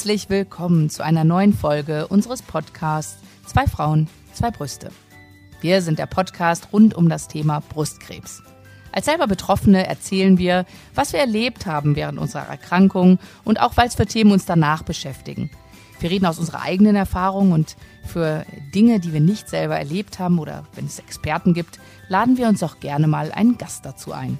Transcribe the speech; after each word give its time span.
Herzlich 0.00 0.30
willkommen 0.30 0.88
zu 0.88 1.04
einer 1.04 1.24
neuen 1.24 1.52
Folge 1.52 2.06
unseres 2.08 2.40
Podcasts 2.40 3.18
Zwei 3.44 3.66
Frauen, 3.66 4.08
zwei 4.32 4.50
Brüste. 4.50 4.90
Wir 5.60 5.82
sind 5.82 5.98
der 5.98 6.06
Podcast 6.06 6.68
rund 6.72 6.94
um 6.94 7.10
das 7.10 7.28
Thema 7.28 7.60
Brustkrebs. 7.60 8.42
Als 8.92 9.04
selber 9.04 9.26
Betroffene 9.26 9.86
erzählen 9.86 10.38
wir, 10.38 10.64
was 10.94 11.12
wir 11.12 11.20
erlebt 11.20 11.66
haben 11.66 11.96
während 11.96 12.18
unserer 12.18 12.48
Erkrankung 12.48 13.18
und 13.44 13.60
auch, 13.60 13.76
was 13.76 13.94
für 13.94 14.06
Themen 14.06 14.32
uns 14.32 14.46
danach 14.46 14.84
beschäftigen. 14.84 15.50
Wir 15.98 16.08
reden 16.08 16.24
aus 16.24 16.38
unserer 16.38 16.62
eigenen 16.62 16.96
Erfahrung 16.96 17.52
und 17.52 17.76
für 18.02 18.46
Dinge, 18.74 19.00
die 19.00 19.12
wir 19.12 19.20
nicht 19.20 19.50
selber 19.50 19.76
erlebt 19.76 20.18
haben 20.18 20.38
oder 20.38 20.64
wenn 20.76 20.86
es 20.86 20.98
Experten 20.98 21.52
gibt, 21.52 21.78
laden 22.08 22.38
wir 22.38 22.48
uns 22.48 22.62
auch 22.62 22.80
gerne 22.80 23.06
mal 23.06 23.32
einen 23.32 23.58
Gast 23.58 23.84
dazu 23.84 24.14
ein. 24.14 24.38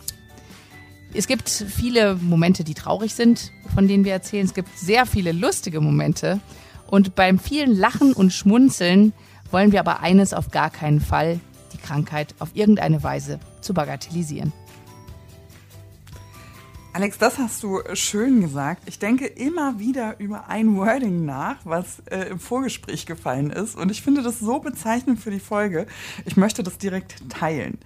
Es 1.12 1.26
gibt 1.26 1.48
viele 1.48 2.14
Momente, 2.14 2.62
die 2.62 2.74
traurig 2.74 3.14
sind, 3.14 3.52
von 3.74 3.88
denen 3.88 4.04
wir 4.04 4.12
erzählen. 4.12 4.46
Es 4.46 4.54
gibt 4.54 4.78
sehr 4.78 5.06
viele 5.06 5.32
lustige 5.32 5.80
Momente. 5.80 6.40
Und 6.86 7.16
beim 7.16 7.38
vielen 7.38 7.76
Lachen 7.76 8.12
und 8.12 8.32
Schmunzeln 8.32 9.12
wollen 9.50 9.72
wir 9.72 9.80
aber 9.80 10.00
eines 10.00 10.32
auf 10.32 10.50
gar 10.50 10.70
keinen 10.70 11.00
Fall, 11.00 11.40
die 11.72 11.78
Krankheit 11.78 12.34
auf 12.38 12.50
irgendeine 12.54 13.02
Weise 13.02 13.40
zu 13.60 13.74
bagatellisieren. 13.74 14.52
Alex, 16.92 17.18
das 17.18 17.38
hast 17.38 17.62
du 17.62 17.80
schön 17.94 18.40
gesagt. 18.40 18.82
Ich 18.86 18.98
denke 18.98 19.26
immer 19.26 19.78
wieder 19.78 20.18
über 20.18 20.48
ein 20.48 20.76
Wording 20.76 21.24
nach, 21.24 21.56
was 21.64 22.00
äh, 22.10 22.28
im 22.30 22.40
Vorgespräch 22.40 23.06
gefallen 23.06 23.50
ist. 23.50 23.76
Und 23.76 23.90
ich 23.90 24.02
finde 24.02 24.22
das 24.22 24.40
so 24.40 24.58
bezeichnend 24.58 25.20
für 25.20 25.30
die 25.30 25.40
Folge. 25.40 25.86
Ich 26.24 26.36
möchte 26.36 26.64
das 26.64 26.78
direkt 26.78 27.28
teilen. 27.28 27.78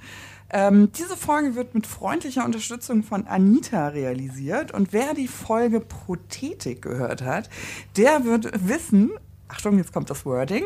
Ähm, 0.54 0.92
diese 0.92 1.16
Folge 1.16 1.56
wird 1.56 1.74
mit 1.74 1.84
freundlicher 1.84 2.44
Unterstützung 2.44 3.02
von 3.02 3.26
Anita 3.26 3.88
realisiert. 3.88 4.70
Und 4.70 4.92
wer 4.92 5.12
die 5.12 5.26
Folge 5.26 5.80
Prothetik 5.80 6.80
gehört 6.80 7.22
hat, 7.22 7.50
der 7.96 8.24
wird 8.24 8.52
wissen, 8.68 9.10
Achtung, 9.48 9.78
jetzt 9.78 9.92
kommt 9.92 10.10
das 10.10 10.24
Wording. 10.24 10.62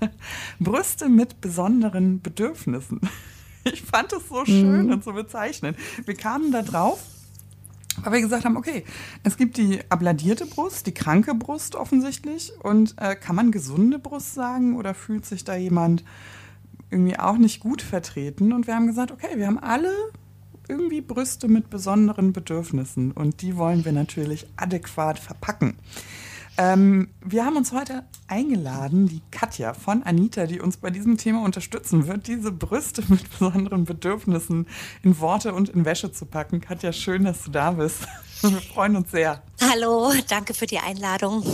Brüste 0.58 1.10
mit 1.10 1.42
besonderen 1.42 2.20
Bedürfnissen. 2.22 3.00
Ich 3.64 3.82
fand 3.82 4.10
es 4.14 4.26
so 4.28 4.46
schön 4.46 4.86
mhm. 4.86 4.92
und 4.92 5.04
so 5.04 5.12
bezeichnend. 5.12 5.76
Wir 6.06 6.14
kamen 6.14 6.52
da 6.52 6.62
drauf, 6.62 7.02
weil 8.02 8.12
wir 8.12 8.20
gesagt 8.22 8.46
haben, 8.46 8.56
okay, 8.56 8.84
es 9.24 9.36
gibt 9.36 9.58
die 9.58 9.80
abladierte 9.90 10.46
Brust, 10.46 10.86
die 10.86 10.94
kranke 10.94 11.34
Brust 11.34 11.74
offensichtlich. 11.74 12.52
Und 12.62 12.94
äh, 12.96 13.14
kann 13.14 13.36
man 13.36 13.50
gesunde 13.50 13.98
Brust 13.98 14.32
sagen 14.32 14.76
oder 14.76 14.94
fühlt 14.94 15.26
sich 15.26 15.44
da 15.44 15.54
jemand 15.54 16.02
irgendwie 16.90 17.18
auch 17.18 17.38
nicht 17.38 17.60
gut 17.60 17.82
vertreten? 17.82 18.52
Und 18.52 18.66
wir 18.66 18.74
haben 18.74 18.86
gesagt, 18.86 19.12
okay, 19.12 19.36
wir 19.36 19.46
haben 19.46 19.58
alle 19.58 19.92
irgendwie 20.68 21.00
Brüste 21.00 21.48
mit 21.48 21.70
besonderen 21.70 22.32
Bedürfnissen 22.32 23.12
und 23.12 23.42
die 23.42 23.56
wollen 23.56 23.84
wir 23.84 23.92
natürlich 23.92 24.46
adäquat 24.56 25.18
verpacken. 25.18 25.76
Ähm, 26.60 27.08
wir 27.24 27.46
haben 27.46 27.56
uns 27.56 27.70
heute 27.70 28.02
eingeladen, 28.26 29.06
die 29.06 29.22
Katja 29.30 29.74
von 29.74 30.02
Anita, 30.02 30.46
die 30.46 30.60
uns 30.60 30.76
bei 30.76 30.90
diesem 30.90 31.16
Thema 31.16 31.44
unterstützen 31.44 32.08
wird, 32.08 32.26
diese 32.26 32.50
Brüste 32.50 33.04
mit 33.08 33.30
besonderen 33.30 33.84
Bedürfnissen 33.84 34.66
in 35.04 35.20
Worte 35.20 35.54
und 35.54 35.68
in 35.68 35.84
Wäsche 35.84 36.10
zu 36.10 36.26
packen. 36.26 36.60
Katja, 36.60 36.92
schön, 36.92 37.24
dass 37.24 37.44
du 37.44 37.52
da 37.52 37.70
bist. 37.70 38.00
Wir 38.42 38.60
freuen 38.60 38.96
uns 38.96 39.12
sehr. 39.12 39.40
Hallo, 39.60 40.12
danke 40.28 40.52
für 40.52 40.66
die 40.66 40.78
Einladung. 40.78 41.44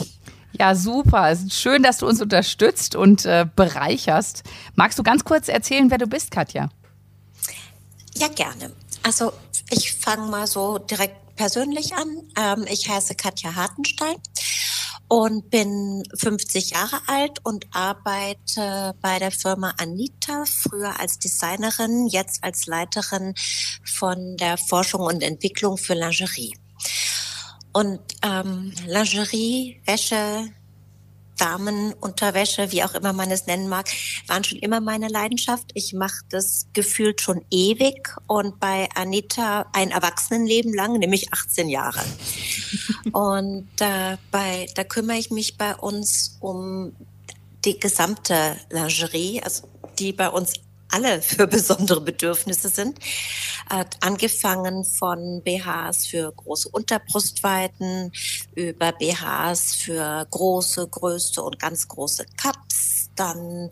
Ja, 0.58 0.74
super. 0.74 1.30
Es 1.30 1.42
ist 1.42 1.54
schön, 1.54 1.82
dass 1.82 1.98
du 1.98 2.06
uns 2.06 2.22
unterstützt 2.22 2.94
und 2.94 3.24
äh, 3.24 3.46
bereicherst. 3.56 4.44
Magst 4.76 4.98
du 4.98 5.02
ganz 5.02 5.24
kurz 5.24 5.48
erzählen, 5.48 5.90
wer 5.90 5.98
du 5.98 6.06
bist, 6.06 6.30
Katja? 6.30 6.70
Ja, 8.16 8.28
gerne. 8.28 8.72
Also 9.02 9.32
ich 9.70 9.92
fange 9.92 10.30
mal 10.30 10.46
so 10.46 10.78
direkt 10.78 11.36
persönlich 11.36 11.94
an. 11.94 12.22
Ähm, 12.38 12.66
ich 12.68 12.88
heiße 12.88 13.16
Katja 13.16 13.54
Hartenstein 13.54 14.16
und 15.08 15.50
bin 15.50 16.04
50 16.16 16.70
Jahre 16.70 17.00
alt 17.06 17.40
und 17.42 17.66
arbeite 17.72 18.94
bei 19.00 19.18
der 19.18 19.30
Firma 19.30 19.74
Anita, 19.78 20.44
früher 20.46 20.98
als 21.00 21.18
Designerin, 21.18 22.06
jetzt 22.06 22.42
als 22.42 22.66
Leiterin 22.66 23.34
von 23.84 24.36
der 24.36 24.56
Forschung 24.56 25.02
und 25.02 25.22
Entwicklung 25.22 25.76
für 25.76 25.94
Lingerie. 25.94 26.54
Und 27.74 28.00
ähm, 28.22 28.72
Lingerie, 28.86 29.80
Wäsche, 29.84 30.48
Damenunterwäsche, 31.38 32.70
wie 32.70 32.84
auch 32.84 32.94
immer 32.94 33.12
man 33.12 33.30
es 33.32 33.46
nennen 33.46 33.68
mag, 33.68 33.88
waren 34.28 34.44
schon 34.44 34.58
immer 34.58 34.80
meine 34.80 35.08
Leidenschaft. 35.08 35.72
Ich 35.74 35.92
mache 35.92 36.22
das 36.28 36.68
gefühlt 36.72 37.20
schon 37.20 37.44
ewig 37.50 38.14
und 38.28 38.60
bei 38.60 38.88
Anita 38.94 39.66
ein 39.72 39.90
Erwachsenenleben 39.90 40.72
lang, 40.72 40.98
nämlich 40.98 41.32
18 41.32 41.68
Jahre. 41.68 42.00
und 43.12 43.68
äh, 43.80 44.16
bei, 44.30 44.68
da 44.76 44.84
kümmere 44.84 45.18
ich 45.18 45.30
mich 45.30 45.58
bei 45.58 45.74
uns 45.74 46.38
um 46.40 46.94
die 47.64 47.80
gesamte 47.80 48.56
Lingerie, 48.70 49.42
also 49.42 49.68
die 49.98 50.12
bei 50.12 50.28
uns 50.28 50.54
alle 50.90 51.22
für 51.22 51.46
besondere 51.46 52.00
Bedürfnisse 52.00 52.68
sind. 52.68 52.98
Äh, 53.70 53.84
angefangen 54.00 54.84
von 54.84 55.42
BHs 55.42 56.06
für 56.06 56.32
große 56.32 56.68
Unterbrustweiten, 56.68 58.12
über 58.54 58.92
BHs 58.92 59.74
für 59.74 60.26
große, 60.30 60.88
größte 60.88 61.42
und 61.42 61.58
ganz 61.58 61.88
große 61.88 62.26
Cups, 62.40 63.10
dann 63.16 63.70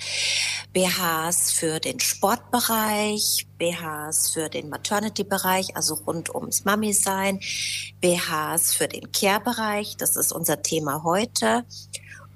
BHs 0.72 1.52
für 1.52 1.80
den 1.80 2.00
Sportbereich, 2.00 3.46
BHs 3.58 4.30
für 4.30 4.48
den 4.48 4.68
Maternity-Bereich, 4.68 5.76
also 5.76 5.94
rund 5.94 6.34
ums 6.34 6.64
Mami-Sein, 6.64 7.40
BHs 8.00 8.74
für 8.74 8.88
den 8.88 9.12
Care-Bereich, 9.12 9.96
das 9.96 10.16
ist 10.16 10.32
unser 10.32 10.62
Thema 10.62 11.02
heute. 11.02 11.64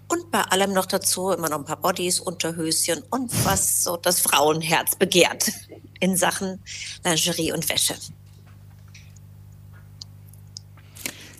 Und 0.09 0.31
bei 0.31 0.43
allem 0.43 0.73
noch 0.73 0.87
dazu 0.87 1.31
immer 1.31 1.49
noch 1.49 1.59
ein 1.59 1.65
paar 1.65 1.81
Bodies, 1.81 2.21
Unterhöschen 2.21 3.03
und 3.11 3.33
was 3.45 3.83
so 3.83 3.97
das 3.97 4.21
Frauenherz 4.21 4.95
begehrt 4.97 5.51
in 6.01 6.17
Sachen 6.17 6.61
Lingerie 7.05 7.53
und 7.53 7.69
Wäsche. 7.69 7.95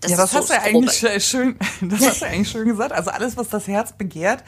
Das 0.01 0.11
ja, 0.11 0.17
das 0.17 0.35
hast 0.35 0.51
du 0.51 0.61
eigentlich 0.61 1.25
schön, 1.25 1.57
das 1.81 2.07
hast 2.07 2.23
du 2.23 2.27
eigentlich 2.27 2.51
schön 2.51 2.69
gesagt. 2.69 2.93
Also 2.93 3.11
alles, 3.11 3.37
was 3.37 3.49
das 3.49 3.69
Herz 3.69 3.93
begehrt. 3.93 4.43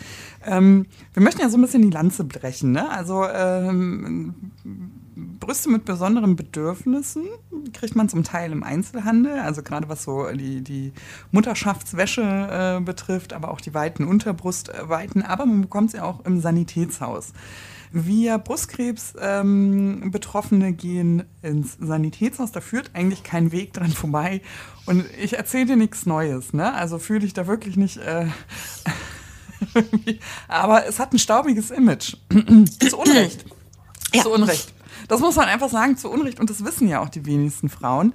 Ähm, 0.45 0.87
wir 1.15 1.23
möchten 1.23 1.41
ja 1.41 1.49
so 1.49 1.57
ein 1.57 1.63
bisschen 1.63 1.83
die 1.83 1.91
Lanze 1.91 2.25
brechen, 2.25 2.73
ne? 2.73 2.91
Also 2.91 3.25
ähm, 3.25 4.51
Brüste 5.41 5.71
mit 5.71 5.85
besonderen 5.85 6.37
Bedürfnissen 6.37 7.25
kriegt 7.73 7.97
man 7.97 8.09
zum 8.09 8.23
Teil 8.25 8.53
im 8.53 8.63
Einzelhandel, 8.63 9.41
also 9.41 9.63
gerade 9.63 9.89
was 9.89 10.05
so 10.05 10.31
die, 10.33 10.63
die 10.63 10.93
Mutterschaftswäsche 11.33 12.77
äh, 12.79 12.81
betrifft, 12.81 13.33
aber 13.33 13.51
auch 13.51 13.61
die 13.61 13.75
weiten 13.75 14.05
Unterbrustweiten, 14.05 15.23
aber 15.23 15.45
man 15.47 15.63
bekommt 15.63 15.91
sie 15.91 15.99
auch 16.01 16.25
im 16.25 16.41
Sanitätshaus. 16.41 17.33
Wir 17.91 18.39
Brustkrebs-Betroffene 18.39 20.69
ähm, 20.69 20.77
gehen 20.77 21.25
ins 21.43 21.77
Sanitätshaus, 21.81 22.53
da 22.53 22.61
führt 22.61 22.91
eigentlich 22.95 23.23
kein 23.23 23.51
Weg 23.51 23.73
dran 23.73 23.91
vorbei. 23.91 24.43
Und 24.85 25.07
ich 25.19 25.39
erzähle 25.39 25.65
dir 25.67 25.77
nichts 25.77 26.05
Neues, 26.07 26.53
ne? 26.53 26.75
Also 26.75 26.99
fühle 26.99 27.21
dich 27.21 27.33
da 27.33 27.47
wirklich 27.47 27.77
nicht. 27.77 27.97
Äh, 27.97 28.27
aber 30.49 30.87
es 30.87 30.99
hat 30.99 31.15
ein 31.15 31.19
staubiges 31.19 31.71
Image. 31.71 32.17
Zu 32.89 32.99
Unrecht. 32.99 33.47
Ja. 34.15 34.23
Zu 34.23 34.33
Unrecht. 34.33 34.73
Das 35.09 35.21
muss 35.21 35.37
man 35.37 35.49
einfach 35.49 35.71
sagen, 35.71 35.97
zu 35.97 36.11
Unrecht. 36.11 36.39
Und 36.39 36.51
das 36.51 36.65
wissen 36.65 36.87
ja 36.89 37.01
auch 37.01 37.09
die 37.09 37.27
wenigsten 37.27 37.69
Frauen. 37.69 38.13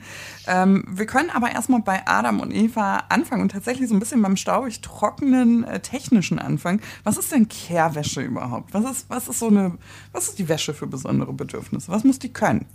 Ähm, 0.48 0.86
wir 0.88 1.06
können 1.06 1.30
aber 1.30 1.52
erstmal 1.52 1.82
bei 1.82 2.04
Adam 2.06 2.40
und 2.40 2.52
Eva 2.52 3.04
anfangen 3.10 3.42
und 3.42 3.52
tatsächlich 3.52 3.90
so 3.90 3.96
ein 3.96 4.00
bisschen 4.00 4.22
beim 4.22 4.38
staubig 4.38 4.82
trockenen 4.82 5.64
äh, 5.64 5.80
technischen 5.80 6.40
anfangen. 6.40 6.82
Was 7.04 7.18
ist 7.18 7.32
denn 7.32 7.50
Kehrwäsche 7.50 8.22
überhaupt? 8.22 8.74
Was 8.74 8.90
ist, 8.90 9.10
was 9.10 9.28
ist 9.28 9.40
so 9.40 9.48
eine, 9.48 9.78
was 10.12 10.30
ist 10.30 10.40
die 10.40 10.48
Wäsche 10.48 10.74
für 10.74 10.88
besondere 10.88 11.34
Bedürfnisse? 11.34 11.92
Was 11.92 12.04
muss 12.04 12.20
die 12.20 12.32
können? 12.32 12.66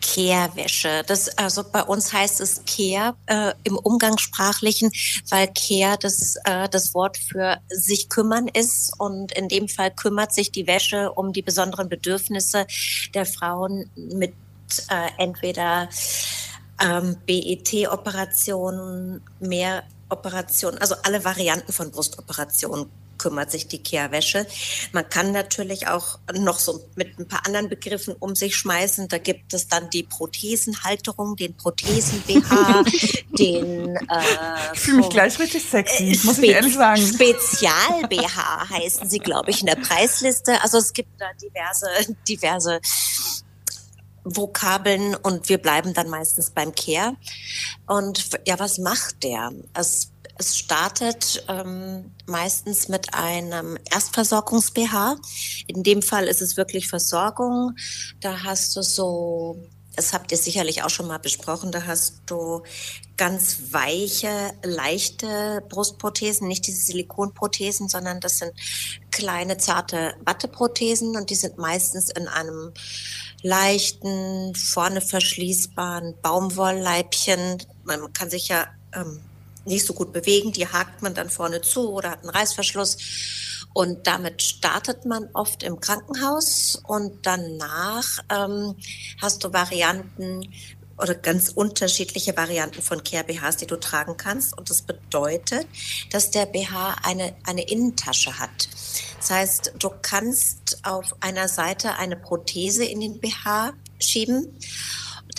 Kehrwäsche. 0.00 1.02
Das, 1.06 1.28
also 1.38 1.62
bei 1.64 1.82
uns 1.82 2.12
heißt 2.12 2.40
es 2.40 2.64
Kehr 2.64 3.14
äh, 3.26 3.52
im 3.64 3.76
Umgangssprachlichen, 3.76 4.90
weil 5.28 5.48
Kehr 5.48 5.96
das, 5.96 6.36
äh, 6.44 6.68
das 6.68 6.94
Wort 6.94 7.16
für 7.16 7.58
sich 7.68 8.08
kümmern 8.08 8.48
ist. 8.48 8.92
Und 8.98 9.32
in 9.32 9.48
dem 9.48 9.68
Fall 9.68 9.90
kümmert 9.90 10.32
sich 10.32 10.50
die 10.52 10.66
Wäsche 10.66 11.12
um 11.12 11.32
die 11.32 11.42
besonderen 11.42 11.88
Bedürfnisse 11.88 12.66
der 13.14 13.26
Frauen 13.26 13.90
mit 13.94 14.32
äh, 14.88 15.10
entweder 15.18 15.88
ähm, 16.80 17.16
BET-Operationen, 17.26 19.22
mehr 19.40 19.84
Operationen, 20.08 20.78
also 20.78 20.94
alle 21.04 21.24
Varianten 21.24 21.72
von 21.72 21.90
Brustoperationen 21.90 22.90
kümmert 23.20 23.50
sich 23.50 23.68
die 23.68 23.82
Kehrwäsche. 23.82 24.46
Man 24.92 25.08
kann 25.08 25.32
natürlich 25.32 25.88
auch 25.88 26.18
noch 26.32 26.58
so 26.58 26.80
mit 26.96 27.18
ein 27.18 27.28
paar 27.28 27.46
anderen 27.46 27.68
Begriffen 27.68 28.14
um 28.18 28.34
sich 28.34 28.56
schmeißen. 28.56 29.08
Da 29.08 29.18
gibt 29.18 29.52
es 29.52 29.68
dann 29.68 29.90
die 29.90 30.04
Prothesenhalterung, 30.04 31.36
den 31.36 31.54
Prothesen-BH, 31.56 32.84
den... 33.38 33.96
Äh, 33.96 34.00
ich 34.72 34.80
fühle 34.80 34.96
mich 34.98 35.10
gleich 35.10 35.38
richtig 35.38 35.62
sexy, 35.62 36.12
äh, 36.12 36.18
muss 36.24 36.38
ich 36.38 36.48
ehrlich 36.50 36.74
sagen. 36.74 37.02
Spezial-BH 37.02 38.70
heißen 38.70 39.08
sie, 39.08 39.18
glaube 39.18 39.50
ich, 39.50 39.60
in 39.60 39.66
der 39.66 39.76
Preisliste. 39.76 40.60
Also 40.62 40.78
es 40.78 40.94
gibt 40.94 41.20
da 41.20 41.26
diverse, 41.42 42.14
diverse 42.26 42.80
Vokabeln 44.24 45.14
und 45.14 45.48
wir 45.50 45.58
bleiben 45.58 45.92
dann 45.92 46.08
meistens 46.08 46.50
beim 46.50 46.74
Care. 46.74 47.16
Und 47.86 48.30
ja, 48.46 48.58
was 48.58 48.78
macht 48.78 49.22
der? 49.24 49.52
Es 49.74 50.10
es 50.40 50.56
startet 50.56 51.44
ähm, 51.48 52.14
meistens 52.26 52.88
mit 52.88 53.12
einem 53.12 53.76
Erstversorgungs-BH. 53.90 55.16
In 55.66 55.82
dem 55.82 56.00
Fall 56.00 56.26
ist 56.26 56.40
es 56.40 56.56
wirklich 56.56 56.88
Versorgung. 56.88 57.76
Da 58.20 58.42
hast 58.42 58.74
du 58.74 58.82
so 58.82 59.62
das 59.96 60.12
habt 60.12 60.30
ihr 60.32 60.38
sicherlich 60.38 60.82
auch 60.82 60.88
schon 60.88 61.08
mal 61.08 61.18
besprochen, 61.18 61.72
da 61.72 61.84
hast 61.84 62.22
du 62.26 62.62
ganz 63.16 63.72
weiche, 63.72 64.52
leichte 64.62 65.62
Brustprothesen, 65.68 66.48
nicht 66.48 66.66
diese 66.66 66.80
Silikonprothesen, 66.86 67.88
sondern 67.88 68.20
das 68.20 68.38
sind 68.38 68.52
kleine, 69.10 69.58
zarte 69.58 70.14
Watteprothesen 70.24 71.16
und 71.16 71.28
die 71.28 71.34
sind 71.34 71.58
meistens 71.58 72.08
in 72.08 72.28
einem 72.28 72.72
leichten, 73.42 74.54
vorne 74.54 75.00
verschließbaren 75.00 76.14
Baumwollleibchen. 76.22 77.62
Man 77.84 78.12
kann 78.12 78.30
sich 78.30 78.48
ja 78.48 78.68
ähm, 78.94 79.20
nicht 79.64 79.86
so 79.86 79.94
gut 79.94 80.12
bewegen, 80.12 80.52
die 80.52 80.66
hakt 80.66 81.02
man 81.02 81.14
dann 81.14 81.30
vorne 81.30 81.60
zu 81.60 81.92
oder 81.92 82.10
hat 82.10 82.20
einen 82.20 82.30
Reißverschluss. 82.30 82.96
Und 83.72 84.06
damit 84.06 84.42
startet 84.42 85.04
man 85.04 85.28
oft 85.32 85.62
im 85.62 85.78
Krankenhaus 85.78 86.82
und 86.88 87.24
danach 87.24 88.18
ähm, 88.28 88.74
hast 89.20 89.44
du 89.44 89.52
Varianten 89.52 90.48
oder 91.00 91.14
ganz 91.14 91.50
unterschiedliche 91.50 92.36
Varianten 92.36 92.82
von 92.82 93.02
Care 93.02 93.24
BHs, 93.24 93.56
die 93.56 93.66
du 93.66 93.76
tragen 93.76 94.16
kannst. 94.16 94.56
Und 94.56 94.70
das 94.70 94.82
bedeutet, 94.82 95.66
dass 96.10 96.30
der 96.30 96.46
BH 96.46 96.96
eine, 97.02 97.34
eine 97.44 97.62
Innentasche 97.68 98.38
hat. 98.38 98.68
Das 99.18 99.30
heißt, 99.30 99.72
du 99.78 99.90
kannst 100.02 100.78
auf 100.82 101.14
einer 101.20 101.48
Seite 101.48 101.94
eine 101.96 102.16
Prothese 102.16 102.84
in 102.84 103.00
den 103.00 103.20
BH 103.20 103.72
schieben. 103.98 104.58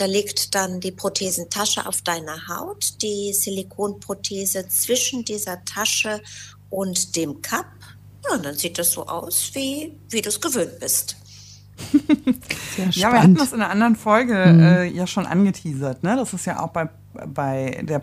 Da 0.01 0.07
liegt 0.07 0.55
dann 0.55 0.79
die 0.79 0.91
Prothesentasche 0.91 1.85
auf 1.85 2.01
deiner 2.01 2.47
Haut, 2.47 3.03
die 3.03 3.33
Silikonprothese 3.33 4.67
zwischen 4.67 5.23
dieser 5.23 5.63
Tasche 5.63 6.21
und 6.71 7.15
dem 7.15 7.39
Cup 7.43 7.67
ja, 8.27 8.35
und 8.35 8.45
dann 8.45 8.55
sieht 8.55 8.79
das 8.79 8.91
so 8.91 9.05
aus, 9.05 9.51
wie, 9.53 9.93
wie 10.09 10.21
du 10.21 10.29
es 10.29 10.41
gewöhnt 10.41 10.79
bist. 10.79 11.17
ja, 12.91 13.11
wir 13.11 13.21
hatten 13.21 13.35
das 13.35 13.53
in 13.53 13.61
einer 13.61 13.69
anderen 13.69 13.95
Folge 13.95 14.33
mhm. 14.33 14.59
äh, 14.59 14.85
ja 14.85 15.05
schon 15.05 15.27
angeteasert. 15.27 16.03
Ne? 16.03 16.15
Dass 16.15 16.33
es 16.33 16.45
ja 16.45 16.59
auch 16.59 16.69
bei, 16.69 16.89
bei 17.27 17.83
der 17.83 18.01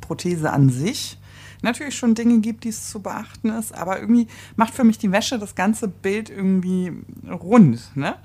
Prothese 0.00 0.50
an 0.50 0.70
sich 0.70 1.18
natürlich 1.62 1.96
schon 1.96 2.14
Dinge 2.14 2.40
gibt, 2.40 2.64
die 2.64 2.68
es 2.70 2.90
zu 2.90 3.00
beachten 3.00 3.50
ist. 3.50 3.72
Aber 3.74 4.00
irgendwie 4.00 4.28
macht 4.56 4.74
für 4.74 4.84
mich 4.84 4.98
die 4.98 5.12
Wäsche 5.12 5.38
das 5.38 5.54
ganze 5.54 5.88
Bild 5.88 6.30
irgendwie 6.30 6.92
rund. 7.28 7.96
Ne? 7.96 8.16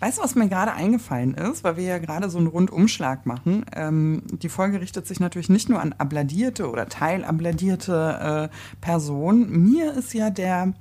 Weißt 0.00 0.18
du, 0.18 0.22
was 0.22 0.36
mir 0.36 0.48
gerade 0.48 0.72
eingefallen 0.72 1.34
ist, 1.34 1.64
weil 1.64 1.76
wir 1.76 1.84
ja 1.84 1.98
gerade 1.98 2.30
so 2.30 2.38
einen 2.38 2.46
Rundumschlag 2.46 3.26
machen? 3.26 3.66
Ähm, 3.74 4.22
die 4.30 4.48
Folge 4.48 4.80
richtet 4.80 5.08
sich 5.08 5.18
natürlich 5.18 5.48
nicht 5.48 5.68
nur 5.68 5.80
an 5.80 5.92
abladierte 5.92 6.70
oder 6.70 6.88
teilabladierte 6.88 8.50
äh, 8.52 8.76
Personen. 8.80 9.70
Mir 9.70 9.94
ist 9.94 10.14
ja 10.14 10.30
der 10.30 10.72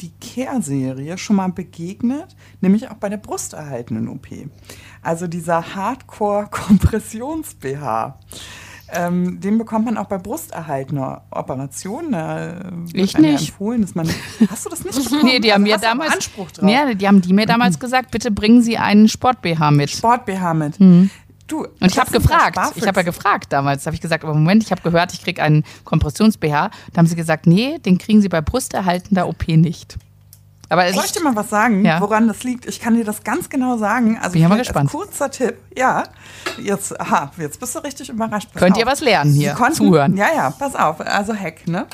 die 0.00 0.12
Care-Serie 0.20 1.18
schon 1.18 1.36
mal 1.36 1.52
begegnet, 1.52 2.34
nämlich 2.62 2.90
auch 2.90 2.94
bei 2.94 3.10
der 3.10 3.18
brusterhaltenen 3.18 4.08
OP. 4.08 4.28
Also 5.02 5.26
dieser 5.26 5.74
Hardcore-Kompressions-BH. 5.74 8.18
Ähm, 8.92 9.40
den 9.40 9.58
bekommt 9.58 9.84
man 9.84 9.96
auch 9.96 10.06
bei 10.06 10.18
brusterhaltener 10.18 11.22
Operation. 11.30 12.12
Da 12.12 12.70
ich 12.92 13.16
nicht. 13.16 13.48
empfohlen, 13.50 13.82
dass 13.82 13.94
man. 13.94 14.08
Hast 14.50 14.66
du 14.66 14.70
das 14.70 14.84
nicht 14.84 15.02
bekommen? 15.04 15.24
nee, 15.24 15.38
die 15.38 15.52
haben 15.52 15.62
also 15.64 15.74
mir 15.74 15.80
damals. 15.80 16.12
Anspruch 16.12 16.50
drauf? 16.50 16.64
Nee, 16.64 16.94
die 16.94 17.06
haben 17.06 17.20
die 17.20 17.32
mir 17.32 17.46
damals 17.46 17.76
mhm. 17.76 17.80
gesagt, 17.80 18.10
bitte 18.10 18.30
bringen 18.30 18.62
Sie 18.62 18.78
einen 18.78 19.08
Sport-BH 19.08 19.70
mit. 19.70 19.90
Sport-BH 19.90 20.54
mit. 20.54 20.80
Mhm. 20.80 21.10
Du, 21.46 21.64
und 21.64 21.90
ich 21.90 21.98
habe 21.98 22.12
gefragt, 22.12 22.56
ich 22.76 22.86
habe 22.86 23.00
ja 23.00 23.02
gefragt 23.02 23.52
damals, 23.52 23.84
habe 23.84 23.96
ich 23.96 24.00
gesagt, 24.00 24.22
aber 24.22 24.34
Moment, 24.34 24.62
ich 24.62 24.70
habe 24.70 24.82
gehört, 24.82 25.12
ich 25.12 25.24
kriege 25.24 25.42
einen 25.42 25.64
Kompressions-BH. 25.82 26.70
Da 26.92 26.96
haben 26.96 27.06
sie 27.06 27.16
gesagt, 27.16 27.48
nee, 27.48 27.78
den 27.78 27.98
kriegen 27.98 28.22
Sie 28.22 28.28
bei 28.28 28.40
brusterhaltender 28.40 29.26
OP 29.26 29.48
nicht. 29.48 29.98
Aber 30.70 30.90
Soll 30.92 31.04
ich 31.04 31.12
dir 31.12 31.22
mal 31.22 31.34
was 31.36 31.50
sagen, 31.50 31.84
ja. 31.84 32.00
woran 32.00 32.28
das 32.28 32.44
liegt? 32.44 32.64
Ich 32.64 32.80
kann 32.80 32.94
dir 32.94 33.04
das 33.04 33.24
ganz 33.24 33.50
genau 33.50 33.76
sagen. 33.76 34.18
Also 34.18 34.34
Bin 34.34 34.42
ich 34.42 34.48
mal 34.48 34.56
gespannt. 34.56 34.90
kurzer 34.90 35.28
Tipp. 35.30 35.56
Ja, 35.76 36.04
jetzt, 36.62 36.98
aha, 36.98 37.32
jetzt 37.38 37.58
bist 37.58 37.74
du 37.74 37.80
richtig 37.80 38.08
überrascht. 38.08 38.48
Pass 38.52 38.60
Könnt 38.62 38.74
auf. 38.76 38.78
ihr 38.80 38.86
was 38.86 39.00
lernen 39.00 39.32
hier? 39.34 39.52
Konnten, 39.54 39.74
Zuhören. 39.74 40.16
Ja, 40.16 40.28
ja, 40.34 40.50
pass 40.50 40.76
auf. 40.76 41.00
Also 41.00 41.34
Hack, 41.34 41.66
ne? 41.66 41.86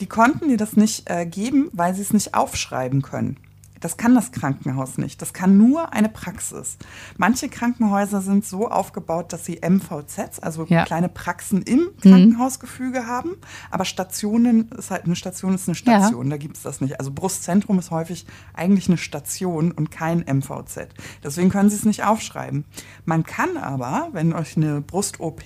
Die 0.00 0.06
konnten 0.06 0.48
dir 0.48 0.56
das 0.56 0.76
nicht 0.76 1.08
äh, 1.08 1.26
geben, 1.26 1.70
weil 1.72 1.94
sie 1.94 2.02
es 2.02 2.12
nicht 2.12 2.34
aufschreiben 2.34 3.02
können. 3.02 3.36
Das 3.80 3.96
kann 3.96 4.14
das 4.14 4.32
Krankenhaus 4.32 4.98
nicht. 4.98 5.22
Das 5.22 5.32
kann 5.32 5.56
nur 5.56 5.92
eine 5.92 6.08
Praxis. 6.08 6.78
Manche 7.16 7.48
Krankenhäuser 7.48 8.20
sind 8.20 8.44
so 8.44 8.68
aufgebaut, 8.68 9.32
dass 9.32 9.44
sie 9.44 9.60
MVZs, 9.62 10.40
also 10.40 10.64
ja. 10.68 10.84
kleine 10.84 11.08
Praxen 11.08 11.62
im 11.62 11.80
mhm. 11.80 12.00
Krankenhausgefüge 12.00 13.00
mhm. 13.00 13.06
haben. 13.06 13.30
Aber 13.70 13.84
Stationen 13.84 14.70
ist 14.70 14.90
halt 14.90 15.04
eine 15.04 15.16
Station 15.16 15.54
ist 15.54 15.68
eine 15.68 15.74
Station. 15.74 16.26
Ja. 16.26 16.30
Da 16.30 16.36
gibt 16.36 16.56
es 16.56 16.62
das 16.62 16.80
nicht. 16.80 16.98
Also 16.98 17.10
Brustzentrum 17.12 17.78
ist 17.78 17.90
häufig 17.90 18.26
eigentlich 18.54 18.88
eine 18.88 18.98
Station 18.98 19.72
und 19.72 19.90
kein 19.90 20.20
MVZ. 20.20 20.88
Deswegen 21.22 21.50
können 21.50 21.70
sie 21.70 21.76
es 21.76 21.84
nicht 21.84 22.04
aufschreiben. 22.04 22.64
Man 23.04 23.24
kann 23.24 23.56
aber, 23.56 24.08
wenn 24.12 24.32
euch 24.32 24.56
eine 24.56 24.80
Brust-OP, 24.80 25.42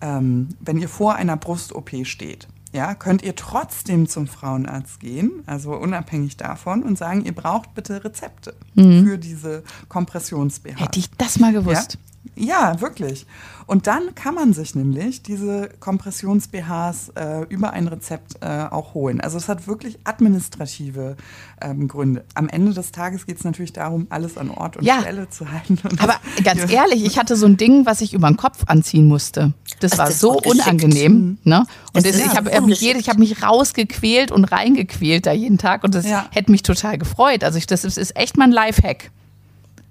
ähm, 0.00 0.48
wenn 0.60 0.78
ihr 0.78 0.88
vor 0.88 1.14
einer 1.14 1.36
Brust-OP 1.36 2.06
steht, 2.06 2.48
ja, 2.72 2.94
könnt 2.94 3.22
ihr 3.22 3.34
trotzdem 3.34 4.08
zum 4.08 4.26
Frauenarzt 4.26 5.00
gehen, 5.00 5.42
also 5.46 5.74
unabhängig 5.74 6.36
davon, 6.36 6.82
und 6.82 6.96
sagen, 6.96 7.24
ihr 7.24 7.34
braucht 7.34 7.74
bitte 7.74 8.04
Rezepte 8.04 8.54
mhm. 8.74 9.04
für 9.04 9.18
diese 9.18 9.64
Kompressions-BH. 9.88 10.78
Hätte 10.78 10.98
ich 11.00 11.10
das 11.10 11.38
mal 11.38 11.52
gewusst. 11.52 11.98
Ja? 12.36 12.80
Wirklich. 12.80 13.26
Und 13.66 13.86
dann 13.86 14.16
kann 14.16 14.34
man 14.34 14.52
sich 14.52 14.74
nämlich 14.74 15.22
diese 15.22 15.68
Kompressions-BHs 15.78 17.12
äh, 17.14 17.44
über 17.48 17.72
ein 17.72 17.86
Rezept 17.86 18.38
äh, 18.40 18.64
auch 18.68 18.94
holen. 18.94 19.20
Also 19.20 19.38
es 19.38 19.48
hat 19.48 19.68
wirklich 19.68 20.00
administrative 20.02 21.16
ähm, 21.60 21.86
Gründe. 21.86 22.24
Am 22.34 22.48
Ende 22.48 22.74
des 22.74 22.90
Tages 22.90 23.26
geht 23.26 23.38
es 23.38 23.44
natürlich 23.44 23.72
darum, 23.72 24.08
alles 24.10 24.36
an 24.36 24.50
Ort 24.50 24.76
und 24.76 24.84
ja. 24.84 25.00
Stelle 25.02 25.28
zu 25.30 25.52
halten. 25.52 25.78
Aber 26.00 26.16
ganz 26.42 26.68
ehrlich, 26.68 27.04
ich 27.04 27.16
hatte 27.16 27.36
so 27.36 27.46
ein 27.46 27.56
Ding, 27.56 27.86
was 27.86 28.00
ich 28.00 28.12
über 28.12 28.26
den 28.26 28.36
Kopf 28.36 28.64
anziehen 28.66 29.06
musste. 29.06 29.52
Das, 29.78 29.92
das 29.92 29.98
war 29.98 30.10
so 30.10 30.40
unangenehm. 30.40 31.38
Ne? 31.44 31.64
Und 31.92 32.04
das, 32.04 32.16
ich 32.16 32.34
habe 32.34 32.60
mich, 32.62 32.82
hab 32.82 33.18
mich 33.18 33.40
rausgequält 33.40 34.32
und 34.32 34.46
reingequält 34.46 35.26
da 35.26 35.32
jeden 35.32 35.58
Tag 35.58 35.84
und 35.84 35.94
das 35.94 36.08
ja. 36.08 36.26
hätte 36.32 36.50
mich 36.50 36.64
total 36.64 36.98
gefreut. 36.98 37.44
Also 37.44 37.56
ich, 37.56 37.68
das 37.68 37.84
ist, 37.84 37.98
ist 37.98 38.16
echt 38.16 38.36
mal 38.36 38.44
ein 38.44 38.52
Lifehack. 38.52 39.12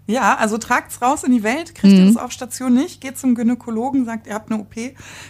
Ja, 0.09 0.35
also 0.37 0.57
tragt's 0.57 1.03
raus 1.03 1.23
in 1.23 1.31
die 1.31 1.43
Welt, 1.43 1.75
kriegt 1.75 1.93
mhm. 1.93 1.99
ihr 1.99 2.05
das 2.07 2.17
auf 2.17 2.31
Station 2.31 2.73
nicht, 2.73 2.99
geht 2.99 3.19
zum 3.19 3.35
Gynäkologen, 3.35 4.05
sagt, 4.05 4.25
ihr 4.25 4.33
habt 4.33 4.51
eine 4.51 4.59
OP, 4.59 4.73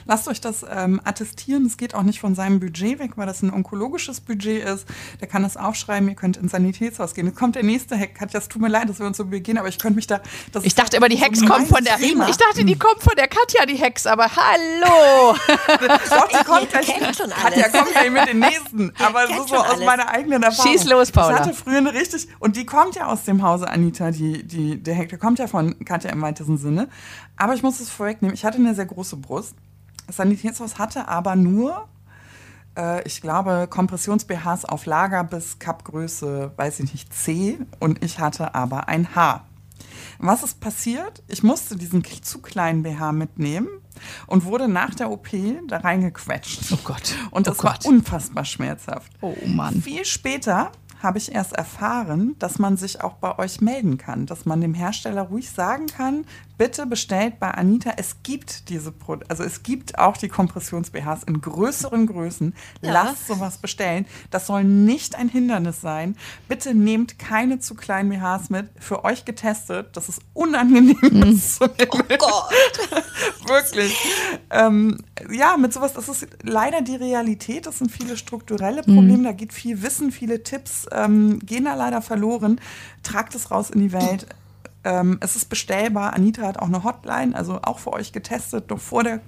lasst 0.06 0.30
euch 0.30 0.40
das 0.40 0.66
ähm, 0.74 1.02
attestieren. 1.04 1.66
Es 1.66 1.76
geht 1.76 1.94
auch 1.96 2.04
nicht 2.04 2.22
von 2.22 2.34
seinem 2.34 2.62
Budget 2.62 2.98
weg, 3.00 3.12
weil 3.18 3.28
das 3.28 3.42
ein 3.42 3.54
onkologisches 3.54 4.22
Budget 4.22 4.64
ist. 4.64 4.86
Der 5.20 5.28
kann 5.28 5.44
das 5.44 5.58
aufschreiben, 5.58 6.08
ihr 6.08 6.16
könnt 6.16 6.38
ins 6.38 6.54
Sanitätshaus 6.54 7.14
gehen. 7.14 7.26
Jetzt 7.26 7.38
kommt 7.38 7.56
der 7.56 7.64
nächste 7.64 8.00
Hack. 8.00 8.16
Katja, 8.16 8.40
es 8.40 8.48
tut 8.48 8.62
mir 8.62 8.70
leid, 8.70 8.88
dass 8.88 9.00
wir 9.00 9.06
uns 9.06 9.18
so 9.18 9.26
begehen, 9.26 9.58
aber 9.58 9.68
ich 9.68 9.80
könnte 9.80 9.98
mich 9.98 10.08
da. 10.08 10.22
ich 10.64 10.76
dachte 10.76 10.96
immer, 10.96 11.10
die 11.10 11.18
Hex 11.18 11.40
so 11.40 11.46
kommt 11.46 11.68
von 11.68 11.84
der. 11.84 11.98
Thema. 11.98 12.30
Ich 12.30 12.38
dachte, 12.38 12.64
die 12.64 12.80
kommt 12.80 13.04
von 13.04 13.16
der 13.18 13.28
Katja, 13.28 13.66
die 13.66 13.76
Hex, 13.76 14.08
aber 14.08 14.30
hallo! 14.34 15.36
Doch, 16.10 16.28
die 16.30 16.46
kommt 16.46 16.70
gleich. 16.70 16.88
Katja 16.88 17.68
kommt 17.68 17.92
gleich 17.92 18.12
mit 18.12 18.30
den 18.30 18.40
nächsten. 18.40 18.94
Aber 18.98 19.28
so, 19.28 19.46
so 19.46 19.56
aus 19.56 19.84
meiner 19.84 20.08
eigenen 20.08 20.42
Erfahrung. 20.42 20.72
Schieß 20.72 20.86
los, 20.86 21.12
Paula. 21.12 21.34
Ich 21.34 21.40
hatte 21.42 21.54
früher 21.54 21.80
eine 21.80 21.94
richtig. 21.94 22.30
Und 22.40 22.56
die 22.56 22.66
kommt 22.66 22.96
ja 22.96 23.08
aus 23.08 23.26
dem 23.26 23.44
Hause 23.44 23.70
Anita, 23.70 24.12
die, 24.12 24.44
die 24.48 24.69
der 24.78 24.96
Hector 24.96 25.20
kommt 25.20 25.40
ja 25.40 25.48
von 25.48 25.78
Katja 25.86 26.12
im 26.12 26.22
weitesten 26.22 26.58
Sinne. 26.58 26.90
Aber 27.38 27.54
ich 27.54 27.64
muss 27.64 27.80
es 27.80 27.90
vorwegnehmen, 27.90 28.34
ich 28.34 28.46
hatte 28.46 28.58
eine 28.58 28.76
sehr 28.76 28.86
große 28.86 29.18
Brust. 29.18 29.56
Das 30.08 30.18
Sanitätshaus 30.18 30.78
hatte 30.78 31.08
aber 31.08 31.36
nur, 31.36 31.88
äh, 32.78 33.04
ich 33.08 33.22
glaube, 33.22 33.68
Kompressions-BHs 33.70 34.66
auf 34.66 34.86
Lager 34.86 35.24
bis 35.24 35.60
Cup-Größe, 35.60 36.52
weiß 36.56 36.80
ich 36.80 36.92
nicht, 36.92 37.14
C. 37.14 37.60
Und 37.80 38.04
ich 38.04 38.20
hatte 38.20 38.56
aber 38.56 38.88
ein 38.88 39.16
H. 39.16 39.46
Was 40.18 40.44
ist 40.44 40.60
passiert? 40.60 41.24
Ich 41.28 41.44
musste 41.44 41.76
diesen 41.78 42.04
zu 42.04 42.40
kleinen 42.40 42.84
BH 42.84 43.14
mitnehmen 43.14 43.70
und 44.28 44.44
wurde 44.46 44.68
nach 44.68 44.94
der 44.94 45.12
OP 45.12 45.30
da 45.68 45.78
reingequetscht. 45.78 46.72
Oh 46.72 46.80
Gott. 46.84 47.16
Und 47.32 47.48
das 47.48 47.60
oh 47.60 47.64
war 47.64 47.78
unfassbar 47.86 48.46
schmerzhaft. 48.46 49.12
Oh 49.22 49.36
Mann. 49.46 49.82
Viel 49.82 50.06
später 50.06 50.72
habe 51.00 51.18
ich 51.18 51.34
erst 51.34 51.54
erfahren, 51.54 52.36
dass 52.40 52.60
man 52.60 52.78
sich 52.78 53.02
auch 53.02 53.14
bei 53.14 53.38
euch 53.40 53.62
melden 53.62 53.98
kann, 53.98 54.26
dass 54.26 54.46
man 54.46 54.62
dem 54.62 54.74
Hersteller 54.74 55.24
ruhig 55.24 55.50
sagen 55.50 55.88
kann, 55.88 56.26
bitte 56.60 56.86
bestellt 56.86 57.40
bei 57.40 57.50
Anita, 57.52 57.94
es 57.96 58.18
gibt 58.22 58.68
diese 58.70 58.92
Pro 58.92 59.18
also 59.30 59.44
es 59.44 59.64
gibt 59.64 59.98
auch 59.98 60.18
die 60.18 60.28
Kompressions-BHs 60.28 61.24
in 61.24 61.40
größeren 61.42 62.06
Größen. 62.06 62.54
Ja. 62.82 62.92
Lasst 62.92 63.28
sowas 63.28 63.58
bestellen. 63.58 64.06
Das 64.30 64.46
soll 64.46 64.66
nicht 64.66 65.16
ein 65.16 65.30
Hindernis 65.30 65.80
sein. 65.80 66.18
Bitte 66.50 66.76
nehmt 66.76 67.18
keine 67.18 67.60
zu 67.60 67.76
kleinen 67.76 68.10
BHs 68.10 68.50
mit. 68.50 68.70
Für 68.78 69.06
euch 69.06 69.24
getestet, 69.24 69.96
das 69.96 70.10
ist 70.10 70.22
unangenehm 70.34 70.98
mhm. 71.02 71.42
Oh 71.62 71.68
Gott. 72.18 72.52
Wirklich. 73.48 73.98
Ähm, 74.50 74.98
ja, 75.32 75.56
mit 75.56 75.72
sowas, 75.74 75.94
das 75.94 76.10
ist 76.10 76.28
leider 76.44 76.82
die 76.82 76.98
Realität. 76.98 77.68
Das 77.68 77.80
sind 77.80 77.90
viele 77.90 78.18
strukturelle 78.18 78.84
Probleme. 78.84 79.20
Mhm. 79.20 79.24
Da 79.24 79.32
geht 79.32 79.54
viel 79.54 79.82
Wissen, 79.82 80.12
viele 80.12 80.44
Tipps 80.44 80.86
ähm, 80.92 81.40
gehen 81.40 81.66
da 81.66 81.76
leider 81.76 82.02
verloren. 82.02 82.60
Tragt 83.04 83.36
es 83.36 83.52
raus 83.52 83.70
in 83.70 83.80
die 83.80 83.92
Welt 83.92 84.28
Ähm, 84.84 85.18
es 85.22 85.36
ist 85.36 85.50
bestellbar. 85.50 86.14
Anita 86.14 86.44
hat 86.44 86.60
auch 86.60 86.68
eine 86.68 86.84
Hotline, 86.84 87.36
also 87.36 87.60
auch 87.64 87.80
für 87.80 87.94
euch 87.94 88.12
getestet, 88.12 88.70
noch 88.70 88.80
vor 88.80 89.04
der 89.04 89.20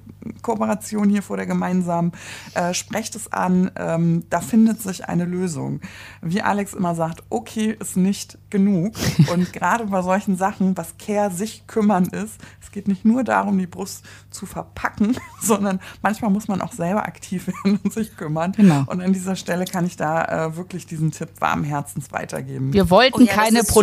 Kooperation 0.42 1.10
hier, 1.10 1.24
vor 1.24 1.38
der 1.38 1.46
gemeinsamen. 1.46 2.14
Äh, 2.54 2.74
sprecht 2.74 3.16
es 3.16 3.32
an, 3.32 3.72
ähm, 3.76 4.24
da 4.30 4.40
findet 4.40 4.82
sich 4.82 5.08
eine 5.10 5.26
Lösung. 5.26 5.82
Wie 6.22 6.42
Alex 6.42 6.74
immer 6.74 6.96
sagt, 6.96 7.24
okay 7.30 7.76
ist 7.80 7.98
nicht 7.98 8.38
genug. 8.50 8.96
Und 9.32 9.52
gerade 9.52 9.86
bei 9.86 10.02
solchen 10.02 10.38
Sachen, 10.38 10.78
was 10.78 10.98
Care 10.98 11.32
sich 11.32 11.68
kümmern 11.68 12.06
ist, 12.06 12.38
es 12.62 12.72
geht 12.72 12.88
nicht 12.88 13.04
nur 13.04 13.24
darum, 13.24 13.58
die 13.58 13.68
Brust 13.68 14.06
zu 14.30 14.46
verpacken, 14.46 15.18
sondern 15.42 15.80
manchmal 16.02 16.32
muss 16.32 16.48
man 16.48 16.62
auch 16.62 16.72
selber 16.72 17.06
aktiv 17.06 17.48
werden 17.64 17.80
und 17.84 17.92
sich 17.92 18.16
kümmern. 18.16 18.54
Genau. 18.54 18.84
Und 18.88 19.02
an 19.02 19.12
dieser 19.12 19.36
Stelle 19.36 19.66
kann 19.66 19.86
ich 19.86 19.98
da 19.98 20.48
äh, 20.48 20.56
wirklich 20.56 20.86
diesen 20.86 21.12
Tipp 21.12 21.30
warmen 21.40 21.66
Herzens 21.66 22.12
weitergeben. 22.12 22.72
Wir 22.72 22.90
wollten 22.90 23.22
Oh 23.22 23.26
ja, 23.26 23.34
keine 23.34 23.60
ist 23.60 23.68
super. 23.68 23.82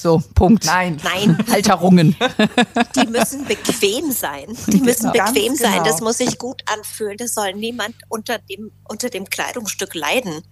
So, 0.00 0.22
Punkt. 0.34 0.64
Nein. 0.64 0.96
Nein, 1.04 1.36
Halterungen. 1.50 2.16
die 2.96 3.06
müssen 3.06 3.44
bequem 3.44 4.10
sein. 4.12 4.56
Die 4.68 4.80
müssen 4.80 5.12
Ganz 5.12 5.34
bequem 5.34 5.54
sein. 5.54 5.72
genau. 5.72 5.84
Das 5.84 6.00
muss 6.00 6.18
sich 6.18 6.38
gut 6.38 6.62
anfühlen. 6.74 7.18
Das 7.18 7.34
soll 7.34 7.52
niemand 7.52 7.94
unter 8.08 8.38
dem, 8.38 8.70
unter 8.88 9.10
dem 9.10 9.26
Kleidungsstück 9.26 9.94
leiden. 9.94 10.42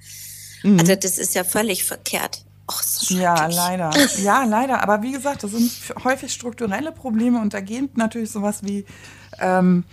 Also 0.64 0.94
das 0.96 1.16
ist 1.18 1.34
ja 1.34 1.44
völlig 1.44 1.84
verkehrt. 1.84 2.44
Och, 2.70 2.82
so 2.82 3.14
Ja, 3.14 3.46
leider. 3.46 3.90
Ja, 4.18 4.44
leider. 4.44 4.82
Aber 4.82 5.02
wie 5.02 5.12
gesagt, 5.12 5.44
das 5.44 5.52
sind 5.52 5.70
häufig 6.04 6.32
strukturelle 6.32 6.92
Probleme 6.92 7.40
und 7.40 7.54
da 7.54 7.60
geht 7.60 7.96
natürlich 7.96 8.30
sowas 8.30 8.58
wie, 8.62 8.84
ähm, 9.38 9.84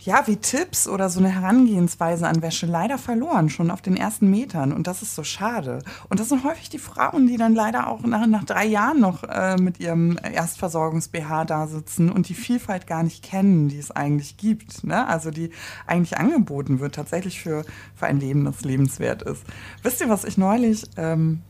ja, 0.00 0.26
wie 0.26 0.36
Tipps 0.36 0.88
oder 0.88 1.10
so 1.10 1.20
eine 1.20 1.28
Herangehensweise 1.28 2.26
an 2.26 2.42
Wäsche 2.42 2.66
leider 2.66 2.98
verloren, 2.98 3.50
schon 3.50 3.70
auf 3.70 3.82
den 3.82 3.96
ersten 3.96 4.30
Metern. 4.30 4.72
Und 4.72 4.86
das 4.86 5.02
ist 5.02 5.14
so 5.14 5.24
schade. 5.24 5.82
Und 6.08 6.20
das 6.20 6.28
sind 6.28 6.44
häufig 6.44 6.70
die 6.70 6.78
Frauen, 6.78 7.26
die 7.26 7.36
dann 7.36 7.54
leider 7.54 7.88
auch 7.88 8.00
nach, 8.02 8.26
nach 8.26 8.44
drei 8.44 8.66
Jahren 8.66 9.00
noch 9.00 9.24
äh, 9.24 9.56
mit 9.56 9.78
ihrem 9.78 10.18
Erstversorgungs-BH 10.22 11.44
da 11.44 11.66
sitzen 11.66 12.10
und 12.10 12.28
die 12.28 12.34
Vielfalt 12.34 12.86
gar 12.86 13.02
nicht 13.02 13.22
kennen, 13.22 13.68
die 13.68 13.78
es 13.78 13.90
eigentlich 13.90 14.36
gibt. 14.36 14.84
Ne? 14.84 15.06
Also 15.06 15.30
die 15.30 15.50
eigentlich 15.86 16.16
angeboten 16.18 16.80
wird, 16.80 16.94
tatsächlich 16.94 17.40
für, 17.40 17.64
für 17.94 18.06
ein 18.06 18.20
Leben, 18.20 18.44
das 18.44 18.62
lebenswert 18.62 19.22
ist. 19.22 19.44
Wisst 19.82 20.00
ihr, 20.00 20.08
was 20.08 20.24
ich 20.24 20.38
neulich 20.38 20.84
ähm, 20.96 21.42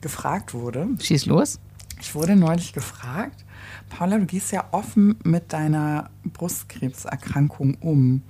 gefragt 0.00 0.54
wurde? 0.54 0.88
Schieß 1.00 1.26
los. 1.26 1.58
Ich 2.00 2.14
wurde 2.14 2.36
neulich 2.36 2.72
gefragt, 2.72 3.44
Paula, 3.90 4.18
du 4.18 4.26
gehst 4.26 4.52
ja 4.52 4.64
offen 4.72 5.16
mit 5.24 5.52
deiner 5.52 6.10
Brustkrebserkrankung 6.24 7.74
um. 7.80 8.22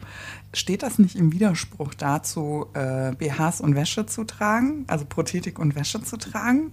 Steht 0.54 0.82
das 0.82 0.98
nicht 0.98 1.16
im 1.16 1.32
Widerspruch 1.32 1.94
dazu, 1.94 2.66
äh, 2.74 3.12
BHs 3.12 3.60
und 3.60 3.74
Wäsche 3.74 4.06
zu 4.06 4.24
tragen, 4.24 4.84
also 4.86 5.04
Prothetik 5.04 5.58
und 5.58 5.74
Wäsche 5.74 6.02
zu 6.02 6.16
tragen? 6.16 6.70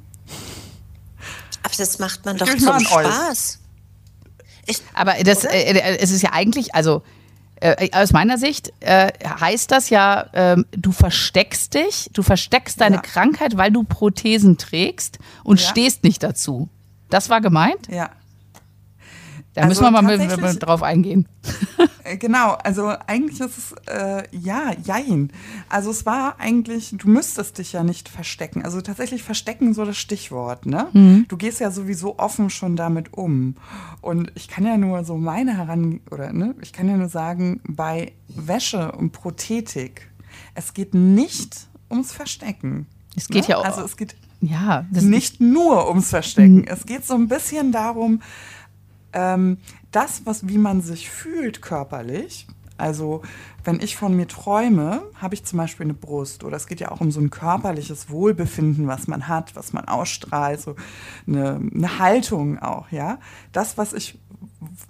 Aber 1.63 1.73
das 1.77 1.99
macht 1.99 2.25
man 2.25 2.35
Ich 2.35 2.43
doch 2.43 2.57
zum. 2.57 2.79
Spaß. 2.79 3.59
Ich, 4.67 4.81
Aber 4.93 5.13
das, 5.23 5.43
äh, 5.43 5.49
äh, 5.49 5.97
es 5.99 6.11
ist 6.11 6.21
ja 6.23 6.31
eigentlich, 6.33 6.73
also 6.73 7.03
äh, 7.61 7.89
aus 7.91 8.13
meiner 8.13 8.37
Sicht 8.37 8.73
äh, 8.81 9.11
heißt 9.39 9.71
das 9.71 9.89
ja, 9.89 10.27
ähm, 10.33 10.65
du 10.71 10.91
versteckst 10.91 11.73
dich, 11.73 12.09
du 12.13 12.21
versteckst 12.23 12.81
deine 12.81 12.97
Ja. 12.97 13.01
Krankheit, 13.01 13.57
weil 13.57 13.71
du 13.71 13.83
Prothesen 13.83 14.57
trägst 14.57 15.19
und 15.43 15.61
Ja. 15.61 15.67
stehst 15.69 16.03
nicht 16.03 16.23
dazu. 16.23 16.69
Das 17.09 17.29
war 17.29 17.41
gemeint? 17.41 17.87
Ja. 17.89 18.09
Da 19.53 19.61
Also 19.61 19.69
müssen 19.69 19.83
wir 19.83 19.91
mal 19.91 20.01
mit, 20.01 20.19
tatsächlich- 20.19 20.53
mit 20.53 20.63
drauf 20.63 20.83
eingehen. 20.83 21.27
Äh, 22.03 22.17
Genau, 22.17 22.51
also 22.63 22.87
eigentlich 23.07 23.39
ist 23.39 23.57
es, 23.57 23.71
äh, 23.87 24.23
ja, 24.31 24.73
jein. 24.83 25.31
Also 25.69 25.89
es 25.91 26.05
war 26.05 26.39
eigentlich, 26.39 26.93
du 26.97 27.07
müsstest 27.09 27.57
dich 27.57 27.71
ja 27.73 27.83
nicht 27.83 28.09
verstecken. 28.09 28.63
Also 28.63 28.81
tatsächlich 28.81 29.23
verstecken 29.23 29.73
so 29.73 29.85
das 29.85 29.97
Stichwort, 29.97 30.65
ne? 30.67 31.25
Du 31.27 31.37
gehst 31.37 31.59
ja 31.61 31.71
sowieso 31.71 32.19
offen 32.19 32.49
schon 32.51 32.75
damit 32.75 33.13
um. 33.13 33.55
Und 34.01 34.31
ich 34.35 34.49
kann 34.49 34.65
ja 34.65 34.77
nur 34.77 35.03
so 35.03 35.17
meine 35.17 35.57
heran, 35.57 36.01
oder 36.11 36.31
ne, 36.33 36.53
ich 36.61 36.73
kann 36.73 36.87
ja 36.89 36.95
nur 36.97 37.09
sagen, 37.09 37.61
bei 37.67 38.11
Wäsche 38.27 38.91
und 38.91 39.11
Prothetik, 39.11 40.09
es 40.53 40.73
geht 40.75 40.93
nicht 40.93 41.67
ums 41.89 42.11
Verstecken. 42.11 42.85
Es 43.15 43.29
geht 43.29 43.43
ne? 43.43 43.49
ja 43.51 43.57
auch- 43.57 43.65
Also 43.65 43.83
es 43.83 43.95
geht 43.97 44.15
Ja, 44.41 44.85
das 44.91 45.03
nicht 45.03 45.41
nur 45.41 45.87
ums 45.87 46.09
Verstecken. 46.09 46.65
Es 46.67 46.85
geht 46.85 47.05
so 47.05 47.15
ein 47.15 47.27
bisschen 47.27 47.71
darum, 47.71 48.21
ähm, 49.13 49.57
das, 49.91 50.21
was, 50.25 50.47
wie 50.47 50.57
man 50.57 50.81
sich 50.81 51.09
fühlt 51.09 51.61
körperlich. 51.61 52.47
Also, 52.77 53.21
wenn 53.63 53.79
ich 53.79 53.95
von 53.95 54.15
mir 54.15 54.27
träume, 54.27 55.01
habe 55.15 55.33
ich 55.33 55.45
zum 55.45 55.57
Beispiel 55.57 55.85
eine 55.85 55.93
Brust. 55.93 56.43
Oder 56.43 56.57
es 56.57 56.67
geht 56.67 56.81
ja 56.81 56.91
auch 56.91 56.99
um 56.99 57.11
so 57.11 57.21
ein 57.21 57.29
körperliches 57.29 58.09
Wohlbefinden, 58.09 58.87
was 58.87 59.07
man 59.07 59.29
hat, 59.29 59.55
was 59.55 59.71
man 59.71 59.87
ausstrahlt, 59.87 60.59
so 60.59 60.75
eine, 61.25 61.61
eine 61.73 61.99
Haltung 61.99 62.59
auch, 62.59 62.91
ja. 62.91 63.19
Das, 63.53 63.77
was 63.77 63.93
ich 63.93 64.19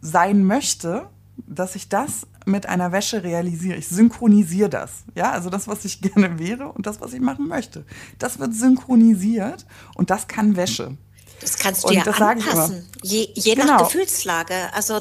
sein 0.01 0.43
möchte, 0.43 1.07
dass 1.47 1.75
ich 1.75 1.89
das 1.89 2.27
mit 2.45 2.67
einer 2.67 2.91
Wäsche 2.91 3.23
realisiere. 3.23 3.77
Ich 3.77 3.87
synchronisiere 3.87 4.69
das. 4.69 5.03
Ja, 5.15 5.31
also 5.31 5.49
das, 5.49 5.67
was 5.67 5.85
ich 5.85 6.01
gerne 6.13 6.39
wäre 6.39 6.67
und 6.69 6.85
das, 6.87 7.01
was 7.01 7.13
ich 7.13 7.21
machen 7.21 7.47
möchte. 7.47 7.85
Das 8.19 8.39
wird 8.39 8.53
synchronisiert 8.53 9.65
und 9.95 10.09
das 10.09 10.27
kann 10.27 10.55
Wäsche. 10.55 10.97
das 11.41 11.57
kannst 11.57 11.83
du 11.83 11.87
Und 11.89 11.95
ja 11.95 12.03
das 12.03 12.21
anpassen. 12.21 12.87
Je, 13.03 13.27
je 13.33 13.55
Genau. 13.55 13.65
nach 13.73 13.83
Gefühlslage. 13.83 14.53
Also 14.73 14.99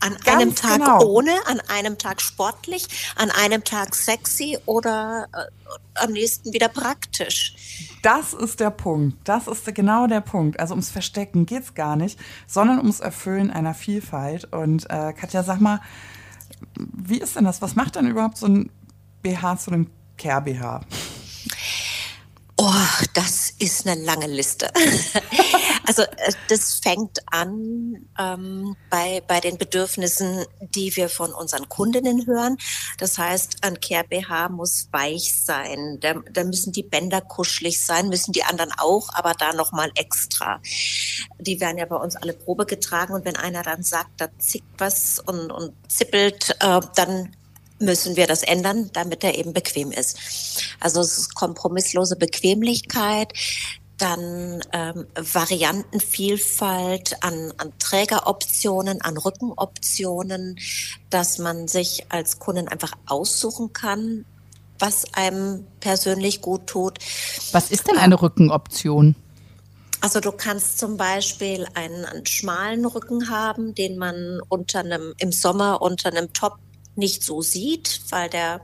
an 0.00 0.16
Ganz 0.24 0.28
einem 0.28 0.54
Tag 0.54 0.80
genau. 0.80 1.02
ohne, 1.06 1.30
an 1.46 1.60
einem 1.68 1.96
Tag 1.96 2.20
sportlich, 2.20 2.86
an 3.16 3.30
einem 3.30 3.64
Tag 3.64 3.94
sexy 3.94 4.58
oder 4.66 5.28
äh, 5.32 6.02
am 6.04 6.12
nächsten 6.12 6.52
wieder 6.52 6.68
praktisch. 6.68 7.54
Das 8.02 8.34
ist 8.34 8.60
der 8.60 8.68
Punkt. 8.70 9.16
Das 9.26 9.46
ist 9.46 9.64
genau 9.74 10.06
der 10.06 10.20
Punkt. 10.20 10.60
Also 10.60 10.74
ums 10.74 10.90
Verstecken 10.90 11.46
geht's 11.46 11.72
gar 11.74 11.96
nicht, 11.96 12.18
sondern 12.46 12.78
ums 12.78 13.00
Erfüllen 13.00 13.50
einer 13.50 13.72
Vielfalt. 13.72 14.52
Und 14.52 14.84
äh, 14.90 15.14
Katja, 15.14 15.42
sag 15.42 15.60
mal, 15.62 15.80
wie 16.76 17.18
ist 17.18 17.36
denn 17.36 17.44
das? 17.44 17.62
Was 17.62 17.76
macht 17.76 17.96
denn 17.96 18.06
überhaupt 18.06 18.36
so 18.36 18.46
ein 18.46 18.70
BH 19.22 19.58
zu 19.58 19.70
einem 19.70 19.88
Care-BH? 20.16 20.80
Oh, 22.56 22.72
das 23.14 23.50
ist 23.58 23.86
eine 23.86 24.00
lange 24.00 24.28
Liste. 24.28 24.70
also 25.86 26.02
äh, 26.02 26.32
das 26.48 26.74
fängt 26.74 27.18
an 27.26 28.06
ähm, 28.16 28.76
bei, 28.90 29.22
bei 29.26 29.40
den 29.40 29.58
Bedürfnissen, 29.58 30.44
die 30.60 30.94
wir 30.94 31.08
von 31.08 31.32
unseren 31.32 31.68
Kundinnen 31.68 32.26
hören. 32.26 32.56
Das 32.98 33.18
heißt, 33.18 33.64
ein 33.64 33.80
Care 33.80 34.04
BH 34.04 34.50
muss 34.50 34.88
weich 34.92 35.44
sein, 35.44 35.98
da, 36.00 36.14
da 36.32 36.44
müssen 36.44 36.72
die 36.72 36.84
Bänder 36.84 37.20
kuschelig 37.20 37.84
sein, 37.84 38.08
müssen 38.08 38.32
die 38.32 38.44
anderen 38.44 38.70
auch, 38.78 39.08
aber 39.14 39.34
da 39.34 39.52
nochmal 39.52 39.90
extra. 39.96 40.60
Die 41.40 41.60
werden 41.60 41.78
ja 41.78 41.86
bei 41.86 41.96
uns 41.96 42.14
alle 42.14 42.34
Probe 42.34 42.66
getragen 42.66 43.14
und 43.14 43.24
wenn 43.24 43.36
einer 43.36 43.62
dann 43.62 43.82
sagt, 43.82 44.20
da 44.20 44.28
zickt 44.38 44.78
was 44.78 45.18
und, 45.18 45.50
und 45.50 45.74
zippelt, 45.90 46.56
äh, 46.60 46.80
dann 46.94 47.34
müssen 47.78 48.16
wir 48.16 48.26
das 48.26 48.42
ändern, 48.42 48.90
damit 48.92 49.24
er 49.24 49.38
eben 49.38 49.52
bequem 49.52 49.92
ist. 49.92 50.18
Also 50.80 51.00
es 51.00 51.18
ist 51.18 51.34
kompromisslose 51.34 52.16
Bequemlichkeit, 52.16 53.32
dann 53.98 54.60
ähm, 54.72 55.06
Variantenvielfalt 55.14 57.22
an, 57.22 57.52
an 57.58 57.72
Trägeroptionen, 57.78 59.00
an 59.00 59.16
Rückenoptionen, 59.16 60.58
dass 61.10 61.38
man 61.38 61.68
sich 61.68 62.06
als 62.08 62.38
Kundin 62.38 62.68
einfach 62.68 62.92
aussuchen 63.06 63.72
kann, 63.72 64.24
was 64.78 65.14
einem 65.14 65.66
persönlich 65.80 66.40
gut 66.40 66.66
tut. 66.66 66.98
Was 67.52 67.70
ist 67.70 67.88
denn 67.88 67.98
eine 67.98 68.20
Rückenoption? 68.20 69.14
Also 70.00 70.20
du 70.20 70.32
kannst 70.32 70.78
zum 70.78 70.98
Beispiel 70.98 71.66
einen, 71.74 72.04
einen 72.04 72.26
schmalen 72.26 72.84
Rücken 72.84 73.30
haben, 73.30 73.74
den 73.74 73.96
man 73.96 74.40
unter 74.48 74.80
einem 74.80 75.14
im 75.18 75.32
Sommer 75.32 75.80
unter 75.80 76.10
einem 76.10 76.32
Top 76.34 76.58
nicht 76.96 77.22
so 77.22 77.42
sieht, 77.42 78.00
weil 78.10 78.28
der 78.30 78.60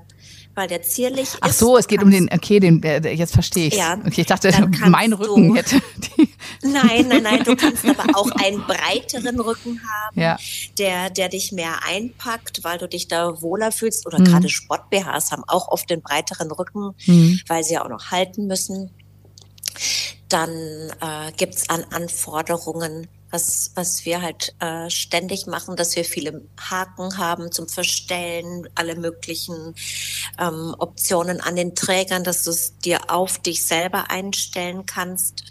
weil 0.56 0.66
der 0.66 0.82
zierlich 0.82 1.28
ist. 1.28 1.38
Ach 1.40 1.52
so, 1.52 1.78
es 1.78 1.86
geht 1.86 2.02
um 2.02 2.10
den, 2.10 2.28
okay, 2.32 2.58
den, 2.58 2.82
jetzt 2.82 3.32
verstehe 3.32 3.68
ich. 3.68 3.74
Ja, 3.76 3.94
okay, 4.04 4.22
ich 4.22 4.26
dachte, 4.26 4.50
mein 4.88 5.12
Rücken 5.12 5.48
du- 5.48 5.54
hätte 5.56 5.80
die. 6.18 6.28
Nein, 6.62 7.06
nein, 7.08 7.22
nein, 7.22 7.44
du 7.44 7.54
kannst 7.56 7.86
aber 7.86 8.18
auch 8.18 8.28
einen 8.32 8.60
breiteren 8.66 9.38
Rücken 9.40 9.80
haben, 9.80 10.20
Ja. 10.20 10.36
der, 10.76 11.08
der 11.08 11.28
dich 11.28 11.52
mehr 11.52 11.84
einpackt, 11.86 12.64
weil 12.64 12.78
du 12.78 12.88
dich 12.88 13.06
da 13.06 13.40
wohler 13.40 13.70
fühlst. 13.70 14.06
Oder 14.06 14.18
Mhm. 14.18 14.24
gerade 14.24 14.48
Sport-BHs 14.48 15.30
haben 15.30 15.44
auch 15.46 15.68
oft 15.68 15.88
den 15.88 16.02
breiteren 16.02 16.50
Rücken, 16.50 16.94
Mhm. 17.06 17.40
weil 17.46 17.62
sie 17.62 17.74
ja 17.74 17.84
auch 17.84 17.88
noch 17.88 18.10
halten 18.10 18.48
müssen. 18.48 18.90
Dann 20.28 20.50
äh, 21.00 21.32
gibt's 21.36 21.68
an 21.70 21.84
Anforderungen, 21.92 23.06
was, 23.30 23.72
was 23.74 24.04
wir 24.04 24.22
halt 24.22 24.54
äh, 24.60 24.90
ständig 24.90 25.46
machen, 25.46 25.76
dass 25.76 25.96
wir 25.96 26.04
viele 26.04 26.42
Haken 26.58 27.16
haben 27.18 27.52
zum 27.52 27.68
Verstellen, 27.68 28.68
alle 28.74 28.96
möglichen 28.96 29.74
ähm, 30.38 30.74
Optionen 30.78 31.40
an 31.40 31.56
den 31.56 31.74
Trägern, 31.74 32.24
dass 32.24 32.44
du 32.44 32.50
es 32.50 32.78
dir 32.78 33.10
auf 33.10 33.38
dich 33.38 33.64
selber 33.66 34.10
einstellen 34.10 34.86
kannst. 34.86 35.44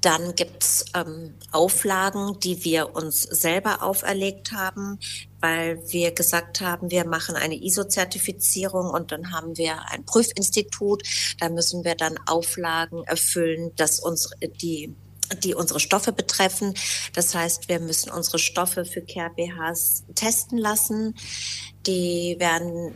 Dann 0.00 0.34
gibt's 0.34 0.84
ähm, 0.94 1.34
Auflagen, 1.50 2.38
die 2.40 2.64
wir 2.64 2.94
uns 2.94 3.22
selber 3.22 3.82
auferlegt 3.82 4.52
haben, 4.52 4.98
weil 5.40 5.80
wir 5.88 6.12
gesagt 6.12 6.60
haben, 6.60 6.90
wir 6.90 7.06
machen 7.06 7.34
eine 7.34 7.56
ISO-Zertifizierung 7.56 8.90
und 8.90 9.10
dann 9.10 9.32
haben 9.32 9.56
wir 9.56 9.88
ein 9.90 10.04
Prüfinstitut. 10.04 11.02
Da 11.40 11.48
müssen 11.48 11.82
wir 11.82 11.94
dann 11.94 12.18
Auflagen 12.26 13.02
erfüllen, 13.04 13.72
dass 13.76 13.98
unsere 13.98 14.36
die 14.48 14.94
die 15.42 15.54
unsere 15.54 15.80
Stoffe 15.80 16.12
betreffen. 16.12 16.74
Das 17.14 17.34
heißt, 17.34 17.68
wir 17.68 17.80
müssen 17.80 18.10
unsere 18.10 18.38
Stoffe 18.38 18.84
für 18.84 19.02
Care-BHs 19.02 20.04
testen 20.14 20.58
lassen. 20.58 21.14
Die 21.86 22.36
werden 22.38 22.92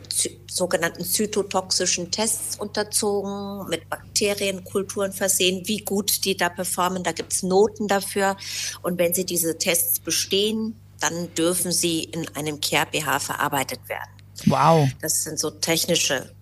sogenannten 0.49 1.05
zytotoxischen 1.05 2.11
Tests 2.11 2.57
unterzogen, 2.57 3.69
mit 3.69 3.89
Bakterienkulturen 3.89 5.13
versehen, 5.13 5.61
wie 5.65 5.79
gut 5.79 6.25
die 6.25 6.35
da 6.35 6.49
performen. 6.49 7.03
Da 7.03 7.13
gibt 7.13 7.31
es 7.31 7.43
Noten 7.43 7.87
dafür. 7.87 8.35
Und 8.81 8.99
wenn 8.99 9.13
sie 9.13 9.25
diese 9.25 9.57
Tests 9.57 9.99
bestehen, 9.99 10.75
dann 10.99 11.33
dürfen 11.35 11.71
sie 11.71 12.03
in 12.03 12.27
einem 12.35 12.59
Care-BH 12.59 13.19
verarbeitet 13.19 13.79
werden. 13.87 14.11
Wow. 14.45 14.89
Das 15.01 15.23
sind 15.23 15.39
so 15.39 15.49
technische 15.51 16.33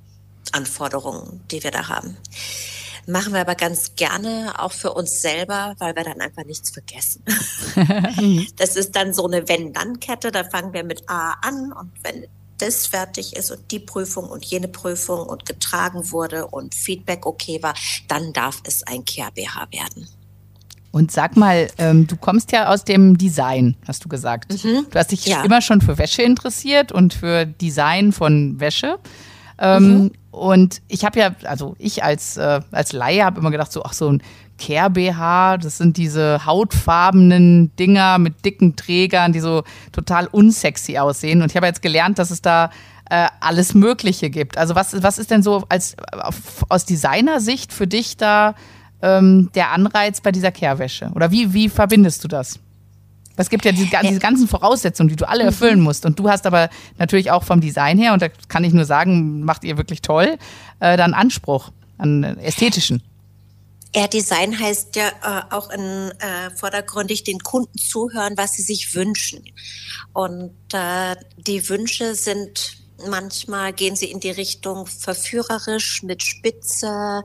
Anforderungen, 0.51 1.41
die 1.51 1.63
wir 1.63 1.71
da 1.71 1.87
haben. 1.87 2.17
Machen 3.09 3.33
wir 3.33 3.41
aber 3.41 3.55
ganz 3.55 3.95
gerne 3.95 4.53
auch 4.57 4.71
für 4.71 4.93
uns 4.93 5.21
selber, 5.21 5.73
weil 5.79 5.95
wir 5.95 6.03
dann 6.03 6.21
einfach 6.21 6.45
nichts 6.45 6.69
vergessen. 6.69 7.23
das 8.57 8.75
ist 8.75 8.95
dann 8.95 9.13
so 9.13 9.25
eine 9.25 9.47
Wenn-Dann-Kette. 9.49 10.31
Da 10.31 10.43
fangen 10.43 10.73
wir 10.73 10.83
mit 10.83 11.09
A 11.09 11.33
an 11.41 11.73
und 11.73 11.91
wenn 12.03 12.27
das 12.59 12.87
fertig 12.87 13.35
ist 13.35 13.51
und 13.51 13.71
die 13.71 13.79
Prüfung 13.79 14.29
und 14.29 14.45
jene 14.45 14.67
Prüfung 14.67 15.27
und 15.27 15.45
getragen 15.45 16.11
wurde 16.11 16.47
und 16.47 16.75
Feedback 16.75 17.25
okay 17.25 17.63
war, 17.63 17.73
dann 18.07 18.33
darf 18.33 18.61
es 18.65 18.83
ein 18.83 19.05
Care-BH 19.05 19.67
werden. 19.71 20.07
Und 20.91 21.11
sag 21.11 21.37
mal, 21.37 21.69
ähm, 21.77 22.07
du 22.07 22.15
kommst 22.15 22.51
ja 22.51 22.67
aus 22.67 22.83
dem 22.83 23.17
Design, 23.17 23.75
hast 23.87 24.03
du 24.03 24.09
gesagt. 24.09 24.63
Mhm. 24.63 24.87
Du 24.89 24.99
hast 24.99 25.11
dich 25.11 25.25
ja. 25.25 25.43
immer 25.43 25.61
schon 25.61 25.81
für 25.81 25.97
Wäsche 25.97 26.23
interessiert 26.23 26.91
und 26.91 27.13
für 27.13 27.45
Design 27.45 28.11
von 28.11 28.59
Wäsche. 28.59 28.99
Ähm, 29.59 29.97
mhm. 29.97 30.11
Und 30.31 30.81
ich 30.87 31.03
habe 31.05 31.19
ja, 31.19 31.31
also 31.43 31.75
ich 31.79 32.03
als, 32.03 32.37
äh, 32.37 32.61
als 32.71 32.93
Laie 32.93 33.25
habe 33.25 33.39
immer 33.39 33.51
gedacht, 33.51 33.71
so, 33.71 33.83
ach, 33.83 33.93
so 33.93 34.11
ein 34.11 34.23
Care-BH, 34.57 35.57
das 35.57 35.77
sind 35.77 35.97
diese 35.97 36.45
hautfarbenen 36.45 37.75
Dinger 37.77 38.17
mit 38.19 38.45
dicken 38.45 38.75
Trägern, 38.75 39.33
die 39.33 39.39
so 39.39 39.63
total 39.91 40.27
unsexy 40.27 40.97
aussehen. 40.97 41.41
Und 41.41 41.51
ich 41.51 41.55
habe 41.57 41.65
jetzt 41.65 41.81
gelernt, 41.81 42.19
dass 42.19 42.31
es 42.31 42.41
da 42.41 42.69
äh, 43.09 43.27
alles 43.39 43.73
Mögliche 43.73 44.29
gibt. 44.29 44.57
Also 44.57 44.75
was, 44.75 45.01
was 45.01 45.17
ist 45.17 45.31
denn 45.31 45.43
so 45.43 45.63
als 45.69 45.95
auf, 46.11 46.65
aus 46.69 46.85
Designersicht 46.85 47.73
für 47.73 47.87
dich 47.87 48.17
da 48.17 48.53
ähm, 49.01 49.49
der 49.55 49.71
Anreiz 49.71 50.21
bei 50.21 50.31
dieser 50.31 50.51
Care-Wäsche? 50.51 51.11
Oder 51.15 51.31
wie, 51.31 51.53
wie 51.53 51.69
verbindest 51.69 52.23
du 52.23 52.27
das? 52.27 52.59
Es 53.39 53.49
gibt 53.49 53.63
ja 53.65 53.71
diese, 53.71 53.89
diese, 54.03 54.19
ganzen 54.19 54.47
Voraussetzungen, 54.47 55.09
die 55.09 55.15
du 55.15 55.27
alle 55.27 55.43
erfüllen 55.43 55.79
musst. 55.79 56.05
Und 56.05 56.19
du 56.19 56.29
hast 56.29 56.45
aber 56.45 56.69
natürlich 56.97 57.31
auch 57.31 57.43
vom 57.43 57.61
Design 57.61 57.97
her, 57.97 58.13
und 58.13 58.21
da 58.21 58.27
kann 58.47 58.63
ich 58.63 58.73
nur 58.73 58.85
sagen, 58.85 59.43
macht 59.43 59.63
ihr 59.63 59.77
wirklich 59.77 60.01
toll, 60.01 60.37
äh, 60.79 60.97
dann 60.97 61.13
Anspruch 61.13 61.71
an 61.97 62.23
ästhetischen. 62.39 63.01
Ja, 63.95 64.07
Design 64.07 64.59
heißt 64.59 64.95
ja 64.97 65.07
äh, 65.07 65.53
auch 65.53 65.71
in, 65.71 66.11
äh, 66.19 66.51
vordergründig 66.55 67.23
den 67.23 67.39
Kunden 67.39 67.77
zuhören, 67.77 68.33
was 68.35 68.53
sie 68.53 68.61
sich 68.61 68.93
wünschen. 68.93 69.43
Und 70.13 70.53
äh, 70.73 71.15
die 71.37 71.67
Wünsche 71.69 72.15
sind 72.15 72.77
manchmal 73.07 73.73
gehen 73.73 73.95
sie 73.95 74.11
in 74.11 74.19
die 74.19 74.31
Richtung 74.31 74.87
verführerisch 74.87 76.03
mit 76.03 76.23
Spitze, 76.23 77.23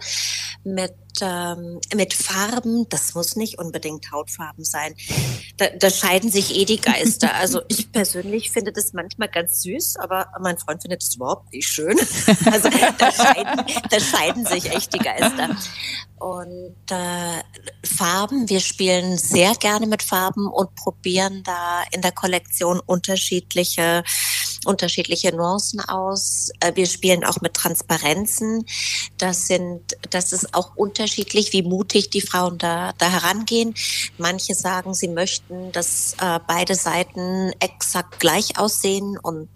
mit 0.63 0.95
ähm, 1.21 1.81
mit 1.95 2.15
Farben. 2.15 2.89
Das 2.89 3.15
muss 3.15 3.37
nicht 3.37 3.59
unbedingt 3.59 4.11
Hautfarben 4.13 4.65
sein. 4.65 4.95
Da, 5.57 5.67
da 5.69 5.91
scheiden 5.91 6.31
sich 6.31 6.57
eh 6.57 6.65
die 6.65 6.81
Geister. 6.81 7.35
Also 7.35 7.63
ich 7.69 7.93
persönlich 7.93 8.51
finde 8.51 8.73
das 8.73 8.93
manchmal 8.93 9.29
ganz 9.29 9.63
süß, 9.63 9.97
aber 9.97 10.29
mein 10.41 10.59
Freund 10.59 10.83
findet 10.83 11.03
es 11.03 11.15
überhaupt 11.15 11.53
nicht 11.53 11.69
schön. 11.69 11.97
Also 12.51 12.69
da 12.99 13.11
scheiden, 13.11 13.65
da 13.91 14.01
scheiden 14.01 14.47
sich 14.47 14.71
echt 14.71 14.93
die 14.95 14.99
Geister. 14.99 15.57
Und 16.19 16.77
äh, 16.91 17.43
Farben, 17.85 18.49
wir 18.49 18.61
spielen 18.61 19.19
sehr 19.19 19.55
gerne 19.55 19.87
mit 19.87 20.03
Farben 20.03 20.47
und 20.47 20.75
probieren 20.75 21.43
da 21.43 21.83
in 21.91 22.01
der 22.01 22.13
Kollektion 22.13 22.81
unterschiedliche 22.81 24.05
unterschiedliche 24.67 25.35
Nuancen 25.35 25.81
aus. 25.81 26.51
Äh, 26.61 26.73
wir 26.75 26.87
spielen 26.87 27.25
auch 27.25 27.41
mit 27.41 27.55
Transparenzen. 27.55 28.65
Das 29.19 29.47
sind, 29.47 29.97
das 30.11 30.33
ist 30.33 30.55
auch 30.55 30.77
unterschiedlich, 30.77 31.53
wie 31.53 31.63
mutig 31.63 32.11
die 32.11 32.21
Frauen 32.21 32.59
da, 32.59 32.93
da 32.99 33.11
herangehen. 33.11 33.75
Manche 34.19 34.55
sagen, 34.55 34.95
sie 34.95 35.09
möchten, 35.09 35.73
dass 35.73 36.15
äh, 36.21 36.41
beide 36.47 36.75
Seiten 36.75 37.53
exakt 37.61 38.21
gleich 38.21 38.59
aussehen 38.59 39.19
und 39.19 39.49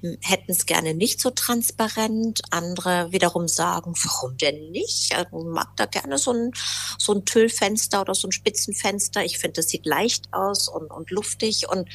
hm, 0.00 0.16
hätten 0.20 0.52
es 0.52 0.66
gerne 0.66 0.94
nicht 0.94 1.20
so 1.20 1.30
transparent. 1.30 2.40
Andere 2.50 3.12
wiederum 3.12 3.48
sagen, 3.48 3.94
warum 4.04 4.36
denn 4.36 4.70
nicht? 4.70 5.12
Ich 5.12 5.16
mag 5.32 5.76
da 5.76 5.86
gerne 5.86 6.18
so 6.18 6.32
ein, 6.32 6.52
so 6.98 7.12
ein 7.14 7.24
Tüllfenster 7.24 8.00
oder 8.00 8.14
so 8.14 8.28
ein 8.28 8.32
Spitzenfenster. 8.32 9.24
Ich 9.24 9.38
finde, 9.38 9.54
das 9.54 9.68
sieht 9.68 9.86
leicht 9.86 10.32
aus 10.32 10.68
und, 10.68 10.90
und 10.90 11.10
luftig 11.10 11.68
und 11.68 11.88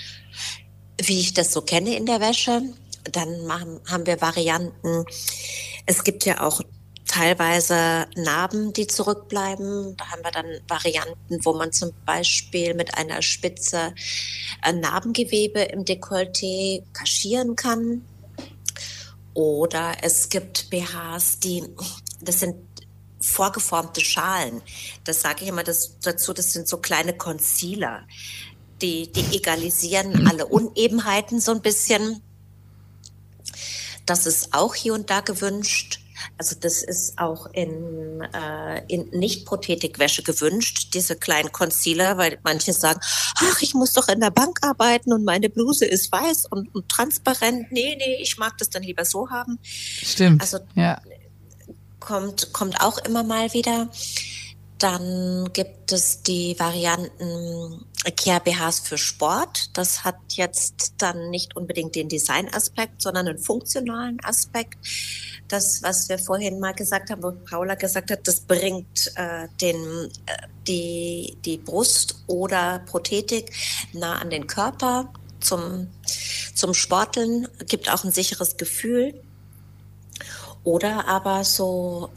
wie 1.08 1.20
ich 1.20 1.34
das 1.34 1.52
so 1.52 1.62
kenne 1.62 1.96
in 1.96 2.06
der 2.06 2.22
Wäsche. 2.22 2.62
Dann 3.12 3.46
machen, 3.46 3.80
haben 3.88 4.06
wir 4.06 4.22
Varianten. 4.22 5.06
Es 5.86 6.04
gibt 6.04 6.26
ja 6.26 6.41
auch 6.41 6.62
teilweise 7.06 8.08
Narben, 8.15 8.74
die 8.74 8.88
zurückbleiben. 8.88 9.96
Da 9.98 10.10
haben 10.10 10.24
wir 10.24 10.32
dann 10.32 10.46
Varianten, 10.68 11.46
wo 11.46 11.54
man 11.54 11.72
zum 11.72 11.91
Beispiel 12.06 12.74
mit 12.74 12.98
einer 12.98 13.22
Spitze 13.22 13.94
ein 14.62 14.80
Narbengewebe 14.80 15.62
im 15.62 15.86
Dekolleté 15.86 16.84
kaschieren 16.94 17.56
kann. 17.56 18.02
Oder 19.34 19.98
es 20.02 20.30
gibt 20.30 20.70
BHs, 20.70 21.39
die, 21.39 21.63
das 22.22 22.39
sind 22.39 22.56
vorgeformte 23.20 24.02
Schalen. 24.02 24.62
Das 25.04 25.22
sage 25.22 25.44
ich 25.44 25.50
immer 25.50 25.63
das, 25.63 26.00
dazu, 26.00 26.34
das 26.34 26.54
sind 26.54 26.68
so 26.68 26.78
kleine 26.78 27.13
Concealer 27.13 28.04
die, 28.82 29.12
die 29.12 29.38
egalisieren 29.38 30.28
alle 30.28 30.46
Unebenheiten 30.46 31.40
so 31.40 31.52
ein 31.52 31.62
bisschen. 31.62 32.22
Das 34.06 34.26
ist 34.26 34.54
auch 34.54 34.76
hier 34.76 34.94
und 34.94 35.10
da 35.10 35.22
gewünscht. 35.22 36.00
Also 36.38 36.56
das 36.60 36.84
ist 36.84 37.18
auch 37.18 37.48
in, 37.54 38.22
äh, 38.34 38.84
in 38.88 39.10
Nicht-Prothetikwäsche 39.12 40.24
gewünscht, 40.24 40.94
diese 40.94 41.16
kleinen 41.16 41.52
Concealer, 41.52 42.18
weil 42.18 42.40
manche 42.44 42.74
sagen, 42.74 43.00
ach, 43.36 43.62
ich 43.62 43.74
muss 43.74 43.94
doch 43.94 44.08
in 44.08 44.20
der 44.20 44.32
Bank 44.32 44.60
arbeiten 44.62 45.14
und 45.14 45.24
meine 45.24 45.50
Bluse 45.50 45.86
ist 45.86 46.12
weiß 46.12 46.48
und, 46.50 46.74
und 46.74 46.90
transparent. 46.90 47.72
Nee, 47.72 47.96
nee, 47.98 48.18
ich 48.22 48.38
mag 48.38 48.58
das 48.58 48.70
dann 48.70 48.84
lieber 48.84 49.06
so 49.06 49.30
haben. 49.30 49.60
Stimmt. 49.64 50.42
Also 50.42 50.60
ja. 50.76 51.02
kommt, 52.00 52.52
kommt 52.54 52.82
auch 52.82 52.98
immer 53.00 53.24
mal 53.24 53.54
wieder. 53.54 53.90
Dann 54.78 55.50
gibt 55.54 55.94
es 55.94 56.22
die 56.22 56.60
Varianten 56.60 57.86
Care 58.12 58.41
BHs 58.41 58.80
für 58.80 58.98
Sport. 58.98 59.78
Das 59.78 60.04
hat 60.04 60.18
jetzt 60.30 60.94
dann 60.98 61.30
nicht 61.30 61.56
unbedingt 61.56 61.96
den 61.96 62.10
Designaspekt, 62.10 63.02
sondern 63.02 63.28
einen 63.28 63.39
funktionalen 63.39 64.24
Aspekt. 64.24 64.78
Das, 65.48 65.82
was 65.84 66.10
wir 66.10 66.20
vorhin 66.20 66.60
mal 66.60 66.74
gesagt 66.74 67.10
haben, 67.10 67.24
wo 67.24 67.32
Paula 67.32 67.76
gesagt 67.76 68.12
hat, 68.12 68.28
das 68.28 68.41
bringt 68.41 69.12
äh, 69.15 69.48
den, 69.62 70.10
äh, 70.26 70.48
die, 70.68 71.38
die 71.46 71.58
Brust 71.58 72.15
oder 72.28 72.80
Prothetik 72.86 73.52
nah 73.94 74.20
an 74.20 74.30
den 74.30 74.48
Körper 74.48 75.12
zum, 75.39 75.88
zum 76.56 76.74
Sporteln, 76.74 77.48
gibt 77.68 77.91
auch 77.91 78.04
ein 78.04 78.12
sicheres 78.12 78.58
Gefühl. 78.58 79.22
Oder 80.63 81.08
aber 81.08 81.44
so 81.44 82.10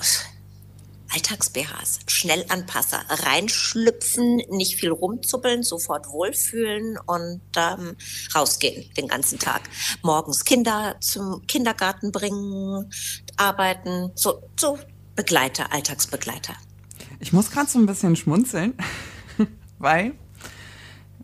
Alltags-BHs, 1.12 2.01
Schnellanpasser, 2.07 3.01
reinschlüpfen, 3.09 4.42
nicht 4.51 4.77
viel 4.77 4.90
rumzuppeln, 4.90 5.62
sofort 5.62 6.09
wohlfühlen 6.09 6.99
und 7.07 7.40
ähm, 7.57 7.97
rausgehen 8.35 8.92
den 8.94 9.09
ganzen 9.09 9.38
Tag. 9.38 9.62
Morgens 10.03 10.44
Kinder 10.44 10.97
zum 11.01 11.47
Kindergarten 11.47 12.12
bringen, 12.12 12.90
arbeiten, 13.37 14.11
so, 14.14 14.42
so 14.59 14.79
Begleiter, 15.14 15.73
Alltagsbegleiter. 15.73 16.55
Ich 17.21 17.33
muss 17.33 17.51
gerade 17.51 17.68
so 17.68 17.79
ein 17.79 17.87
bisschen 17.87 18.14
schmunzeln, 18.14 18.75
weil 19.79 20.14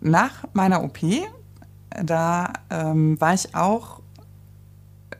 nach 0.00 0.44
meiner 0.52 0.82
OP, 0.82 0.98
da 1.90 2.52
ähm, 2.70 3.20
war 3.20 3.34
ich 3.34 3.54
auch 3.54 4.00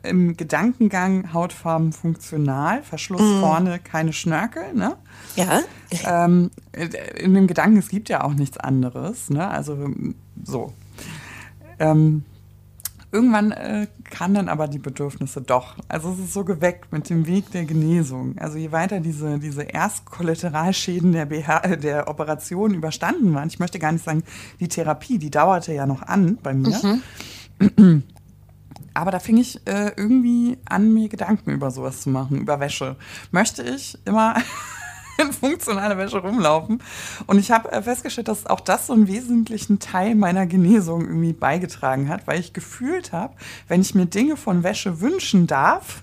im 0.04 0.36
Gedankengang 0.36 1.32
Hautfarben 1.32 1.92
funktional, 1.92 2.82
Verschluss 2.82 3.22
mm. 3.22 3.40
vorne, 3.40 3.78
keine 3.78 4.12
Schnörkel, 4.12 4.74
ne? 4.74 4.96
Ja. 5.36 5.60
Ähm, 6.06 6.50
in 7.16 7.34
dem 7.34 7.46
Gedanken, 7.46 7.78
es 7.78 7.88
gibt 7.88 8.08
ja 8.08 8.24
auch 8.24 8.34
nichts 8.34 8.58
anderes, 8.58 9.30
ne? 9.30 9.48
Also 9.48 9.90
so. 10.44 10.72
Ähm, 11.78 12.24
irgendwann 13.14 13.52
äh, 13.52 13.86
kamen 14.10 14.34
dann 14.34 14.48
aber 14.48 14.66
die 14.66 14.78
Bedürfnisse 14.78 15.40
doch. 15.40 15.76
Also 15.88 16.12
es 16.12 16.18
ist 16.18 16.32
so 16.32 16.44
geweckt 16.44 16.92
mit 16.92 17.08
dem 17.08 17.26
Weg 17.26 17.50
der 17.52 17.64
Genesung. 17.64 18.36
Also 18.38 18.58
je 18.58 18.72
weiter 18.72 19.00
diese, 19.00 19.38
diese 19.38 19.62
Erstkollateralschäden 19.62 21.12
der, 21.12 21.26
BH, 21.26 21.76
der 21.76 22.08
Operation 22.08 22.74
überstanden 22.74 23.32
waren, 23.32 23.48
ich 23.48 23.60
möchte 23.60 23.78
gar 23.78 23.92
nicht 23.92 24.04
sagen, 24.04 24.24
die 24.60 24.68
Therapie, 24.68 25.18
die 25.18 25.30
dauerte 25.30 25.72
ja 25.72 25.86
noch 25.86 26.02
an 26.02 26.38
bei 26.42 26.54
mir. 26.54 27.00
Mhm. 27.76 28.02
Aber 28.94 29.10
da 29.10 29.18
fing 29.18 29.36
ich 29.36 29.66
äh, 29.66 29.92
irgendwie 29.96 30.56
an, 30.64 30.94
mir 30.94 31.08
Gedanken 31.08 31.50
über 31.50 31.70
sowas 31.70 32.02
zu 32.02 32.10
machen, 32.10 32.40
über 32.40 32.60
Wäsche. 32.60 32.96
Möchte 33.32 33.62
ich 33.62 33.98
immer 34.04 34.36
in 35.18 35.32
funktionaler 35.32 35.98
Wäsche 35.98 36.18
rumlaufen. 36.18 36.80
Und 37.26 37.38
ich 37.38 37.50
habe 37.50 37.70
äh, 37.72 37.82
festgestellt, 37.82 38.28
dass 38.28 38.46
auch 38.46 38.60
das 38.60 38.86
so 38.86 38.92
einen 38.92 39.08
wesentlichen 39.08 39.80
Teil 39.80 40.14
meiner 40.14 40.46
Genesung 40.46 41.02
irgendwie 41.02 41.32
beigetragen 41.32 42.08
hat, 42.08 42.26
weil 42.26 42.40
ich 42.40 42.52
gefühlt 42.52 43.12
habe, 43.12 43.34
wenn 43.68 43.80
ich 43.80 43.94
mir 43.94 44.06
Dinge 44.06 44.36
von 44.36 44.62
Wäsche 44.62 45.00
wünschen 45.00 45.46
darf, 45.46 46.02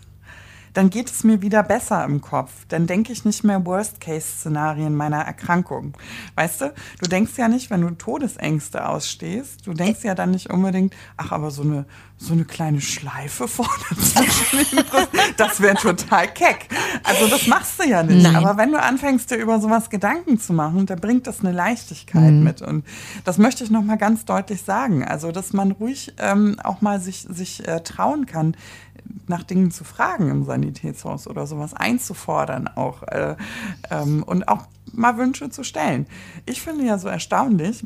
dann 0.74 0.90
geht 0.90 1.10
es 1.10 1.24
mir 1.24 1.42
wieder 1.42 1.64
besser 1.64 2.04
im 2.06 2.22
Kopf. 2.22 2.52
Dann 2.70 2.88
denke 2.88 3.12
ich 3.12 3.26
nicht 3.26 3.44
mehr 3.44 3.66
Worst-Case-Szenarien 3.66 4.96
meiner 4.96 5.22
Erkrankung. 5.22 5.94
Weißt 6.36 6.62
du, 6.62 6.74
du 7.02 7.10
denkst 7.10 7.34
ja 7.38 7.48
nicht, 7.48 7.70
wenn 7.70 7.82
du 7.82 7.92
Todesängste 7.92 8.88
ausstehst, 8.88 9.68
du 9.68 9.74
denkst 9.74 10.04
ja 10.04 10.16
dann 10.16 10.32
nicht 10.32 10.50
unbedingt, 10.50 10.96
ach, 11.18 11.32
aber 11.32 11.52
so 11.52 11.64
eine, 11.64 11.86
so 12.18 12.34
eine 12.34 12.46
kleine 12.46 12.82
Schleife 12.82 13.48
vorne 13.48 13.72
zwischen 13.98 14.76
den 14.76 14.86
Brüsten, 14.86 15.20
das 15.38 15.62
wäre 15.62 15.76
total 15.76 16.28
keck. 16.28 16.68
Also 17.04 17.28
das 17.28 17.48
machst 17.48 17.80
du 17.80 17.88
ja 17.88 18.04
nicht. 18.04 18.24
Nein. 18.24 18.36
Aber 18.36 18.58
wenn 18.58 18.72
du 18.72 18.82
anfängst, 18.82 19.32
dir 19.32 19.38
über 19.38 19.60
sowas 19.60 19.90
Gedanken 19.90 20.40
zu 20.40 20.54
machen, 20.54 20.86
dann 20.86 21.00
bringt 21.00 21.28
das 21.28 21.42
eine 21.42 21.52
Leichtigkeit 21.52 22.32
mhm. 22.32 22.44
mit. 22.44 22.62
Und 22.62 22.86
das 23.24 23.38
möchte 23.38 23.64
ich 23.64 23.72
nochmal 23.72 23.98
ganz 23.98 24.26
deutlich 24.26 24.62
sagen. 24.62 25.04
Also, 25.04 25.32
dass 25.32 25.54
man 25.54 25.72
ruhig 25.72 26.14
ähm, 26.20 26.58
auch 26.64 26.82
mal 26.82 27.00
sich, 27.00 27.26
sich 27.30 27.68
äh, 27.68 27.82
trauen 27.82 28.26
kann, 28.26 28.56
nach 29.28 29.44
Dingen 29.44 29.72
zu 29.72 29.84
fragen 29.84 30.30
im 30.30 30.44
Sanitätshaus 30.44 31.28
oder 31.28 31.48
sowas 31.48 31.74
einzufordern 31.74 32.68
auch 32.68 33.04
äh, 33.04 33.36
ähm, 33.90 34.24
und 34.24 34.48
auch 34.48 34.68
mal 34.94 35.18
Wünsche 35.18 35.50
zu 35.50 35.64
stellen. 35.64 36.06
Ich 36.46 36.62
finde 36.62 36.86
ja 36.86 36.98
so 36.98 37.08
erstaunlich, 37.08 37.84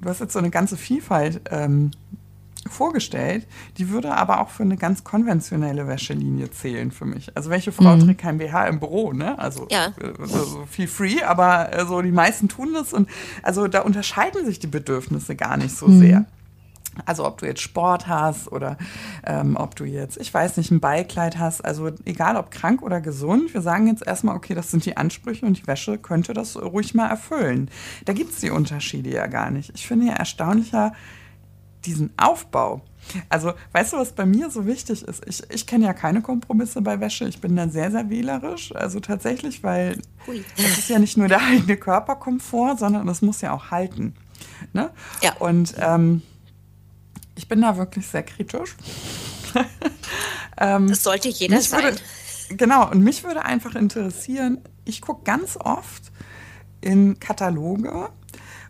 du 0.00 0.08
hast 0.08 0.20
jetzt 0.20 0.32
so 0.32 0.38
eine 0.38 0.50
ganze 0.50 0.76
Vielfalt 0.76 1.40
ähm, 1.50 1.90
vorgestellt, 2.68 3.46
die 3.78 3.90
würde 3.90 4.14
aber 4.14 4.40
auch 4.40 4.48
für 4.48 4.62
eine 4.62 4.76
ganz 4.76 5.04
konventionelle 5.04 5.86
Wäschelinie 5.86 6.50
zählen 6.50 6.90
für 6.90 7.04
mich. 7.04 7.36
Also 7.36 7.50
welche 7.50 7.72
Frau 7.72 7.96
mhm. 7.96 8.00
trägt 8.00 8.20
kein 8.20 8.38
BH 8.38 8.68
im 8.68 8.80
Büro, 8.80 9.12
ne? 9.12 9.38
Also, 9.38 9.66
ja. 9.70 9.92
also 10.18 10.64
viel 10.70 10.88
free, 10.88 11.22
aber 11.22 11.72
äh, 11.72 11.86
so 11.86 12.00
die 12.02 12.12
meisten 12.12 12.48
tun 12.48 12.72
das 12.72 12.92
und 12.92 13.08
also 13.42 13.68
da 13.68 13.82
unterscheiden 13.82 14.44
sich 14.46 14.58
die 14.58 14.66
Bedürfnisse 14.66 15.36
gar 15.36 15.56
nicht 15.56 15.76
so 15.76 15.88
mhm. 15.88 16.00
sehr. 16.00 16.24
Also 17.06 17.26
ob 17.26 17.38
du 17.38 17.46
jetzt 17.46 17.60
Sport 17.60 18.06
hast 18.06 18.50
oder 18.50 18.76
ähm, 19.24 19.56
ob 19.56 19.76
du 19.76 19.84
jetzt, 19.84 20.16
ich 20.18 20.32
weiß 20.32 20.56
nicht, 20.56 20.70
ein 20.70 20.80
Beikleid 20.80 21.38
hast, 21.38 21.64
also 21.64 21.90
egal 22.04 22.36
ob 22.36 22.50
krank 22.50 22.82
oder 22.82 23.00
gesund, 23.00 23.54
wir 23.54 23.62
sagen 23.62 23.86
jetzt 23.86 24.06
erstmal, 24.06 24.36
okay, 24.36 24.54
das 24.54 24.70
sind 24.70 24.84
die 24.84 24.96
Ansprüche 24.96 25.46
und 25.46 25.58
die 25.58 25.66
Wäsche 25.66 25.98
könnte 25.98 26.32
das 26.32 26.56
ruhig 26.60 26.94
mal 26.94 27.08
erfüllen. 27.08 27.70
Da 28.04 28.12
gibt 28.12 28.32
es 28.32 28.40
die 28.40 28.50
Unterschiede 28.50 29.10
ja 29.10 29.26
gar 29.26 29.50
nicht. 29.50 29.72
Ich 29.74 29.86
finde 29.86 30.06
ja 30.06 30.12
erstaunlicher 30.14 30.92
diesen 31.84 32.12
Aufbau. 32.16 32.82
Also, 33.28 33.52
weißt 33.72 33.92
du, 33.92 33.96
was 33.98 34.12
bei 34.12 34.24
mir 34.24 34.50
so 34.50 34.66
wichtig 34.66 35.02
ist? 35.02 35.22
Ich, 35.26 35.42
ich 35.50 35.66
kenne 35.66 35.84
ja 35.84 35.92
keine 35.92 36.22
Kompromisse 36.22 36.80
bei 36.80 37.00
Wäsche. 37.00 37.26
Ich 37.26 37.40
bin 37.40 37.54
da 37.54 37.68
sehr, 37.68 37.90
sehr 37.90 38.08
wählerisch. 38.08 38.74
Also 38.74 39.00
tatsächlich, 39.00 39.62
weil 39.62 39.98
es 40.56 40.78
ist 40.78 40.88
ja 40.88 40.98
nicht 40.98 41.16
nur 41.16 41.28
der 41.28 41.42
eigene 41.42 41.76
Körperkomfort, 41.76 42.78
sondern 42.78 43.06
es 43.08 43.22
muss 43.22 43.40
ja 43.40 43.52
auch 43.52 43.70
halten. 43.70 44.14
Ne? 44.72 44.90
Ja. 45.22 45.34
Und 45.38 45.74
ähm, 45.78 46.22
ich 47.34 47.48
bin 47.48 47.60
da 47.60 47.76
wirklich 47.76 48.06
sehr 48.06 48.22
kritisch. 48.22 48.76
ähm, 50.58 50.88
das 50.88 51.02
sollte 51.02 51.28
jeder 51.28 51.60
sein. 51.60 51.82
Würde, 51.82 51.98
genau, 52.50 52.90
und 52.90 53.02
mich 53.02 53.24
würde 53.24 53.44
einfach 53.44 53.74
interessieren, 53.74 54.58
ich 54.84 55.00
gucke 55.00 55.24
ganz 55.24 55.56
oft 55.56 56.12
in 56.80 57.18
Kataloge 57.18 58.10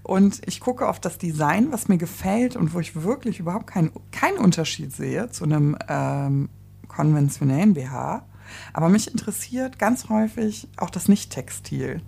und 0.02 0.40
ich 0.46 0.60
gucke 0.60 0.88
auf 0.88 1.00
das 1.00 1.18
Design, 1.18 1.72
was 1.72 1.88
mir 1.88 1.98
gefällt 1.98 2.56
und 2.56 2.74
wo 2.74 2.80
ich 2.80 3.02
wirklich 3.02 3.40
überhaupt 3.40 3.66
keinen 3.66 3.90
kein 4.12 4.36
Unterschied 4.36 4.94
sehe 4.94 5.30
zu 5.30 5.44
einem 5.44 5.76
ähm, 5.88 6.48
konventionellen 6.88 7.74
BH. 7.74 8.24
Aber 8.72 8.88
mich 8.88 9.10
interessiert 9.10 9.78
ganz 9.78 10.08
häufig 10.08 10.68
auch 10.76 10.90
das 10.90 11.08
Nicht-Textil. 11.08 12.02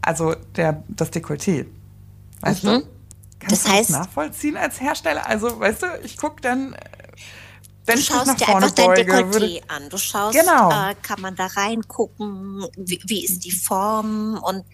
Also 0.00 0.34
der, 0.56 0.84
das 0.88 1.12
Dekolleté. 1.12 1.66
Weißt 2.40 2.64
mhm. 2.64 2.68
du? 2.68 2.82
Kannst 3.42 3.66
das 3.66 3.72
heißt, 3.72 3.88
du 3.90 3.92
das 3.94 4.06
nachvollziehen 4.06 4.56
als 4.56 4.80
Hersteller? 4.80 5.26
Also, 5.26 5.58
weißt 5.58 5.82
du, 5.82 5.86
ich 6.04 6.16
gucke 6.16 6.40
dann, 6.40 6.76
wenn 7.84 7.96
du 7.96 8.02
schaust 8.02 8.40
dir 8.40 8.48
einfach 8.48 8.70
dein 8.70 8.90
Dekolleté 8.90 9.32
würde, 9.32 9.60
an. 9.68 9.88
Du 9.88 9.98
schaust, 9.98 10.38
genau. 10.38 10.70
äh, 10.70 10.94
kann 11.02 11.20
man 11.20 11.34
da 11.34 11.46
reingucken, 11.46 12.64
wie, 12.76 13.00
wie 13.04 13.24
ist 13.24 13.44
die 13.44 13.50
Form 13.50 14.40
und 14.40 14.64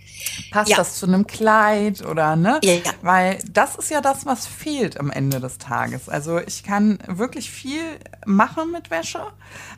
passt 0.50 0.70
ja. 0.70 0.76
das 0.76 0.98
zu 0.98 1.06
einem 1.06 1.26
Kleid 1.26 2.04
oder 2.04 2.36
ne? 2.36 2.60
Ja, 2.62 2.74
ja. 2.74 2.92
Weil 3.00 3.38
das 3.50 3.76
ist 3.76 3.90
ja 3.90 4.02
das, 4.02 4.26
was 4.26 4.46
fehlt 4.46 5.00
am 5.00 5.10
Ende 5.10 5.40
des 5.40 5.56
Tages. 5.56 6.08
Also 6.08 6.38
ich 6.38 6.62
kann 6.62 6.98
wirklich 7.06 7.50
viel 7.50 7.82
machen 8.26 8.72
mit 8.72 8.90
Wäsche, 8.90 9.22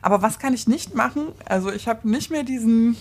aber 0.01 0.21
was 0.21 0.37
kann 0.37 0.53
ich 0.53 0.67
nicht 0.67 0.93
machen? 0.93 1.29
Also 1.45 1.71
ich 1.71 1.87
habe 1.87 2.09
nicht 2.09 2.31
mehr 2.31 2.43
diesen, 2.43 2.97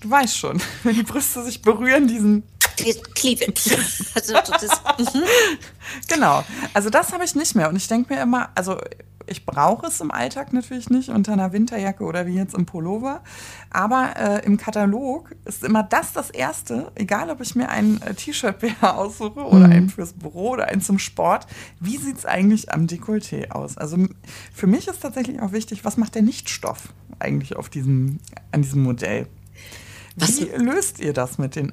du 0.00 0.10
weißt 0.10 0.36
schon, 0.36 0.60
wenn 0.82 0.96
die 0.96 1.04
Brüste 1.04 1.44
sich 1.44 1.62
berühren, 1.62 2.08
diesen 2.08 2.42
Cleavage. 2.76 3.78
Also 4.14 4.32
das, 4.32 5.14
mhm. 5.14 5.22
Genau. 6.08 6.44
Also 6.72 6.90
das 6.90 7.12
habe 7.12 7.24
ich 7.24 7.34
nicht 7.34 7.54
mehr. 7.54 7.68
Und 7.68 7.76
ich 7.76 7.88
denke 7.88 8.14
mir 8.14 8.22
immer, 8.22 8.50
also 8.54 8.78
ich 9.26 9.46
brauche 9.46 9.86
es 9.86 10.00
im 10.00 10.10
Alltag 10.10 10.52
natürlich 10.52 10.90
nicht 10.90 11.08
unter 11.08 11.32
einer 11.32 11.52
Winterjacke 11.52 12.04
oder 12.04 12.26
wie 12.26 12.34
jetzt 12.34 12.54
im 12.54 12.66
Pullover. 12.66 13.22
Aber 13.70 14.14
äh, 14.16 14.44
im 14.44 14.56
Katalog 14.56 15.34
ist 15.44 15.64
immer 15.64 15.82
das 15.82 16.12
das 16.12 16.30
Erste, 16.30 16.92
egal 16.94 17.30
ob 17.30 17.40
ich 17.40 17.54
mir 17.54 17.68
ein 17.68 18.00
äh, 18.02 18.14
T-Shirt 18.14 18.56
aussuche 18.82 19.40
oder 19.40 19.66
mhm. 19.66 19.72
einen 19.72 19.88
fürs 19.88 20.12
Büro 20.12 20.50
oder 20.50 20.68
einen 20.68 20.80
zum 20.80 20.98
Sport. 20.98 21.46
Wie 21.80 21.96
sieht 21.96 22.18
es 22.18 22.26
eigentlich 22.26 22.72
am 22.72 22.86
Dekolleté 22.86 23.50
aus? 23.50 23.78
Also 23.78 23.98
für 24.52 24.66
mich 24.66 24.88
ist 24.88 25.00
tatsächlich 25.00 25.40
auch 25.40 25.52
wichtig, 25.52 25.84
was 25.84 25.96
macht 25.96 26.14
der 26.14 26.22
Nichtstoff 26.22 26.92
eigentlich 27.18 27.56
auf 27.56 27.68
diesem, 27.68 28.18
an 28.52 28.62
diesem 28.62 28.82
Modell? 28.82 29.26
Wie 30.16 30.22
was? 30.22 30.40
löst 30.58 31.00
ihr 31.00 31.12
das 31.12 31.38
mit 31.38 31.56
den 31.56 31.72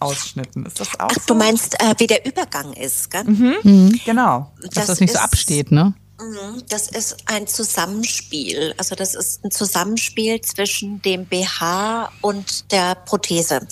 Ausschnitten. 0.00 0.66
Ist 0.66 0.80
das 0.80 0.88
auch 0.98 1.08
Ach, 1.10 1.14
so? 1.14 1.20
du 1.26 1.34
meinst, 1.34 1.80
äh, 1.80 1.94
wie 1.98 2.06
der 2.06 2.26
Übergang 2.26 2.72
ist, 2.72 3.10
gell? 3.10 3.24
Mhm. 3.24 3.54
Mhm. 3.62 4.00
Genau. 4.04 4.52
Dass 4.62 4.70
das, 4.70 4.86
das 4.86 5.00
nicht 5.00 5.12
so 5.12 5.18
absteht, 5.18 5.70
ne? 5.70 5.94
Mhm, 6.20 6.64
das 6.68 6.88
ist 6.88 7.16
ein 7.26 7.46
Zusammenspiel. 7.46 8.74
Also 8.76 8.94
das 8.94 9.14
ist 9.14 9.42
ein 9.42 9.50
Zusammenspiel 9.50 10.40
zwischen 10.42 11.00
dem 11.00 11.24
BH 11.24 12.12
und 12.20 12.70
der 12.72 12.94
Prothese. 12.94 13.66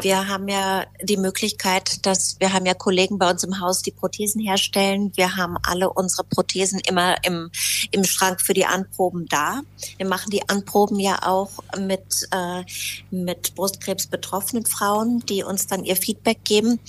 Wir 0.00 0.26
haben 0.28 0.48
ja 0.48 0.86
die 1.02 1.18
Möglichkeit, 1.18 2.06
dass 2.06 2.36
wir 2.40 2.52
haben 2.52 2.64
ja 2.64 2.72
Kollegen 2.72 3.18
bei 3.18 3.30
uns 3.30 3.44
im 3.44 3.60
Haus, 3.60 3.82
die 3.82 3.90
Prothesen 3.90 4.40
herstellen. 4.40 5.12
Wir 5.16 5.36
haben 5.36 5.58
alle 5.62 5.92
unsere 5.92 6.24
Prothesen 6.24 6.80
immer 6.80 7.22
im, 7.24 7.50
im 7.90 8.04
Schrank 8.04 8.40
für 8.40 8.54
die 8.54 8.64
Anproben 8.64 9.26
da. 9.26 9.60
Wir 9.98 10.06
machen 10.06 10.30
die 10.30 10.48
Anproben 10.48 10.98
ja 10.98 11.26
auch 11.26 11.50
mit, 11.78 12.26
äh, 12.30 12.64
mit 13.10 13.54
Brustkrebs 13.54 14.06
betroffenen 14.06 14.64
Frauen, 14.64 15.20
die 15.26 15.42
uns 15.42 15.66
dann 15.66 15.84
ihr 15.84 15.96
Feedback 15.96 16.42
geben. 16.44 16.80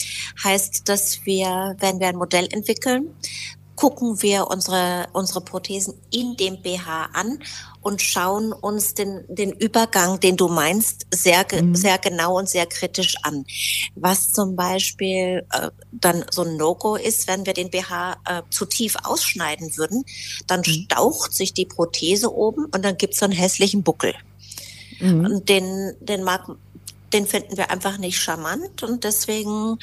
Heißt, 0.44 0.88
dass 0.88 1.26
wir, 1.26 1.76
wenn 1.80 2.00
wir 2.00 2.08
ein 2.08 2.16
Modell 2.16 2.48
entwickeln, 2.52 3.14
gucken 3.76 4.22
wir 4.22 4.48
unsere, 4.48 5.08
unsere 5.14 5.42
Prothesen 5.42 5.96
in 6.12 6.36
dem 6.38 6.62
BH 6.62 7.10
an 7.14 7.40
und 7.82 8.02
schauen 8.02 8.54
uns 8.54 8.94
den, 8.94 9.24
den 9.28 9.52
Übergang, 9.52 10.20
den 10.20 10.38
du 10.38 10.48
meinst, 10.48 11.08
sehr, 11.12 11.46
mhm. 11.52 11.76
sehr 11.76 11.98
genau 11.98 12.38
und 12.38 12.50
sehr 12.50 12.66
kritisch 12.66 13.16
an. 13.24 13.46
Was 13.96 14.32
zum 14.32 14.56
Beispiel 14.56 15.46
äh, 15.52 15.70
dann 15.92 16.24
so 16.32 16.44
ein 16.44 16.56
No-Go 16.56 16.96
ist, 16.96 17.28
wenn 17.28 17.46
wir 17.46 17.54
den 17.54 17.70
BH 17.70 18.18
äh, 18.26 18.42
zu 18.50 18.66
tief 18.66 18.96
ausschneiden 19.04 19.76
würden, 19.78 20.06
dann 20.48 20.60
mhm. 20.62 20.86
staucht 20.86 21.34
sich 21.34 21.54
die 21.54 21.66
Prothese 21.66 22.34
oben 22.34 22.66
und 22.66 22.86
dann 22.86 22.98
gibt's 22.98 23.20
so 23.20 23.26
einen 23.26 23.34
hässlichen 23.34 23.84
Buckel. 23.84 24.14
Mhm. 25.00 25.26
Und 25.26 25.50
den, 25.50 25.94
den 26.00 26.24
mag, 26.24 26.48
den 27.12 27.28
finden 27.28 27.58
wir 27.58 27.72
einfach 27.72 27.98
nicht 27.98 28.20
charmant 28.20 28.84
und 28.84 29.04
deswegen 29.04 29.78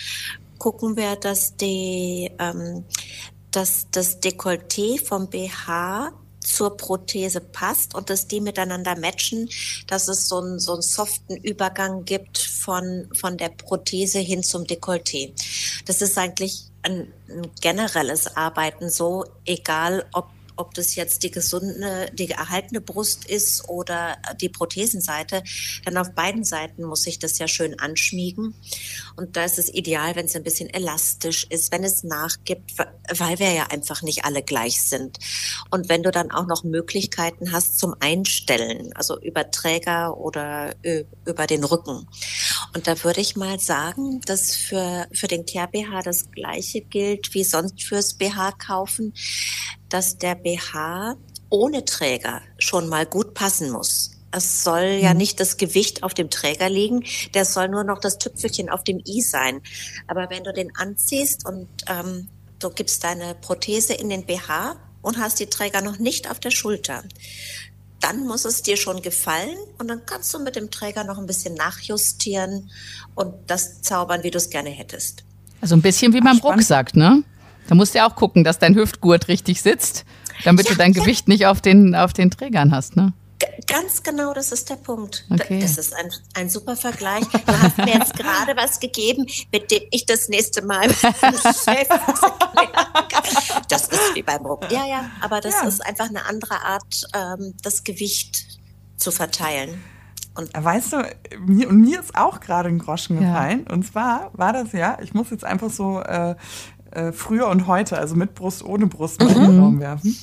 gucken 0.59 0.97
wir, 0.97 1.17
dass 1.17 1.57
die, 1.57 2.31
ähm, 2.39 2.85
dass 3.51 3.87
das 3.91 4.21
Dekolleté 4.21 5.05
vom 5.05 5.29
BH 5.29 6.13
zur 6.43 6.77
Prothese 6.77 7.41
passt 7.41 7.95
und 7.95 8.11
dass 8.11 8.27
die 8.27 8.41
miteinander 8.41 8.99
matchen, 8.99 9.49
dass 9.87 10.09
es 10.09 10.29
so 10.29 10.39
einen, 10.39 10.59
so 10.59 10.73
einen 10.73 10.83
soften 10.83 11.37
Übergang 11.37 12.05
gibt 12.05 12.39
von, 12.39 13.09
von 13.15 13.37
der 13.37 13.51
Prothese 13.51 14.19
hin 14.19 14.43
zum 14.43 14.65
Dekolleté. 14.65 15.33
Das 15.87 16.01
ist 16.01 16.17
eigentlich 16.17 16.65
ein, 16.83 17.13
ein 17.29 17.51
generelles 17.61 18.37
Arbeiten 18.37 18.89
so, 18.89 19.27
egal 19.45 20.07
ob 20.13 20.29
ob 20.61 20.75
das 20.75 20.95
jetzt 20.95 21.23
die 21.23 21.31
gesunde, 21.31 22.11
die 22.13 22.31
erhaltene 22.31 22.81
Brust 22.81 23.25
ist 23.25 23.69
oder 23.69 24.19
die 24.41 24.49
Prothesenseite. 24.49 25.43
Denn 25.87 25.97
auf 25.97 26.13
beiden 26.13 26.45
Seiten 26.45 26.85
muss 26.85 27.03
sich 27.03 27.19
das 27.19 27.39
ja 27.39 27.49
schön 27.49 27.79
anschmiegen. 27.79 28.55
Und 29.17 29.37
da 29.37 29.45
ist 29.45 29.59
es 29.59 29.73
ideal, 29.73 30.15
wenn 30.17 30.27
es 30.27 30.37
ein 30.37 30.43
bisschen 30.43 30.69
elastisch 30.69 31.47
ist, 31.49 31.73
wenn 31.73 31.85
es 31.85 32.05
nachgibt, 32.05 32.73
weil 32.79 33.39
wir 33.39 33.53
ja 33.53 33.67
einfach 33.69 34.03
nicht 34.03 34.25
alle 34.25 34.43
gleich 34.43 34.83
sind. 34.83 35.19
Und 35.71 35.89
wenn 35.89 36.03
du 36.03 36.11
dann 36.11 36.31
auch 36.31 36.47
noch 36.47 36.63
Möglichkeiten 36.63 37.53
hast 37.53 37.79
zum 37.79 37.95
Einstellen, 38.01 38.93
also 38.95 39.19
über 39.21 39.51
Träger 39.51 40.19
oder 40.19 40.75
über 41.25 41.47
den 41.47 41.65
Rücken. 41.65 42.07
Und 42.75 42.87
da 42.87 43.03
würde 43.03 43.21
ich 43.21 43.37
mal 43.37 43.59
sagen, 43.59 44.21
dass 44.27 44.55
für, 44.55 45.07
für 45.13 45.27
den 45.27 45.47
Care 45.47 45.69
BH 45.69 46.03
das 46.03 46.31
Gleiche 46.31 46.83
gilt 46.83 47.35
wie 47.35 47.45
sonst 47.45 47.83
fürs 47.83 48.15
BH 48.15 48.53
kaufen 48.53 49.13
dass 49.91 50.17
der 50.17 50.35
BH 50.35 51.17
ohne 51.51 51.85
Träger 51.85 52.41
schon 52.59 52.89
mal 52.89 53.05
gut 53.05 53.35
passen 53.35 53.71
muss. 53.71 54.13
Es 54.33 54.63
soll 54.63 55.01
ja 55.03 55.13
mhm. 55.13 55.19
nicht 55.19 55.41
das 55.41 55.57
Gewicht 55.57 56.03
auf 56.03 56.15
dem 56.15 56.31
Träger 56.31 56.69
liegen, 56.69 57.05
der 57.35 57.45
soll 57.45 57.69
nur 57.69 57.85
noch 57.85 57.99
das 57.99 58.19
Tüpfelchen 58.19 58.71
auf 58.71 58.85
dem 58.85 59.03
i 59.05 59.21
sein. 59.21 59.61
Aber 60.07 60.31
wenn 60.31 60.45
du 60.45 60.53
den 60.53 60.75
anziehst 60.77 61.45
und 61.47 61.67
ähm, 61.89 62.29
du 62.61 62.71
gibst 62.71 63.03
deine 63.03 63.35
Prothese 63.35 63.93
in 63.95 64.09
den 64.09 64.25
BH 64.25 64.77
und 65.03 65.19
hast 65.19 65.41
die 65.41 65.47
Träger 65.47 65.83
noch 65.83 65.99
nicht 65.99 66.31
auf 66.31 66.39
der 66.39 66.53
Schulter, 66.53 67.03
dann 68.01 68.27
muss 68.27 68.45
es 68.45 68.63
dir 68.63 68.77
schon 68.77 69.03
gefallen 69.03 69.57
und 69.79 69.89
dann 69.89 70.07
kannst 70.07 70.33
du 70.33 70.39
mit 70.39 70.57
dem 70.57 70.71
Träger 70.71 71.05
noch 71.05 71.19
ein 71.19 71.27
bisschen 71.27 71.55
nachjustieren 71.55 72.71
und 73.15 73.35
das 73.47 73.83
zaubern, 73.83 74.23
wie 74.23 74.31
du 74.31 74.39
es 74.39 74.49
gerne 74.49 74.71
hättest. 74.71 75.25
Also 75.61 75.75
ein 75.75 75.83
bisschen 75.83 76.13
wie 76.15 76.21
beim 76.21 76.39
Rucksack, 76.39 76.97
ne? 76.97 77.23
Da 77.71 77.77
musst 77.77 77.95
du 77.95 77.99
ja 77.99 78.11
auch 78.11 78.17
gucken, 78.17 78.43
dass 78.43 78.59
dein 78.59 78.75
Hüftgurt 78.75 79.29
richtig 79.29 79.63
sitzt, 79.63 80.05
damit 80.43 80.67
ja, 80.67 80.73
du 80.73 80.79
dein 80.79 80.93
ja. 80.93 81.01
Gewicht 81.01 81.29
nicht 81.29 81.47
auf 81.47 81.61
den, 81.61 81.95
auf 81.95 82.13
den 82.13 82.33
Trägern 82.33 82.73
hast, 82.73 82.97
ne? 82.97 83.13
Ganz 83.69 84.03
genau, 84.03 84.35
das 84.35 84.51
ist 84.51 84.69
der 84.69 84.75
Punkt. 84.75 85.25
Okay. 85.31 85.61
Das 85.61 85.79
ist 85.79 85.95
ein, 85.95 86.11
ein 86.35 86.51
super 86.51 86.75
Vergleich. 86.75 87.25
Du 87.29 87.63
hast 87.63 87.79
mir 87.79 87.95
jetzt 87.95 88.15
gerade 88.15 88.57
was 88.57 88.81
gegeben, 88.81 89.25
mit 89.53 89.71
dem 89.71 89.85
ich 89.93 90.05
das 90.05 90.29
nächste 90.29 90.63
Mal 90.63 90.89
Das 93.69 93.87
ist 93.87 94.15
wie 94.15 94.23
beim 94.25 94.45
Ruck. 94.45 94.69
Ja, 94.73 94.85
ja, 94.85 95.09
aber 95.21 95.41
das 95.41 95.55
ja. 95.63 95.69
ist 95.69 95.87
einfach 95.87 96.09
eine 96.09 96.27
andere 96.27 96.61
Art, 96.61 97.07
ähm, 97.15 97.55
das 97.63 97.85
Gewicht 97.85 98.59
zu 98.97 99.13
verteilen. 99.13 99.81
Und 100.35 100.51
weißt 100.53 100.93
du, 100.93 101.03
mir, 101.39 101.69
und 101.69 101.81
mir 101.81 102.01
ist 102.01 102.17
auch 102.17 102.41
gerade 102.41 102.69
ein 102.69 102.81
Groschen 102.81 103.21
gefallen. 103.21 103.67
Ja. 103.69 103.75
Und 103.75 103.85
zwar 103.85 104.31
war 104.33 104.53
das 104.53 104.73
ja, 104.73 104.99
ich 105.01 105.15
muss 105.15 105.31
jetzt 105.31 105.45
einfach 105.45 105.71
so 105.71 106.01
äh, 106.01 106.35
äh, 106.93 107.13
früher 107.13 107.49
und 107.49 107.67
heute, 107.67 107.99
also 107.99 108.15
mit 108.15 108.35
Brust, 108.35 108.65
ohne 108.65 108.87
Brust, 108.87 109.21
mal 109.21 109.31
mhm. 109.31 109.37
in 109.37 109.51
den 109.51 109.61
Raum 109.61 109.81
werfen. 109.81 110.17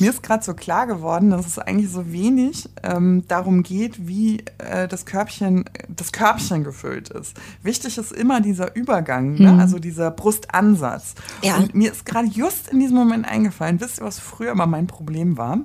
Mir 0.00 0.08
ist 0.08 0.22
gerade 0.22 0.42
so 0.42 0.54
klar 0.54 0.86
geworden, 0.86 1.28
dass 1.28 1.46
es 1.46 1.58
eigentlich 1.58 1.90
so 1.90 2.10
wenig 2.10 2.70
ähm, 2.82 3.22
darum 3.28 3.62
geht, 3.62 4.08
wie 4.08 4.42
äh, 4.56 4.88
das 4.88 5.04
Körbchen, 5.04 5.66
das 5.88 6.12
Körbchen 6.12 6.64
gefüllt 6.64 7.10
ist. 7.10 7.36
Wichtig 7.62 7.98
ist 7.98 8.10
immer 8.10 8.40
dieser 8.40 8.74
Übergang, 8.74 9.34
ne? 9.34 9.52
mhm. 9.52 9.60
also 9.60 9.78
dieser 9.78 10.10
Brustansatz. 10.10 11.14
Ja. 11.42 11.58
Und 11.58 11.74
mir 11.74 11.92
ist 11.92 12.06
gerade 12.06 12.28
just 12.28 12.68
in 12.68 12.80
diesem 12.80 12.96
Moment 12.96 13.28
eingefallen, 13.28 13.78
wisst 13.80 14.00
ihr, 14.00 14.06
was 14.06 14.18
früher 14.18 14.52
immer 14.52 14.66
mein 14.66 14.86
Problem 14.86 15.36
war? 15.36 15.58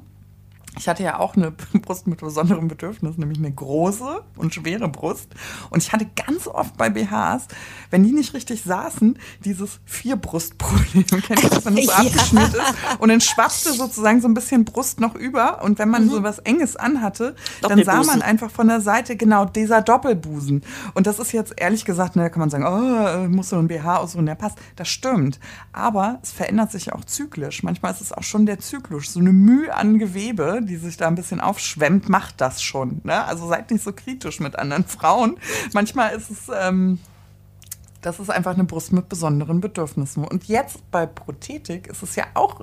Ich 0.78 0.88
hatte 0.88 1.04
ja 1.04 1.20
auch 1.20 1.36
eine 1.36 1.52
Brust 1.82 2.08
mit 2.08 2.20
besonderem 2.20 2.68
Bedürfnis, 2.68 3.18
nämlich 3.18 3.40
eine 3.40 3.52
große 3.52 4.22
und 4.38 4.54
schwere 4.54 4.88
Brust. 4.90 5.30
Und 5.70 5.82
ich 5.82 5.94
hatte 5.94 6.08
ganz 6.16 6.48
oft 6.48 6.78
bei 6.78 6.90
BHs, 6.90 7.48
wenn 7.92 8.04
die 8.04 8.12
nicht 8.12 8.34
richtig 8.34 8.64
saßen, 8.64 9.18
dieses 9.44 9.80
Vierbrustproblem. 9.86 11.06
Kennt 11.22 11.44
ihr 11.44 11.50
das, 11.50 11.66
wenn 11.66 11.78
es 11.78 11.86
so 11.86 11.92
ja. 11.92 11.98
abgeschnitten 11.98 12.56
ist? 12.56 13.00
Und 13.00 13.10
dann 13.10 13.22
schwappte 13.22 13.74
sozusagen 13.74 14.22
so 14.22 14.28
ein 14.28 14.34
bisschen 14.34 14.66
Brust 14.66 15.00
noch 15.00 15.16
über. 15.16 15.64
Und 15.64 15.80
wenn 15.80 15.90
man 15.90 16.06
mhm. 16.06 16.10
so 16.10 16.24
was 16.24 16.40
Enges 16.40 16.76
anhatte, 16.76 17.36
dann 17.62 17.84
sah 17.84 18.04
man 18.04 18.22
einfach 18.22 18.52
von 18.52 18.68
der 18.68 18.82
Seite 18.82 19.16
genau 19.16 19.46
dieser 19.46 19.82
Doppelbusen. 19.82 20.64
Und 20.94 21.08
das 21.08 21.20
ist 21.20 21.32
jetzt 21.32 21.54
ehrlich 21.58 21.86
gesagt, 21.86 22.16
ne, 22.16 22.30
kann 22.30 22.40
man 22.40 22.50
sagen, 22.50 22.66
oh, 22.66 23.28
muss 23.30 23.50
so 23.50 23.58
ein 23.58 23.68
BH 23.68 23.98
aussuchen, 23.98 24.26
der 24.26 24.36
passt. 24.36 24.58
Das 24.76 24.88
stimmt. 24.88 25.40
Aber 25.72 26.20
es 26.22 26.32
verändert 26.32 26.72
sich 26.72 26.94
auch 26.94 27.04
zyklisch. 27.06 27.64
Manchmal 27.64 27.94
ist 27.94 28.02
es 28.02 28.12
auch 28.12 28.24
schon 28.24 28.46
der 28.46 28.60
Zyklus. 28.60 29.14
So 29.14 29.20
eine 29.20 29.34
Mühe 29.34 29.74
an 29.74 30.00
Gewebe, 30.00 30.62
die 30.66 30.78
sich 30.78 30.98
da 30.98 31.08
ein 31.08 31.16
bisschen 31.16 31.42
aufschwemmt, 31.42 32.10
macht 32.10 32.42
das 32.42 32.62
schon. 32.62 33.02
Ne? 33.04 33.24
Also 33.26 33.48
seid 33.48 33.72
nicht 33.72 33.84
so 33.84 33.94
kritisch 33.94 34.40
mit 34.40 34.58
anderen 34.58 34.86
Frauen. 34.88 35.38
Manchmal 35.74 36.16
ist 36.16 36.30
es, 36.32 36.38
ähm, 36.54 37.00
das 38.02 38.20
ist 38.20 38.30
einfach 38.30 38.54
eine 38.54 38.66
Brust 38.66 38.94
mit 38.94 39.10
besonderen 39.10 39.62
Bedürfnissen. 39.62 40.24
Und 40.26 40.46
jetzt 40.46 40.80
bei 40.92 41.06
Prothetik 41.06 41.88
ist 41.88 42.04
es 42.04 42.16
ja 42.16 42.26
auch, 42.34 42.62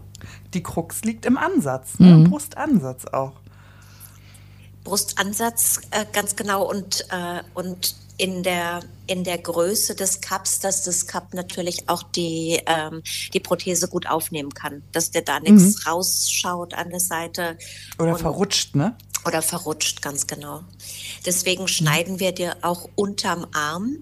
die 0.54 0.62
Krux 0.62 1.02
liegt 1.02 1.26
im 1.26 1.36
Ansatz, 1.36 1.98
ne? 1.98 2.16
mhm. 2.16 2.30
Brustansatz 2.30 3.06
auch. 3.06 3.32
Brustansatz, 4.84 5.80
äh, 5.90 6.04
ganz 6.12 6.36
genau. 6.36 6.68
Und, 6.68 7.06
äh, 7.10 7.42
und 7.54 7.94
in 8.18 8.42
der, 8.42 8.82
in 9.06 9.24
der 9.24 9.38
Größe 9.38 9.94
des 9.94 10.20
Cups, 10.20 10.60
dass 10.60 10.84
das 10.84 11.06
Cup 11.06 11.34
natürlich 11.34 11.88
auch 11.88 12.02
die, 12.02 12.60
ähm, 12.66 13.02
die 13.32 13.40
Prothese 13.40 13.88
gut 13.88 14.06
aufnehmen 14.06 14.54
kann, 14.54 14.82
dass 14.92 15.10
der 15.10 15.22
da 15.22 15.40
nichts 15.40 15.84
mhm. 15.84 15.90
rausschaut 15.90 16.74
an 16.74 16.90
der 16.90 17.00
Seite. 17.00 17.58
Oder 18.02 18.18
verrutscht, 18.18 18.74
ne? 18.74 18.96
Oder 19.24 19.42
verrutscht, 19.42 20.02
ganz 20.02 20.26
genau. 20.26 20.64
Deswegen 21.24 21.68
schneiden 21.68 22.18
wir 22.18 22.32
dir 22.32 22.56
auch 22.62 22.88
unterm 22.96 23.46
Arm, 23.52 23.98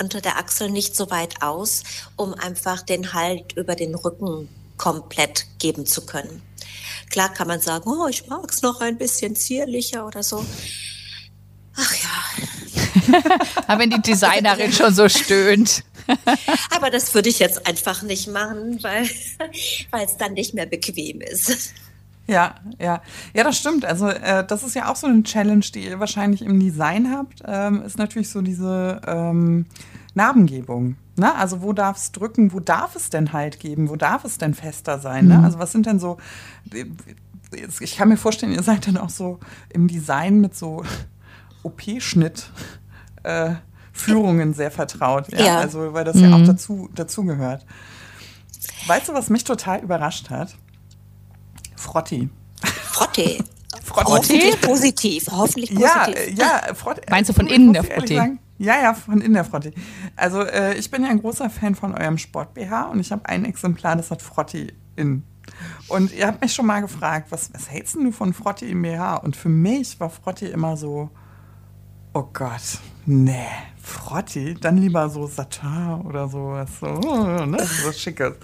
unter 0.00 0.20
der 0.20 0.38
Achsel 0.38 0.70
nicht 0.70 0.96
so 0.96 1.10
weit 1.10 1.42
aus, 1.42 1.84
um 2.16 2.34
einfach 2.34 2.82
den 2.82 3.12
Halt 3.12 3.52
über 3.52 3.76
den 3.76 3.94
Rücken 3.94 4.48
komplett 4.76 5.46
geben 5.58 5.86
zu 5.86 6.04
können. 6.04 6.42
Klar 7.10 7.32
kann 7.32 7.46
man 7.46 7.60
sagen, 7.60 7.88
oh, 7.88 8.08
ich 8.08 8.26
mag 8.26 8.50
es 8.50 8.62
noch 8.62 8.80
ein 8.80 8.98
bisschen 8.98 9.36
zierlicher 9.36 10.06
oder 10.06 10.22
so. 10.22 10.44
Ach 11.76 11.94
ja. 11.94 13.14
Aber 13.66 13.80
wenn 13.80 13.90
die 13.90 14.02
Designerin 14.02 14.72
schon 14.72 14.94
so 14.94 15.08
stöhnt. 15.08 15.84
Aber 16.70 16.90
das 16.90 17.14
würde 17.14 17.28
ich 17.28 17.38
jetzt 17.38 17.66
einfach 17.66 18.02
nicht 18.02 18.28
machen, 18.28 18.82
weil 18.82 19.04
es 20.04 20.16
dann 20.16 20.34
nicht 20.34 20.54
mehr 20.54 20.66
bequem 20.66 21.20
ist. 21.20 21.72
Ja, 22.26 22.54
ja. 22.78 23.02
Ja, 23.34 23.44
das 23.44 23.58
stimmt. 23.58 23.84
Also 23.84 24.08
äh, 24.08 24.46
das 24.46 24.62
ist 24.62 24.74
ja 24.74 24.90
auch 24.90 24.96
so 24.96 25.06
eine 25.06 25.22
Challenge, 25.22 25.64
die 25.74 25.86
ihr 25.86 26.00
wahrscheinlich 26.00 26.42
im 26.42 26.58
Design 26.58 27.10
habt, 27.10 27.42
ähm, 27.46 27.82
ist 27.82 27.98
natürlich 27.98 28.30
so 28.30 28.40
diese 28.40 29.00
ähm, 29.06 29.66
Narbengebung. 30.14 30.96
Ne? 31.16 31.34
Also 31.34 31.62
wo 31.62 31.72
darf 31.72 31.98
es 31.98 32.12
drücken, 32.12 32.52
wo 32.52 32.60
darf 32.60 32.96
es 32.96 33.10
denn 33.10 33.32
Halt 33.32 33.60
geben, 33.60 33.88
wo 33.90 33.96
darf 33.96 34.24
es 34.24 34.38
denn 34.38 34.54
fester 34.54 34.98
sein? 34.98 35.26
Ne? 35.26 35.38
Mhm. 35.38 35.44
Also 35.44 35.58
was 35.58 35.72
sind 35.72 35.86
denn 35.86 35.98
so, 35.98 36.16
ich 37.80 37.96
kann 37.96 38.08
mir 38.08 38.16
vorstellen, 38.16 38.52
ihr 38.52 38.62
seid 38.62 38.86
dann 38.86 38.96
auch 38.96 39.10
so 39.10 39.38
im 39.70 39.86
Design 39.86 40.40
mit 40.40 40.54
so 40.54 40.82
OP-Schnitt. 41.62 42.50
Äh, 43.22 43.54
Führungen 43.96 44.54
sehr 44.54 44.72
vertraut, 44.72 45.32
ja? 45.32 45.44
ja. 45.44 45.58
Also, 45.60 45.94
weil 45.94 46.04
das 46.04 46.16
mhm. 46.16 46.22
ja 46.22 46.34
auch 46.34 46.40
mhm. 46.40 46.46
dazu, 46.46 46.90
dazu 46.94 47.24
gehört. 47.24 47.64
Weißt 48.88 49.08
du, 49.08 49.14
was 49.14 49.30
mich 49.30 49.44
total 49.44 49.80
überrascht 49.82 50.30
hat? 50.30 50.56
Frotti. 51.84 52.30
Frotti. 52.62 53.42
Frotti. 53.82 54.10
Hoffentlich 54.10 54.60
positiv. 54.60 55.26
Hoffentlich 55.30 55.74
positiv. 55.74 56.38
Ja, 56.38 56.62
ja, 56.66 56.74
Frotti. 56.74 57.02
Meinst 57.10 57.28
du 57.28 57.34
von 57.34 57.46
innen 57.46 57.72
der 57.72 57.84
Frotti? 57.84 58.14
Ja, 58.58 58.80
ja, 58.80 58.94
von 58.94 59.20
innen 59.20 59.34
der 59.34 59.44
Frotti. 59.44 59.72
Also, 60.16 60.42
äh, 60.42 60.74
ich 60.74 60.90
bin 60.90 61.02
ja 61.02 61.10
ein 61.10 61.20
großer 61.20 61.50
Fan 61.50 61.74
von 61.74 61.94
eurem 61.94 62.18
Sport-BH 62.18 62.84
und 62.84 63.00
ich 63.00 63.12
habe 63.12 63.26
ein 63.26 63.44
Exemplar, 63.44 63.96
das 63.96 64.10
hat 64.10 64.22
Frotti 64.22 64.72
in. 64.96 65.24
Und 65.88 66.14
ihr 66.14 66.26
habt 66.26 66.40
mich 66.40 66.54
schon 66.54 66.64
mal 66.64 66.80
gefragt, 66.80 67.26
was, 67.30 67.52
was 67.52 67.70
hältst 67.70 67.96
du 67.96 68.12
von 68.12 68.32
Frotti 68.32 68.70
im 68.70 68.80
BH? 68.80 69.16
Und 69.16 69.36
für 69.36 69.50
mich 69.50 70.00
war 70.00 70.08
Frotti 70.08 70.46
immer 70.46 70.76
so, 70.76 71.10
Oh 72.14 72.28
Gott, 72.32 72.78
nee, 73.06 73.44
Frotti, 73.76 74.54
dann 74.54 74.78
lieber 74.78 75.10
so 75.10 75.26
Satin 75.26 76.00
oder 76.04 76.28
sowas, 76.28 76.70
so, 76.80 76.86
ne, 77.44 77.58
so 77.82 77.90
Schickes. 77.90 78.36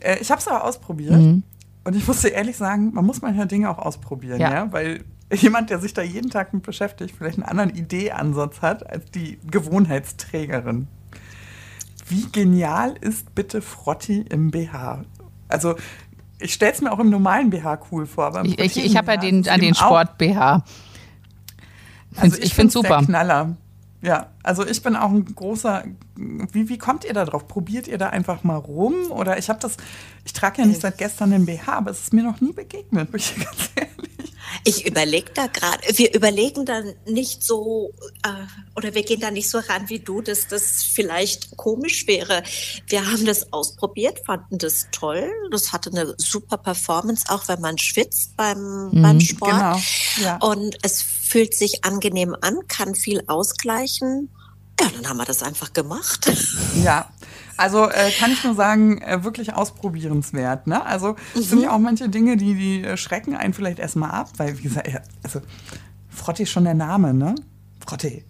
Äh, 0.00 0.18
ich 0.20 0.30
habe 0.30 0.40
es 0.40 0.48
aber 0.48 0.64
ausprobiert 0.64 1.12
mhm. 1.12 1.44
Und 1.88 1.96
ich 1.96 2.06
muss 2.06 2.20
dir 2.20 2.28
ehrlich 2.28 2.58
sagen, 2.58 2.92
man 2.92 3.06
muss 3.06 3.22
manchmal 3.22 3.46
Dinge 3.46 3.70
auch 3.70 3.78
ausprobieren, 3.78 4.38
ja. 4.38 4.52
ja, 4.52 4.72
weil 4.72 5.04
jemand, 5.32 5.70
der 5.70 5.78
sich 5.78 5.94
da 5.94 6.02
jeden 6.02 6.28
Tag 6.28 6.52
mit 6.52 6.62
beschäftigt, 6.62 7.14
vielleicht 7.16 7.38
einen 7.38 7.48
anderen 7.48 7.70
Ideeansatz 7.70 8.60
hat 8.60 8.86
als 8.88 9.10
die 9.10 9.38
Gewohnheitsträgerin. 9.50 10.86
Wie 12.06 12.26
genial 12.30 12.94
ist 13.00 13.34
bitte 13.34 13.62
Frotti 13.62 14.20
im 14.20 14.50
BH? 14.50 15.04
Also 15.48 15.76
ich 16.38 16.52
stelle 16.52 16.72
es 16.72 16.82
mir 16.82 16.92
auch 16.92 16.98
im 16.98 17.08
normalen 17.08 17.48
BH 17.48 17.80
cool 17.90 18.04
vor, 18.04 18.26
aber 18.26 18.44
ich, 18.44 18.58
ich, 18.58 18.84
ich 18.84 18.96
habe 18.98 19.12
ja 19.12 19.16
den, 19.16 19.48
an 19.48 19.60
den 19.60 19.74
Sport 19.74 20.18
BH. 20.18 20.64
Also 22.16 22.36
ich, 22.36 22.44
ich 22.44 22.54
finde 22.54 22.68
es 22.68 22.74
super. 22.74 23.02
Knaller. 23.02 23.56
Ja, 24.00 24.28
also 24.44 24.64
ich 24.64 24.82
bin 24.82 24.94
auch 24.94 25.10
ein 25.10 25.24
großer. 25.24 25.84
Wie, 26.16 26.68
wie 26.68 26.78
kommt 26.78 27.04
ihr 27.04 27.14
da 27.14 27.24
drauf? 27.24 27.48
Probiert 27.48 27.88
ihr 27.88 27.98
da 27.98 28.10
einfach 28.10 28.44
mal 28.44 28.56
rum? 28.56 28.94
Oder 29.10 29.38
ich 29.38 29.48
habe 29.48 29.58
das, 29.58 29.76
ich 30.24 30.32
trage 30.32 30.62
ja 30.62 30.68
nicht 30.68 30.80
seit 30.80 30.98
gestern 30.98 31.30
den 31.30 31.46
BH, 31.46 31.72
aber 31.72 31.90
es 31.90 32.02
ist 32.02 32.12
mir 32.12 32.22
noch 32.22 32.40
nie 32.40 32.52
begegnet, 32.52 33.10
bin 33.10 33.20
ich 33.20 33.34
ganz 33.44 33.70
ehrlich. 33.74 34.34
Ich 34.64 34.86
überlege 34.86 35.30
da 35.34 35.46
gerade, 35.46 35.82
wir 35.96 36.14
überlegen 36.14 36.64
dann 36.64 36.94
nicht 37.06 37.42
so, 37.42 37.92
äh, 38.22 38.28
oder 38.76 38.94
wir 38.94 39.02
gehen 39.02 39.20
da 39.20 39.30
nicht 39.30 39.50
so 39.50 39.58
ran 39.58 39.88
wie 39.88 39.98
du, 39.98 40.20
dass 40.20 40.48
das 40.48 40.82
vielleicht 40.82 41.56
komisch 41.56 42.06
wäre. 42.06 42.42
Wir 42.86 43.10
haben 43.10 43.24
das 43.24 43.52
ausprobiert, 43.52 44.20
fanden 44.24 44.58
das 44.58 44.88
toll. 44.92 45.30
Das 45.50 45.72
hatte 45.72 45.90
eine 45.90 46.14
super 46.18 46.56
Performance, 46.56 47.24
auch 47.28 47.48
wenn 47.48 47.60
man 47.60 47.78
schwitzt 47.78 48.36
beim, 48.36 48.90
mhm, 48.90 49.02
beim 49.02 49.20
Sport. 49.20 49.50
Genau, 49.50 49.80
ja. 50.22 50.36
Und 50.38 50.76
es 50.82 51.02
fühlt 51.02 51.54
sich 51.54 51.84
angenehm 51.84 52.36
an, 52.40 52.66
kann 52.68 52.94
viel 52.94 53.22
ausgleichen. 53.26 54.30
Ja, 54.80 54.88
dann 54.94 55.08
haben 55.08 55.16
wir 55.16 55.24
das 55.24 55.42
einfach 55.42 55.72
gemacht. 55.72 56.30
Ja, 56.84 57.10
also 57.58 57.90
äh, 57.90 58.10
kann 58.18 58.30
ich 58.32 58.42
nur 58.44 58.54
sagen, 58.54 59.02
äh, 59.02 59.24
wirklich 59.24 59.52
ausprobierenswert. 59.52 60.66
Ne? 60.66 60.84
Also 60.84 61.16
es 61.34 61.40
mhm. 61.40 61.42
sind 61.42 61.62
ja 61.62 61.72
auch 61.72 61.78
manche 61.78 62.08
Dinge, 62.08 62.36
die, 62.36 62.54
die 62.54 62.84
äh, 62.84 62.96
schrecken 62.96 63.36
einen 63.36 63.52
vielleicht 63.52 63.80
erstmal 63.80 64.12
ab, 64.12 64.30
weil, 64.36 64.56
wie 64.58 64.62
gesagt, 64.62 64.88
also 65.22 65.42
Frotti 66.08 66.44
ist 66.44 66.50
schon 66.50 66.64
der 66.64 66.74
Name, 66.74 67.12
ne? 67.12 67.34
Frotti. 67.84 68.24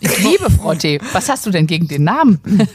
Ich 0.00 0.18
liebe 0.18 0.50
Frotti. 0.50 1.00
Was 1.12 1.28
hast 1.28 1.46
du 1.46 1.50
denn 1.50 1.66
gegen 1.66 1.88
den 1.88 2.04
Namen? 2.04 2.40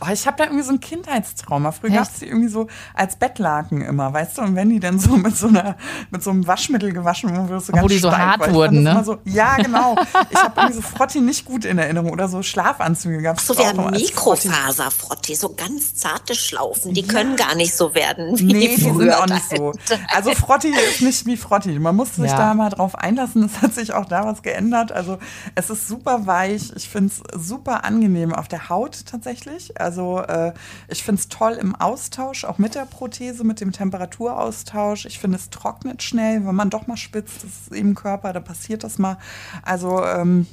oh, 0.00 0.06
ich 0.12 0.26
habe 0.26 0.36
da 0.38 0.44
irgendwie 0.44 0.64
so 0.64 0.72
ein 0.72 0.80
Kindheitstrauma. 0.80 1.72
Früher 1.72 1.90
gab 1.90 2.04
es 2.04 2.20
die 2.20 2.26
irgendwie 2.26 2.48
so 2.48 2.68
als 2.94 3.16
Bettlaken 3.16 3.82
immer, 3.82 4.12
weißt 4.12 4.38
du? 4.38 4.42
Und 4.42 4.56
wenn 4.56 4.70
die 4.70 4.80
dann 4.80 4.98
so 4.98 5.16
mit 5.16 5.36
so 5.36 5.48
einer 5.48 5.76
mit 6.10 6.22
so 6.22 6.30
einem 6.30 6.46
Waschmittel 6.46 6.92
gewaschen 6.92 7.30
wurden, 7.30 7.48
wo, 7.50 7.58
so 7.58 7.72
wo 7.74 7.88
die 7.88 7.98
so 7.98 8.16
hart 8.16 8.40
war, 8.40 8.54
wurden, 8.54 8.82
ne? 8.82 9.02
So, 9.04 9.18
ja, 9.24 9.56
genau. 9.56 9.96
Ich 10.30 10.38
habe 10.38 10.52
irgendwie 10.56 10.76
so 10.76 10.82
Frotti 10.82 11.20
nicht 11.20 11.44
gut 11.44 11.64
in 11.64 11.78
Erinnerung 11.78 12.10
oder 12.10 12.28
so 12.28 12.42
Schlafanzüge 12.42 13.22
gehabt. 13.22 13.40
So, 13.40 13.56
wir 13.56 13.68
haben 13.68 13.90
Mikrofaser-Frotti, 13.90 15.34
so 15.34 15.54
ganz 15.54 15.94
zarte 15.94 16.34
Schlaufen. 16.34 16.94
Die 16.94 17.02
ja. 17.02 17.06
können 17.06 17.36
gar 17.36 17.54
nicht 17.54 17.74
so 17.74 17.94
werden 17.94 18.38
wie 18.38 18.52
nee, 18.52 18.76
die 18.76 18.82
sind 18.82 19.12
auch 19.12 19.26
nicht 19.26 19.48
so. 19.50 19.72
Also 20.14 20.32
Frotti 20.32 20.68
ist 20.68 21.02
nicht 21.02 21.26
wie 21.26 21.36
Frotti. 21.36 21.78
Man 21.78 21.96
muss 21.96 22.16
sich 22.16 22.30
ja. 22.30 22.36
da 22.36 22.54
mal 22.54 22.70
drauf 22.70 22.94
einlassen. 22.94 23.44
Es 23.44 23.62
hat 23.62 23.74
sich 23.74 23.92
auch 23.92 24.04
da 24.04 24.24
was 24.24 24.42
geändert. 24.42 24.92
Also 24.92 25.18
es 25.54 25.70
ist 25.70 25.88
super 25.88 26.26
weich. 26.38 26.72
Ich 26.76 26.88
finde 26.88 27.12
es 27.12 27.46
super 27.46 27.84
angenehm 27.84 28.32
auf 28.32 28.48
der 28.48 28.68
Haut 28.68 29.06
tatsächlich. 29.06 29.80
Also 29.80 30.20
äh, 30.20 30.52
ich 30.88 31.02
finde 31.02 31.20
es 31.20 31.28
toll 31.28 31.52
im 31.52 31.74
Austausch, 31.74 32.44
auch 32.44 32.58
mit 32.58 32.74
der 32.74 32.86
Prothese, 32.86 33.44
mit 33.44 33.60
dem 33.60 33.72
Temperaturaustausch. 33.72 35.06
Ich 35.06 35.18
finde 35.18 35.38
es 35.38 35.50
trocknet 35.50 36.02
schnell, 36.02 36.46
wenn 36.46 36.54
man 36.54 36.70
doch 36.70 36.86
mal 36.86 36.96
spitzt, 36.96 37.44
das 37.44 37.50
ist 37.50 37.72
im 37.72 37.94
Körper, 37.94 38.32
da 38.32 38.40
passiert 38.40 38.84
das 38.84 38.98
mal. 38.98 39.18
Also 39.62 40.04
ähm, 40.04 40.46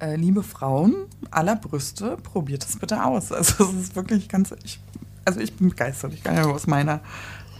äh, 0.00 0.14
liebe 0.14 0.42
Frauen 0.42 0.94
aller 1.30 1.56
Brüste, 1.56 2.16
probiert 2.16 2.64
es 2.64 2.78
bitte 2.78 3.04
aus. 3.04 3.32
Also 3.32 3.64
es 3.64 3.74
ist 3.74 3.96
wirklich 3.96 4.28
ganz, 4.28 4.54
ich, 4.62 4.80
also 5.24 5.40
ich 5.40 5.54
bin 5.56 5.70
begeistert. 5.70 6.12
Ich 6.14 6.22
kann 6.22 6.36
ja 6.36 6.44
aus 6.44 6.66
meiner 6.66 7.00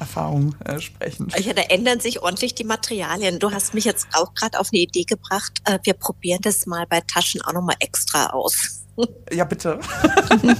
Erfahrung 0.00 0.54
äh, 0.64 0.80
sprechen. 0.80 1.28
Ja, 1.38 1.52
da 1.52 1.62
ändern 1.62 2.00
sich 2.00 2.22
ordentlich 2.22 2.54
die 2.54 2.64
Materialien. 2.64 3.38
Du 3.38 3.50
hast 3.52 3.74
mich 3.74 3.84
jetzt 3.84 4.08
auch 4.12 4.34
gerade 4.34 4.58
auf 4.58 4.68
eine 4.72 4.80
Idee 4.80 5.04
gebracht. 5.04 5.52
Äh, 5.64 5.78
wir 5.82 5.94
probieren 5.94 6.40
das 6.42 6.66
mal 6.66 6.87
bei 6.87 7.00
Taschen 7.00 7.42
auch 7.42 7.52
nochmal 7.52 7.76
extra 7.80 8.28
aus. 8.28 8.84
Ja, 9.32 9.44
bitte. 9.44 9.78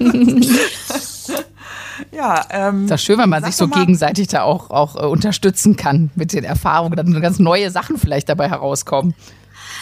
ja, 2.12 2.46
ähm, 2.51 2.87
das 2.87 3.01
ist 3.01 3.05
schön, 3.05 3.18
wenn 3.18 3.29
man 3.29 3.42
sich 3.42 3.57
so 3.57 3.66
gegenseitig 3.66 4.29
da 4.29 4.42
auch, 4.42 4.70
auch 4.70 4.94
äh, 4.94 5.07
unterstützen 5.07 5.74
kann 5.74 6.11
mit 6.14 6.33
den 6.33 6.44
Erfahrungen, 6.44 6.94
dann 6.94 7.20
ganz 7.20 7.40
neue 7.40 7.72
Sachen 7.72 7.98
vielleicht 7.98 8.29
dabei 8.29 8.48
herauskommen. 8.48 9.14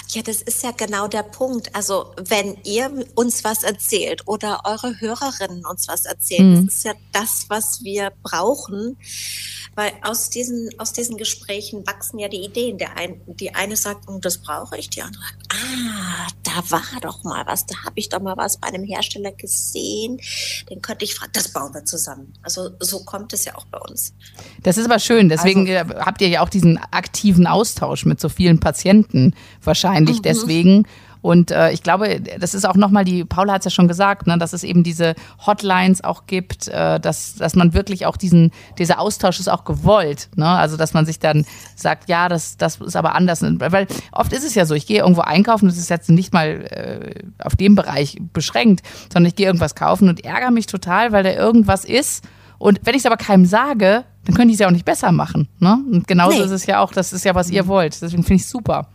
Ja, 0.09 0.23
das 0.23 0.41
ist 0.41 0.63
ja 0.63 0.71
genau 0.71 1.09
der 1.09 1.25
Punkt. 1.25 1.75
Also 1.75 2.13
wenn 2.17 2.57
ihr 2.65 2.91
uns 3.15 3.43
was 3.43 3.65
erzählt 3.65 4.23
oder 4.27 4.61
eure 4.65 5.01
Hörerinnen 5.01 5.67
uns 5.67 5.89
was 5.89 6.05
erzählen, 6.05 6.61
mhm. 6.61 6.67
das 6.67 6.77
ist 6.77 6.85
ja 6.85 6.95
das, 7.13 7.47
was 7.49 7.83
wir 7.83 8.13
brauchen, 8.23 8.97
weil 9.75 9.93
aus 10.03 10.31
diesen, 10.31 10.71
aus 10.79 10.93
diesen 10.93 11.17
Gesprächen 11.17 11.87
wachsen 11.87 12.19
ja 12.19 12.29
die 12.29 12.45
Ideen. 12.45 12.79
Der 12.79 12.97
ein, 12.97 13.21
die 13.27 13.55
eine 13.55 13.77
sagt, 13.77 14.09
oh, 14.09 14.19
das 14.21 14.39
brauche 14.39 14.79
ich, 14.79 14.91
die 14.91 15.03
andere 15.03 15.23
sagt, 15.23 15.53
ah, 15.53 16.29
da 16.45 16.71
war 16.71 17.01
doch 17.03 17.25
mal 17.25 17.45
was, 17.47 17.67
da 17.67 17.75
habe 17.85 17.95
ich 17.97 18.09
doch 18.09 18.21
mal 18.21 18.37
was 18.37 18.59
bei 18.59 18.69
einem 18.69 18.85
Hersteller 18.85 19.33
gesehen. 19.33 20.21
Den 20.71 20.81
könnte 20.83 21.05
ich 21.05 21.15
fragen, 21.15 21.33
das 21.35 21.49
bauen 21.49 21.75
wir 21.75 21.85
zusammen. 21.85 22.33
Also 22.43 22.71
so 22.79 23.01
kommt 23.01 23.33
es 23.33 23.45
ja 23.45 23.57
auch 23.57 23.67
bei 23.67 23.79
uns. 23.79 24.15
Das 24.63 24.79
ist 24.79 24.85
aber 24.85 25.01
schön, 25.01 25.29
deswegen 25.29 25.69
also, 25.69 25.95
habt 25.95 26.21
ihr 26.21 26.29
ja 26.29 26.43
auch 26.43 26.49
diesen 26.49 26.79
aktiven 26.79 27.47
Austausch 27.47 28.05
mit 28.05 28.21
so 28.21 28.29
vielen 28.29 28.61
Patienten 28.61 29.35
wahrscheinlich 29.63 29.96
mhm. 30.05 30.23
deswegen. 30.23 30.87
Und 31.27 31.51
äh, 31.51 31.73
ich 31.73 31.83
glaube, 31.83 32.21
das 32.39 32.55
ist 32.55 32.65
auch 32.65 32.77
nochmal, 32.77 33.05
die 33.05 33.25
Paula 33.25 33.55
hat 33.55 33.63
es 33.63 33.65
ja 33.65 33.71
schon 33.73 33.89
gesagt, 33.89 34.29
ne, 34.29 34.39
dass 34.39 34.53
es 34.53 34.63
eben 34.63 34.85
diese 34.85 35.17
Hotlines 35.45 36.05
auch 36.05 36.29
gibt, 36.29 36.69
äh, 36.69 37.01
dass, 37.01 37.35
dass 37.35 37.57
man 37.57 37.75
wirklich 37.75 38.07
auch 38.07 38.17
diesen, 38.17 38.53
dieser 38.79 39.01
Austausch 39.01 39.41
ist 39.41 39.49
auch 39.49 39.65
gewollt. 39.65 40.29
Ne? 40.37 40.47
Also 40.47 40.77
dass 40.77 40.95
man 40.95 41.05
sich 41.05 41.19
dann 41.19 41.45
sagt, 41.75 42.09
ja, 42.09 42.29
das, 42.29 42.59
das 42.59 42.77
ist 42.77 42.95
aber 42.95 43.17
anders. 43.17 43.43
Weil 43.43 43.89
oft 44.13 44.33
ist 44.33 44.45
es 44.45 44.55
ja 44.55 44.67
so, 44.67 44.77
ich 44.77 44.87
gehe 44.87 45.01
irgendwo 45.01 45.23
einkaufen, 45.23 45.67
das 45.67 45.79
ist 45.79 45.91
jetzt 45.91 46.11
nicht 46.11 46.33
mal 46.33 46.65
äh, 46.71 47.25
auf 47.43 47.57
dem 47.57 47.75
Bereich 47.75 48.19
beschränkt, 48.33 48.87
sondern 49.13 49.29
ich 49.29 49.35
gehe 49.35 49.47
irgendwas 49.47 49.75
kaufen 49.75 50.09
und 50.09 50.25
ärgere 50.25 50.53
mich 50.53 50.67
total, 50.67 51.11
weil 51.11 51.25
da 51.25 51.33
irgendwas 51.33 51.85
ist. 51.85 52.25
Und 52.59 52.81
wenn 52.85 52.95
ich 52.95 53.01
es 53.01 53.07
aber 53.07 53.17
keinem 53.17 53.47
sage, 53.47 54.05
dann 54.27 54.35
können 54.37 54.47
die 54.47 54.55
es 54.55 54.61
ja 54.61 54.69
auch 54.69 54.73
nicht 54.73 54.85
besser 54.85 55.11
machen. 55.11 55.49
Ne? 55.59 55.77
Und 55.91 56.07
genauso 56.07 56.39
nee. 56.39 56.45
ist 56.45 56.53
es 56.53 56.67
ja 56.67 56.81
auch, 56.81 56.93
das 56.93 57.13
ist 57.13 57.25
ja, 57.25 57.35
was 57.35 57.51
ihr 57.51 57.67
wollt. 57.67 58.01
Deswegen 58.01 58.23
finde 58.23 58.37
ich 58.37 58.43
es 58.43 58.51
super. 58.51 58.87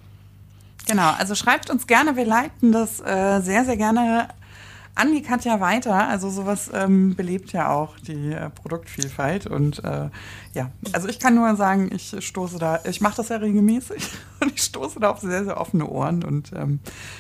Genau, 0.88 1.12
also 1.12 1.36
schreibt 1.36 1.70
uns 1.70 1.88
gerne, 1.88 2.16
wir 2.16 2.26
leiten 2.26 2.72
das 2.72 3.00
äh, 3.00 3.42
sehr, 3.42 3.66
sehr 3.66 3.78
gerne 3.78 4.30
an 4.96 5.14
die 5.14 5.22
Katja 5.22 5.60
weiter. 5.60 6.08
Also 6.08 6.30
sowas 6.30 6.70
ähm, 6.74 7.16
belebt 7.16 7.54
ja 7.54 7.70
auch 7.72 7.98
die 8.00 8.32
äh, 8.32 8.50
Produktvielfalt. 8.50 9.48
Und 9.48 9.84
äh, 9.84 10.10
ja, 10.54 10.72
also 10.92 11.08
ich 11.08 11.20
kann 11.20 11.36
nur 11.36 11.56
sagen, 11.56 11.90
ich 11.94 12.16
stoße 12.20 12.60
da, 12.60 12.80
ich 12.84 13.02
mache 13.02 13.18
das 13.18 13.30
ja 13.30 13.38
regelmäßig 13.38 14.04
und 14.42 14.54
ich 14.54 14.64
stoße 14.64 15.00
da 15.00 15.12
auf 15.12 15.20
sehr, 15.20 15.46
sehr 15.46 15.60
offene 15.60 15.88
Ohren 15.88 16.24
und 16.24 16.52
ähm, 16.54 16.80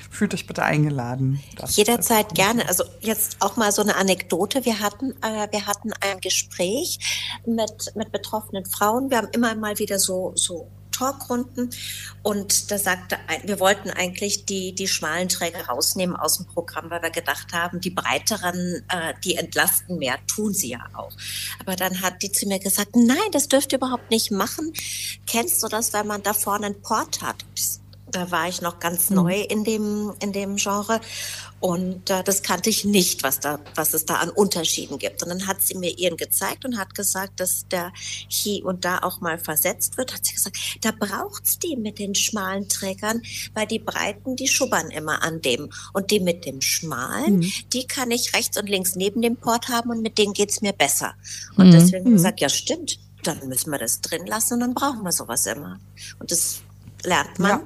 fühlt 0.10 0.34
euch 0.34 0.48
bitte 0.48 0.64
eingeladen. 0.64 1.42
Jederzeit 1.68 2.36
gerne. 2.36 2.68
Also 2.68 2.84
jetzt 3.00 3.38
auch 3.40 3.56
mal 3.56 3.72
so 3.72 3.82
eine 3.82 3.96
Anekdote. 3.96 4.66
Wir 4.66 4.80
hatten, 4.80 5.12
äh, 5.22 5.48
wir 5.52 5.66
hatten 5.66 5.92
ein 6.02 6.20
Gespräch 6.20 7.00
mit, 7.46 7.96
mit 7.96 8.12
betroffenen 8.12 8.66
Frauen. 8.66 9.10
Wir 9.10 9.18
haben 9.18 9.30
immer 9.32 9.56
mal 9.56 9.80
wieder 9.80 9.98
so, 9.98 10.34
so 10.36 10.68
Talkrunden 11.02 11.72
und 12.22 12.70
da 12.70 12.78
sagte, 12.78 13.18
wir 13.44 13.60
wollten 13.60 13.90
eigentlich 13.90 14.46
die, 14.46 14.76
die 14.76 14.88
schmalen 14.88 15.30
Träger 15.30 15.66
rausnehmen 15.66 16.16
aus 16.16 16.38
dem 16.38 16.46
Programm, 16.46 16.92
weil 16.92 17.02
wir 17.02 17.10
gedacht 17.10 17.54
haben, 17.54 17.82
die 17.82 17.90
breiteren, 17.90 18.84
äh, 18.90 19.14
die 19.24 19.36
entlasten 19.36 19.98
mehr, 19.98 20.20
tun 20.28 20.54
sie 20.54 20.70
ja 20.70 20.86
auch. 20.94 21.12
Aber 21.60 21.76
dann 21.76 22.02
hat 22.02 22.22
die 22.22 22.32
zu 22.32 22.48
mir 22.48 22.60
gesagt, 22.60 22.96
nein, 22.96 23.18
das 23.32 23.48
dürft 23.48 23.72
ihr 23.72 23.80
überhaupt 23.80 24.12
nicht 24.12 24.30
machen. 24.30 24.74
Kennst 25.26 25.64
du 25.64 25.68
das, 25.68 25.92
wenn 25.94 26.06
man 26.06 26.22
da 26.22 26.34
vorne 26.34 26.68
einen 26.68 26.82
Port 26.82 27.22
hat? 27.22 27.46
Da 28.12 28.32
war 28.32 28.48
ich 28.48 28.62
noch 28.62 28.80
ganz 28.80 29.10
mhm. 29.10 29.16
neu 29.18 29.42
in 29.42 29.64
dem, 29.64 30.14
in 30.20 30.34
dem 30.34 30.58
Genre. 30.58 31.00
Und 31.60 32.10
äh, 32.10 32.24
das 32.24 32.42
kannte 32.42 32.72
ich 32.72 32.86
nicht, 32.86 33.22
was, 33.22 33.40
da, 33.40 33.60
was 33.76 33.94
es 33.94 34.06
da 34.06 34.16
an 34.16 34.30
Unterschieden 34.30 34.98
gibt. 34.98 35.22
Und 35.22 35.30
dann 35.30 35.46
hat 35.46 35.62
sie 35.62 35.78
mir 35.78 35.96
ihren 35.96 36.18
gezeigt 36.18 36.66
und 36.66 36.78
hat 36.78 36.96
gesagt, 36.96 37.40
dass 37.40 37.68
der 37.68 37.94
hier 38.28 38.66
und 38.66 38.84
da 38.84 39.00
auch 39.00 39.22
mal 39.22 39.38
versetzt 39.38 39.96
wird. 39.98 40.14
Hat 40.14 40.26
sie 40.26 40.34
gesagt, 40.34 40.58
da 40.82 40.92
braucht's 40.92 41.60
die 41.60 41.78
mit 41.78 42.00
den 42.00 42.16
schmalen 42.16 42.68
Trägern, 42.68 43.22
weil 43.54 43.68
die 43.68 43.78
Breiten, 43.78 44.36
die 44.36 44.48
schubbern 44.48 44.90
immer 44.90 45.22
an 45.24 45.42
dem. 45.42 45.70
Und 45.94 46.10
die 46.10 46.20
mit 46.20 46.46
dem 46.46 46.62
schmalen, 46.62 47.38
mhm. 47.38 47.52
die 47.74 47.86
kann 47.86 48.10
ich 48.10 48.34
rechts 48.34 48.58
und 48.58 48.68
links 48.68 48.96
neben 48.96 49.22
dem 49.22 49.38
Port 49.38 49.70
haben 49.70 49.92
und 49.92 50.02
mit 50.02 50.18
denen 50.18 50.34
geht's 50.34 50.62
mir 50.62 50.74
besser. 50.74 51.14
Und 51.58 51.68
mhm. 51.68 51.72
deswegen 51.72 52.10
mhm. 52.10 52.14
gesagt, 52.14 52.42
ja 52.42 52.50
stimmt, 52.50 52.98
dann 53.24 53.48
müssen 53.48 53.70
wir 53.70 53.78
das 53.78 54.02
drin 54.02 54.26
lassen 54.26 54.56
und 54.56 54.60
dann 54.62 54.74
brauchen 54.74 55.04
wir 55.04 55.12
sowas 55.12 55.46
immer. 55.46 55.80
Und 56.20 56.32
das 56.32 56.62
lernt 57.04 57.38
man 57.40 57.50
ja. 57.52 57.62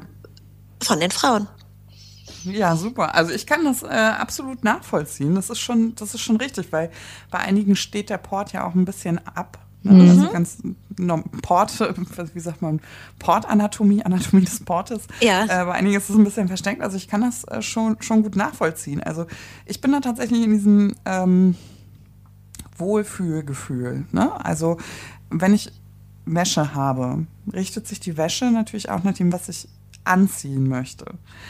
Von 0.86 1.00
den 1.00 1.12
Frauen. 1.12 1.48
Ja, 2.44 2.76
super. 2.76 3.16
Also 3.16 3.32
ich 3.32 3.48
kann 3.48 3.64
das 3.64 3.84
äh, 3.84 3.88
absolut 3.88 4.64
nachvollziehen. 4.64 5.36
Das 5.36 5.50
ist 5.50 5.60
schon, 5.60 5.96
das 5.96 6.14
ist 6.14 6.22
schon 6.22 6.38
richtig, 6.38 6.72
weil 6.72 6.92
bei 7.32 7.40
einigen 7.40 7.76
steht 7.76 8.10
der 8.10 8.18
Port 8.18 8.54
ja 8.54 8.68
auch 8.68 8.76
ein 8.76 8.86
bisschen 8.86 9.20
ab. 9.26 9.60
Ne? 9.86 9.94
Mhm. 9.94 10.10
Also 10.10 10.32
ganz 10.32 10.58
no, 10.98 11.24
Port, 11.42 11.80
wie 12.34 12.40
sagt 12.40 12.62
man, 12.62 12.82
Portanatomie, 13.20 14.04
Anatomie 14.04 14.46
des 14.46 14.64
Portes. 14.64 15.04
Ja. 15.22 15.44
Äh, 15.44 15.66
bei 15.66 15.74
einigen 15.74 15.96
ist 15.96 16.10
es 16.10 16.16
ein 16.16 16.24
bisschen 16.24 16.48
versteckt. 16.48 16.82
Also 16.82 16.98
ich 16.98 17.08
kann 17.08 17.22
das 17.22 17.44
äh, 17.46 17.62
schon, 17.62 17.98
schon 18.02 18.24
gut 18.24 18.36
nachvollziehen. 18.36 19.02
Also 19.02 19.26
ich 19.66 19.82
bin 19.82 19.92
da 19.92 20.00
tatsächlich 20.00 20.44
in 20.44 20.52
diesem 20.52 20.96
ähm, 21.06 21.56
Wohlfühlgefühl. 22.78 24.06
Ne? 24.12 24.46
Also 24.46 24.78
wenn 25.30 25.54
ich 25.54 25.72
Wäsche 26.26 26.74
habe, 26.74 27.26
richtet 27.54 27.88
sich 27.88 28.00
die 28.00 28.18
Wäsche 28.18 28.46
natürlich 28.52 28.90
auch 28.90 29.04
nach 29.04 29.14
dem, 29.14 29.32
was 29.32 29.50
ich 29.50 29.68
anziehen 30.06 30.68
möchte. 30.68 31.06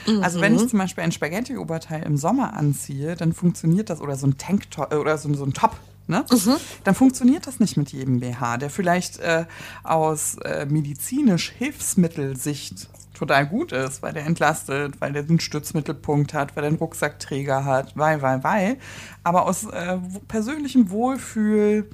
Mhm. 0.08 0.24
Also 0.24 0.42
wenn 0.42 0.56
ich 0.56 0.64
mhm. 0.64 0.70
zum 0.70 0.80
Beispiel 0.80 1.04
ein 1.04 1.12
Spaghetti-Oberteil 1.12 2.04
im 2.04 2.18
Sommer 2.18 2.54
anziehe, 2.54 3.16
dann 3.16 3.34
funktioniert 3.34 3.90
das, 3.90 4.02
oder 4.02 4.16
so 4.16 4.28
ein 4.28 4.38
Tanktop 4.38 4.92
äh, 4.92 4.96
oder 4.96 5.18
so, 5.18 5.34
so 5.34 5.46
ein 5.46 5.54
Top, 5.54 5.76
ne? 6.08 6.26
Mhm. 6.32 6.56
dann 6.84 6.96
funktioniert 6.96 7.48
das 7.48 7.60
nicht 7.60 7.78
mit 7.78 7.92
jedem 7.92 8.20
BH, 8.20 8.58
der 8.58 8.70
vielleicht 8.70 9.20
äh, 9.20 9.46
aus 9.84 10.38
äh, 10.44 10.66
medizinisch 10.66 11.52
Hilfsmittelsicht 11.52 12.90
total 13.16 13.48
gut 13.48 13.72
ist, 13.72 14.04
weil 14.04 14.14
der 14.14 14.26
entlastet, 14.26 15.00
weil 15.00 15.14
der 15.14 15.24
einen 15.24 15.40
Stützmittelpunkt 15.40 16.34
hat, 16.34 16.56
weil 16.56 16.62
der 16.62 16.70
einen 16.70 16.78
Rucksackträger 16.78 17.66
hat, 17.66 17.96
weil, 17.96 18.22
weil, 18.22 18.44
weil. 18.44 18.78
Aber 19.24 19.46
aus 19.46 19.66
äh, 19.66 19.98
persönlichem 20.28 20.90
Wohlfühl 20.90 21.90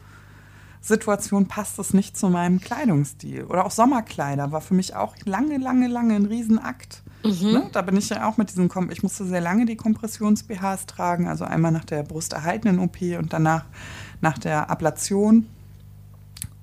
Situation 0.82 1.48
passt 1.48 1.78
es 1.78 1.94
nicht 1.94 2.18
zu 2.18 2.30
meinem 2.30 2.60
Kleidungsstil. 2.60 3.44
Oder 3.44 3.66
auch 3.66 3.72
Sommerkleider 3.72 4.52
war 4.52 4.62
für 4.62 4.74
mich 4.74 4.96
auch 4.96 5.16
lange, 5.26 5.58
lange, 5.58 5.88
lange 5.88 6.16
ein 6.16 6.26
Riesenakt. 6.26 7.04
Mhm. 7.24 7.52
Ne? 7.52 7.70
Da 7.72 7.84
bin 7.84 7.96
ich 7.98 8.10
ja 8.10 8.28
auch 8.28 8.38
mit 8.38 8.50
diesen, 8.50 8.68
Kom 8.68 8.90
ich 8.90 9.04
musste 9.04 9.26
sehr 9.26 9.42
lange 9.42 9.66
die 9.66 9.76
Kompressions-BHs 9.76 10.88
tragen, 10.88 11.28
also 11.28 11.46
einmal 11.46 11.72
nach 11.72 11.86
der 11.86 12.02
brusterhaltenden 12.02 12.80
OP 12.80 13.02
und 13.20 13.32
danach 13.32 13.66
nach 14.22 14.40
der 14.40 14.72
Ablation. 14.72 15.48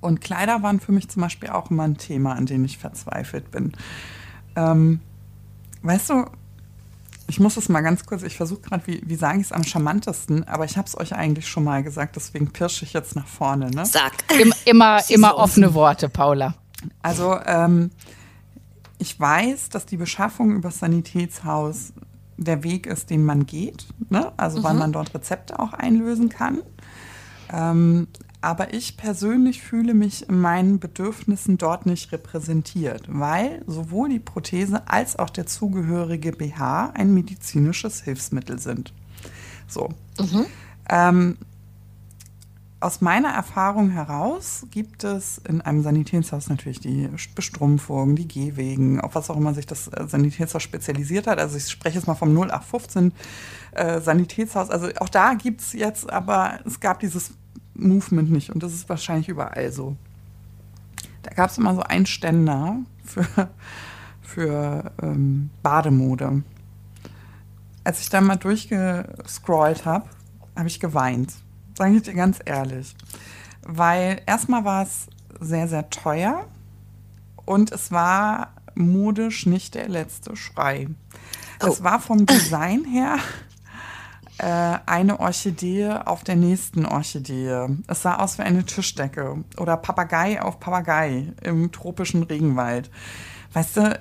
Und 0.01 0.19
Kleider 0.19 0.63
waren 0.63 0.81
für 0.81 0.91
mich 0.91 1.09
zum 1.09 1.21
Beispiel 1.21 1.49
auch 1.49 1.71
immer 1.71 1.83
ein 1.83 1.97
Thema, 1.97 2.33
an 2.33 2.45
dem 2.45 2.65
ich 2.65 2.77
verzweifelt 2.77 3.51
bin. 3.51 3.71
Ähm, 4.57 4.99
weißt 5.81 6.09
du, 6.09 6.25
ich 7.29 7.39
muss 7.39 7.57
es 7.57 7.69
mal 7.69 7.81
ganz 7.81 8.05
kurz, 8.05 8.23
ich 8.23 8.37
versuche 8.37 8.61
gerade, 8.61 8.87
wie, 8.87 9.01
wie 9.05 9.15
sage 9.15 9.39
ich 9.39 9.45
es 9.45 9.51
am 9.51 9.63
charmantesten, 9.63 10.47
aber 10.47 10.65
ich 10.65 10.77
habe 10.77 10.87
es 10.87 10.97
euch 10.97 11.13
eigentlich 11.13 11.47
schon 11.47 11.63
mal 11.63 11.83
gesagt, 11.83 12.15
deswegen 12.15 12.51
pirsche 12.51 12.85
ich 12.85 12.93
jetzt 12.93 13.15
nach 13.15 13.27
vorne. 13.27 13.69
Ne? 13.69 13.85
Sag. 13.85 14.13
Immer, 14.39 14.55
immer, 14.65 15.09
immer 15.09 15.37
offene 15.37 15.73
Worte, 15.75 16.09
Paula. 16.09 16.55
Also, 17.03 17.37
ähm, 17.45 17.91
ich 18.97 19.17
weiß, 19.19 19.69
dass 19.69 19.85
die 19.85 19.97
Beschaffung 19.97 20.51
über 20.51 20.69
das 20.69 20.79
Sanitätshaus 20.79 21.93
der 22.37 22.63
Weg 22.63 22.87
ist, 22.87 23.09
den 23.09 23.23
man 23.23 23.45
geht. 23.45 23.85
Ne? 24.09 24.31
Also 24.37 24.59
mhm. 24.59 24.63
weil 24.63 24.73
man 24.73 24.91
dort 24.91 25.13
Rezepte 25.13 25.59
auch 25.59 25.73
einlösen 25.73 26.29
kann. 26.29 26.61
Ähm, 27.51 28.07
aber 28.41 28.73
ich 28.73 28.95
persönlich 28.95 29.61
fühle 29.61 29.93
mich 29.93 30.29
in 30.29 30.39
meinen 30.39 30.79
Bedürfnissen 30.79 31.57
dort 31.57 31.85
nicht 31.85 32.11
repräsentiert, 32.11 33.03
weil 33.07 33.63
sowohl 33.67 34.09
die 34.09 34.19
Prothese 34.19 34.87
als 34.87 35.19
auch 35.19 35.29
der 35.29 35.45
zugehörige 35.45 36.31
BH 36.31 36.91
ein 36.93 37.13
medizinisches 37.13 38.01
Hilfsmittel 38.01 38.59
sind. 38.59 38.93
So. 39.67 39.89
Mhm. 40.19 40.45
Ähm, 40.89 41.37
aus 42.81 43.01
meiner 43.01 43.29
Erfahrung 43.29 43.89
heraus 43.89 44.65
gibt 44.71 45.03
es 45.03 45.39
in 45.39 45.59
einem 45.59 45.83
Sanitätshaus 45.83 46.47
natürlich 46.47 46.79
die 46.79 47.09
Bestrumpfung, 47.35 48.15
die 48.15 48.27
Gehwegen, 48.27 49.01
auf 49.01 49.15
was 49.15 49.29
auch 49.29 49.35
immer 49.35 49.53
sich 49.53 49.65
das 49.65 49.89
äh, 49.89 50.07
Sanitätshaus 50.07 50.63
spezialisiert 50.63 51.27
hat. 51.27 51.39
Also 51.39 51.57
ich 51.57 51.67
spreche 51.69 51.97
jetzt 51.97 52.07
mal 52.07 52.15
vom 52.15 52.29
0815 52.29 53.11
äh, 53.73 53.99
Sanitätshaus. 53.99 54.69
Also 54.69 54.87
auch 54.99 55.09
da 55.09 55.33
gibt 55.33 55.59
es 55.59 55.73
jetzt, 55.73 56.09
aber 56.09 56.59
es 56.65 56.79
gab 56.79 57.01
dieses 57.01 57.33
Movement 57.79 58.31
nicht 58.31 58.49
und 58.51 58.63
das 58.63 58.73
ist 58.73 58.89
wahrscheinlich 58.89 59.29
überall 59.29 59.71
so. 59.71 59.95
Da 61.23 61.31
gab 61.31 61.49
es 61.49 61.57
immer 61.57 61.75
so 61.75 61.81
einen 61.81 62.05
Ständer 62.05 62.77
für, 63.03 63.49
für 64.21 64.91
ähm, 65.01 65.49
Bademode. 65.61 66.43
Als 67.83 68.01
ich 68.01 68.09
da 68.09 68.21
mal 68.21 68.35
durchgescrollt 68.35 69.85
habe, 69.85 70.05
habe 70.55 70.67
ich 70.67 70.79
geweint 70.79 71.33
sage 71.79 71.95
ich 71.95 72.03
dir 72.03 72.13
ganz 72.13 72.39
ehrlich. 72.45 72.93
Weil 73.63 74.21
erstmal 74.25 74.65
war 74.65 74.83
es 74.83 75.07
sehr, 75.39 75.67
sehr 75.67 75.89
teuer 75.89 76.45
und 77.45 77.71
es 77.71 77.91
war 77.91 78.53
modisch 78.75 79.45
nicht 79.45 79.75
der 79.75 79.87
letzte 79.87 80.35
Schrei. 80.35 80.87
Oh. 81.63 81.67
Es 81.67 81.81
war 81.81 81.99
vom 81.99 82.25
Design 82.25 82.83
her 82.83 83.17
eine 84.43 85.19
Orchidee 85.19 85.89
auf 86.05 86.23
der 86.23 86.35
nächsten 86.35 86.85
Orchidee. 86.85 87.67
Es 87.87 88.01
sah 88.03 88.17
aus 88.17 88.37
wie 88.37 88.43
eine 88.43 88.65
Tischdecke 88.65 89.43
oder 89.57 89.77
Papagei 89.77 90.41
auf 90.41 90.59
Papagei 90.59 91.33
im 91.43 91.71
tropischen 91.71 92.23
Regenwald. 92.23 92.89
Weißt 93.53 93.77
du, 93.77 93.99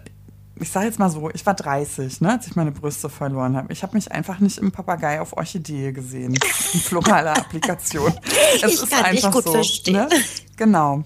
ich 0.61 0.71
sage 0.71 0.87
jetzt 0.87 0.99
mal 0.99 1.11
so, 1.11 1.31
ich 1.31 1.45
war 1.47 1.55
30, 1.55 2.21
ne, 2.21 2.33
als 2.33 2.47
ich 2.47 2.57
meine 2.57 2.73
Brüste 2.73 3.09
verloren 3.09 3.57
habe. 3.57 3.73
Ich 3.73 3.83
habe 3.83 3.95
mich 3.97 4.11
einfach 4.11 4.41
nicht 4.41 4.59
im 4.59 4.73
Papagei 4.73 5.21
auf 5.21 5.37
Orchidee 5.37 5.93
gesehen, 5.93 6.35
in 6.35 6.81
floraler 6.81 7.33
Applikation. 7.39 8.13
Es 8.57 8.63
ich 8.63 8.83
ist 8.83 8.91
kann 8.91 9.05
einfach 9.05 9.33
gut 9.33 9.45
so, 9.45 9.53
verstehen. 9.53 9.95
Ne? 9.95 10.09
Genau. 10.57 11.05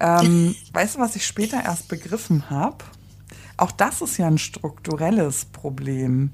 Ähm, 0.00 0.54
weißt 0.72 0.96
du, 0.96 1.00
was 1.00 1.16
ich 1.16 1.26
später 1.26 1.62
erst 1.62 1.88
begriffen 1.88 2.50
habe? 2.50 2.84
Auch 3.58 3.72
das 3.72 4.00
ist 4.00 4.16
ja 4.18 4.28
ein 4.28 4.38
strukturelles 4.38 5.44
Problem, 5.46 6.30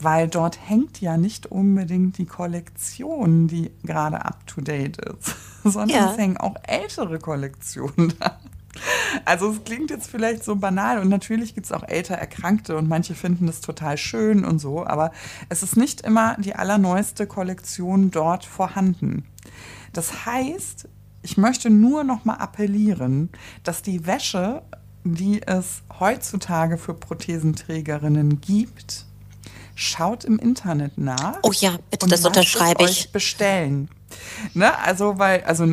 weil 0.00 0.28
dort 0.28 0.58
hängt 0.68 1.00
ja 1.00 1.16
nicht 1.16 1.46
unbedingt 1.46 2.18
die 2.18 2.26
Kollektion, 2.26 3.48
die 3.48 3.70
gerade 3.82 4.24
up-to-date 4.24 4.98
ist, 4.98 5.34
sondern 5.64 5.88
ja. 5.88 6.12
es 6.12 6.18
hängen 6.18 6.36
auch 6.36 6.54
ältere 6.62 7.18
Kollektionen 7.18 8.12
da. 8.20 8.38
Also 9.24 9.50
es 9.50 9.64
klingt 9.64 9.90
jetzt 9.90 10.08
vielleicht 10.08 10.44
so 10.44 10.56
banal 10.56 10.98
und 11.00 11.08
natürlich 11.08 11.54
gibt 11.54 11.66
es 11.66 11.72
auch 11.72 11.82
älter 11.88 12.14
Erkrankte 12.14 12.76
und 12.76 12.88
manche 12.88 13.14
finden 13.14 13.46
das 13.46 13.60
total 13.60 13.96
schön 13.96 14.44
und 14.44 14.58
so, 14.58 14.86
aber 14.86 15.10
es 15.48 15.62
ist 15.62 15.76
nicht 15.76 16.02
immer 16.02 16.36
die 16.38 16.54
allerneueste 16.54 17.26
Kollektion 17.26 18.10
dort 18.10 18.44
vorhanden. 18.44 19.24
Das 19.94 20.26
heißt, 20.26 20.86
ich 21.22 21.38
möchte 21.38 21.70
nur 21.70 22.04
noch 22.04 22.24
mal 22.24 22.34
appellieren, 22.34 23.30
dass 23.64 23.82
die 23.82 24.06
Wäsche, 24.06 24.62
die 25.02 25.42
es 25.42 25.82
heutzutage 26.00 26.78
für 26.78 26.94
Prothesenträgerinnen 26.94 28.40
gibt, 28.40 29.04
schaut 29.74 30.24
im 30.24 30.38
Internet 30.38 30.98
nach. 30.98 31.38
Oh 31.42 31.52
ja, 31.52 31.76
bitte, 31.90 32.06
das 32.06 32.24
unterschreibe 32.24 32.84
ich. 32.84 33.12
Bestellen. 33.12 33.88
Ne, 34.54 34.76
also, 34.78 35.18
weil, 35.18 35.44
also, 35.44 35.66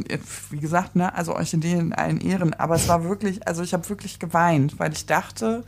wie 0.49 0.59
gesagt, 0.59 0.95
ne, 0.95 1.13
also 1.15 1.35
Orchideen 1.35 1.79
in 1.79 1.93
allen 1.93 2.21
Ehren, 2.21 2.53
aber 2.53 2.75
es 2.75 2.87
war 2.87 3.03
wirklich, 3.05 3.47
also 3.47 3.63
ich 3.63 3.73
habe 3.73 3.87
wirklich 3.89 4.19
geweint, 4.19 4.77
weil 4.79 4.91
ich 4.93 5.05
dachte, 5.05 5.63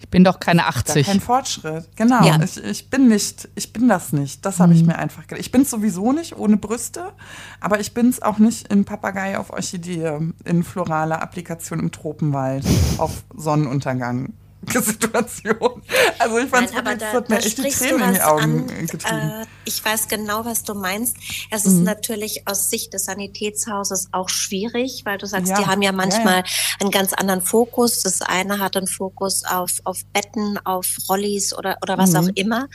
ich 0.00 0.08
bin 0.08 0.24
doch 0.24 0.40
keine 0.40 0.66
80. 0.66 1.06
Kein 1.06 1.20
Fortschritt. 1.20 1.88
Genau. 1.94 2.24
Ja. 2.24 2.42
Ich, 2.42 2.56
ich 2.56 2.88
bin 2.88 3.08
nicht, 3.08 3.48
ich 3.54 3.72
bin 3.72 3.86
das 3.86 4.14
nicht. 4.14 4.44
Das 4.46 4.58
habe 4.58 4.72
mhm. 4.72 4.78
ich 4.78 4.86
mir 4.86 4.98
einfach 4.98 5.26
gedacht. 5.26 5.40
Ich 5.40 5.52
bin 5.52 5.62
es 5.62 5.70
sowieso 5.70 6.12
nicht 6.12 6.36
ohne 6.36 6.56
Brüste, 6.56 7.12
aber 7.60 7.80
ich 7.80 7.92
bin 7.92 8.08
es 8.08 8.22
auch 8.22 8.38
nicht 8.38 8.68
in 8.68 8.86
Papagei 8.86 9.38
auf 9.38 9.50
Orchidee, 9.50 10.18
in 10.44 10.62
floraler 10.62 11.20
Applikation 11.22 11.78
im 11.80 11.92
Tropenwald, 11.92 12.64
auf 12.96 13.24
Sonnenuntergang. 13.36 14.32
Situation. 14.68 15.82
Also 16.18 16.38
ich 16.38 16.48
fand 16.50 16.68
es 16.68 16.98
da, 16.98 17.12
hat 17.12 17.28
mir 17.28 17.38
echt 17.38 17.58
die 17.58 17.70
Tränen 17.70 18.08
in 18.08 18.14
die 18.14 18.22
Augen 18.22 18.42
an, 18.42 18.86
getrieben. 18.86 19.30
Äh, 19.30 19.46
ich 19.64 19.84
weiß 19.84 20.08
genau, 20.08 20.44
was 20.44 20.64
du 20.64 20.74
meinst. 20.74 21.16
Es 21.50 21.64
mhm. 21.64 21.72
ist 21.72 21.84
natürlich 21.84 22.42
aus 22.46 22.70
Sicht 22.70 22.92
des 22.92 23.04
Sanitätshauses 23.04 24.08
auch 24.12 24.28
schwierig, 24.28 25.02
weil 25.04 25.18
du 25.18 25.26
sagst, 25.26 25.48
ja. 25.48 25.58
die 25.58 25.66
haben 25.66 25.82
ja 25.82 25.92
manchmal 25.92 26.38
ja, 26.38 26.44
ja. 26.44 26.80
einen 26.80 26.90
ganz 26.90 27.12
anderen 27.12 27.40
Fokus. 27.40 28.02
Das 28.02 28.20
eine 28.20 28.58
hat 28.58 28.76
einen 28.76 28.86
Fokus 28.86 29.44
auf, 29.44 29.72
auf 29.84 29.98
Betten, 30.12 30.58
auf 30.64 30.86
Rollis 31.08 31.56
oder, 31.56 31.78
oder 31.82 31.96
was 31.96 32.12
mhm. 32.12 32.16
auch 32.16 32.28
immer. 32.34 32.68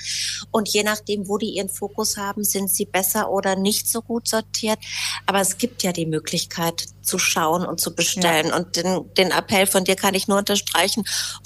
Und 0.52 0.70
je 0.70 0.84
nachdem, 0.84 1.28
wo 1.28 1.38
die 1.38 1.50
ihren 1.50 1.70
Fokus 1.70 2.18
haben, 2.18 2.44
sind 2.44 2.70
sie 2.70 2.86
besser 2.86 3.30
oder 3.30 3.56
nicht 3.56 3.88
so 3.88 4.02
gut 4.02 4.28
sortiert. 4.28 4.80
Aber 5.26 5.40
es 5.40 5.58
gibt 5.58 5.84
ja 5.84 5.92
die 5.92 6.06
Möglichkeit 6.06 6.88
zu 7.02 7.20
schauen 7.20 7.66
und 7.66 7.80
zu 7.80 7.94
bestellen. 7.96 8.52
Und 8.52 8.76
den, 8.76 9.14
den 9.14 9.32
Appell 9.32 9.68
von 9.68 9.84
dir 9.84 9.96
kann 9.96 10.16
ich 10.16 10.28
nur 10.28 10.40
unterstreichen. 10.40 11.04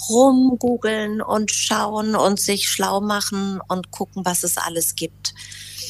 Rum 0.08 0.29
rumgoogeln 0.30 1.20
und 1.20 1.50
schauen 1.50 2.14
und 2.14 2.40
sich 2.40 2.68
schlau 2.68 3.00
machen 3.00 3.60
und 3.68 3.90
gucken, 3.90 4.24
was 4.24 4.42
es 4.42 4.56
alles 4.56 4.94
gibt. 4.94 5.34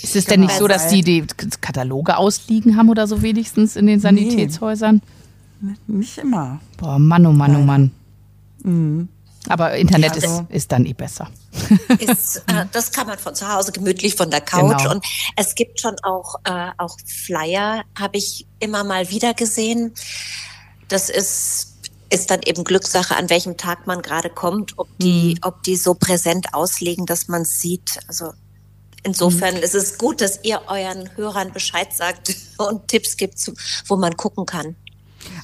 Ist 0.02 0.16
es 0.16 0.24
denn 0.24 0.40
nicht 0.40 0.56
so, 0.56 0.66
dass 0.66 0.88
die 0.88 1.02
die 1.02 1.26
Kataloge 1.60 2.16
ausliegen 2.16 2.76
haben 2.76 2.88
oder 2.88 3.06
so 3.06 3.22
wenigstens 3.22 3.76
in 3.76 3.86
den 3.86 4.00
Sanitätshäusern? 4.00 5.02
Nee, 5.60 5.74
nicht 5.86 6.18
immer. 6.18 6.60
Boah, 6.78 6.98
Mann, 6.98 7.26
oh 7.26 7.32
Mann, 7.32 7.56
oh 7.56 7.60
Mann. 7.60 7.90
Mhm. 8.62 9.08
Aber 9.48 9.74
Internet 9.74 10.12
also, 10.12 10.26
ist, 10.26 10.50
ist 10.50 10.72
dann 10.72 10.84
eh 10.84 10.92
besser. 10.92 11.28
Ist, 11.98 12.44
äh, 12.46 12.66
das 12.72 12.92
kann 12.92 13.06
man 13.06 13.18
von 13.18 13.34
zu 13.34 13.48
Hause 13.48 13.72
gemütlich 13.72 14.14
von 14.14 14.30
der 14.30 14.42
Couch. 14.42 14.78
Genau. 14.78 14.92
Und 14.92 15.04
es 15.34 15.54
gibt 15.54 15.80
schon 15.80 15.96
auch, 16.02 16.36
äh, 16.44 16.68
auch 16.76 16.96
Flyer, 17.06 17.82
habe 17.98 18.18
ich 18.18 18.46
immer 18.58 18.84
mal 18.84 19.10
wieder 19.10 19.34
gesehen. 19.34 19.92
Das 20.88 21.08
ist 21.08 21.69
ist 22.12 22.30
dann 22.30 22.40
eben 22.44 22.64
Glückssache, 22.64 23.16
an 23.16 23.30
welchem 23.30 23.56
Tag 23.56 23.86
man 23.86 24.02
gerade 24.02 24.30
kommt, 24.30 24.78
ob 24.78 24.88
die, 24.98 25.34
mhm. 25.34 25.38
ob 25.42 25.62
die 25.62 25.76
so 25.76 25.94
präsent 25.94 26.54
auslegen, 26.54 27.06
dass 27.06 27.28
man 27.28 27.42
es 27.42 27.60
sieht. 27.60 28.00
Also 28.08 28.32
insofern 29.04 29.56
mhm. 29.56 29.62
ist 29.62 29.74
es 29.74 29.96
gut, 29.96 30.20
dass 30.20 30.40
ihr 30.42 30.60
euren 30.66 31.16
Hörern 31.16 31.52
Bescheid 31.52 31.92
sagt 31.92 32.34
und 32.58 32.88
Tipps 32.88 33.16
gibt, 33.16 33.38
wo 33.86 33.96
man 33.96 34.16
gucken 34.16 34.44
kann. 34.44 34.76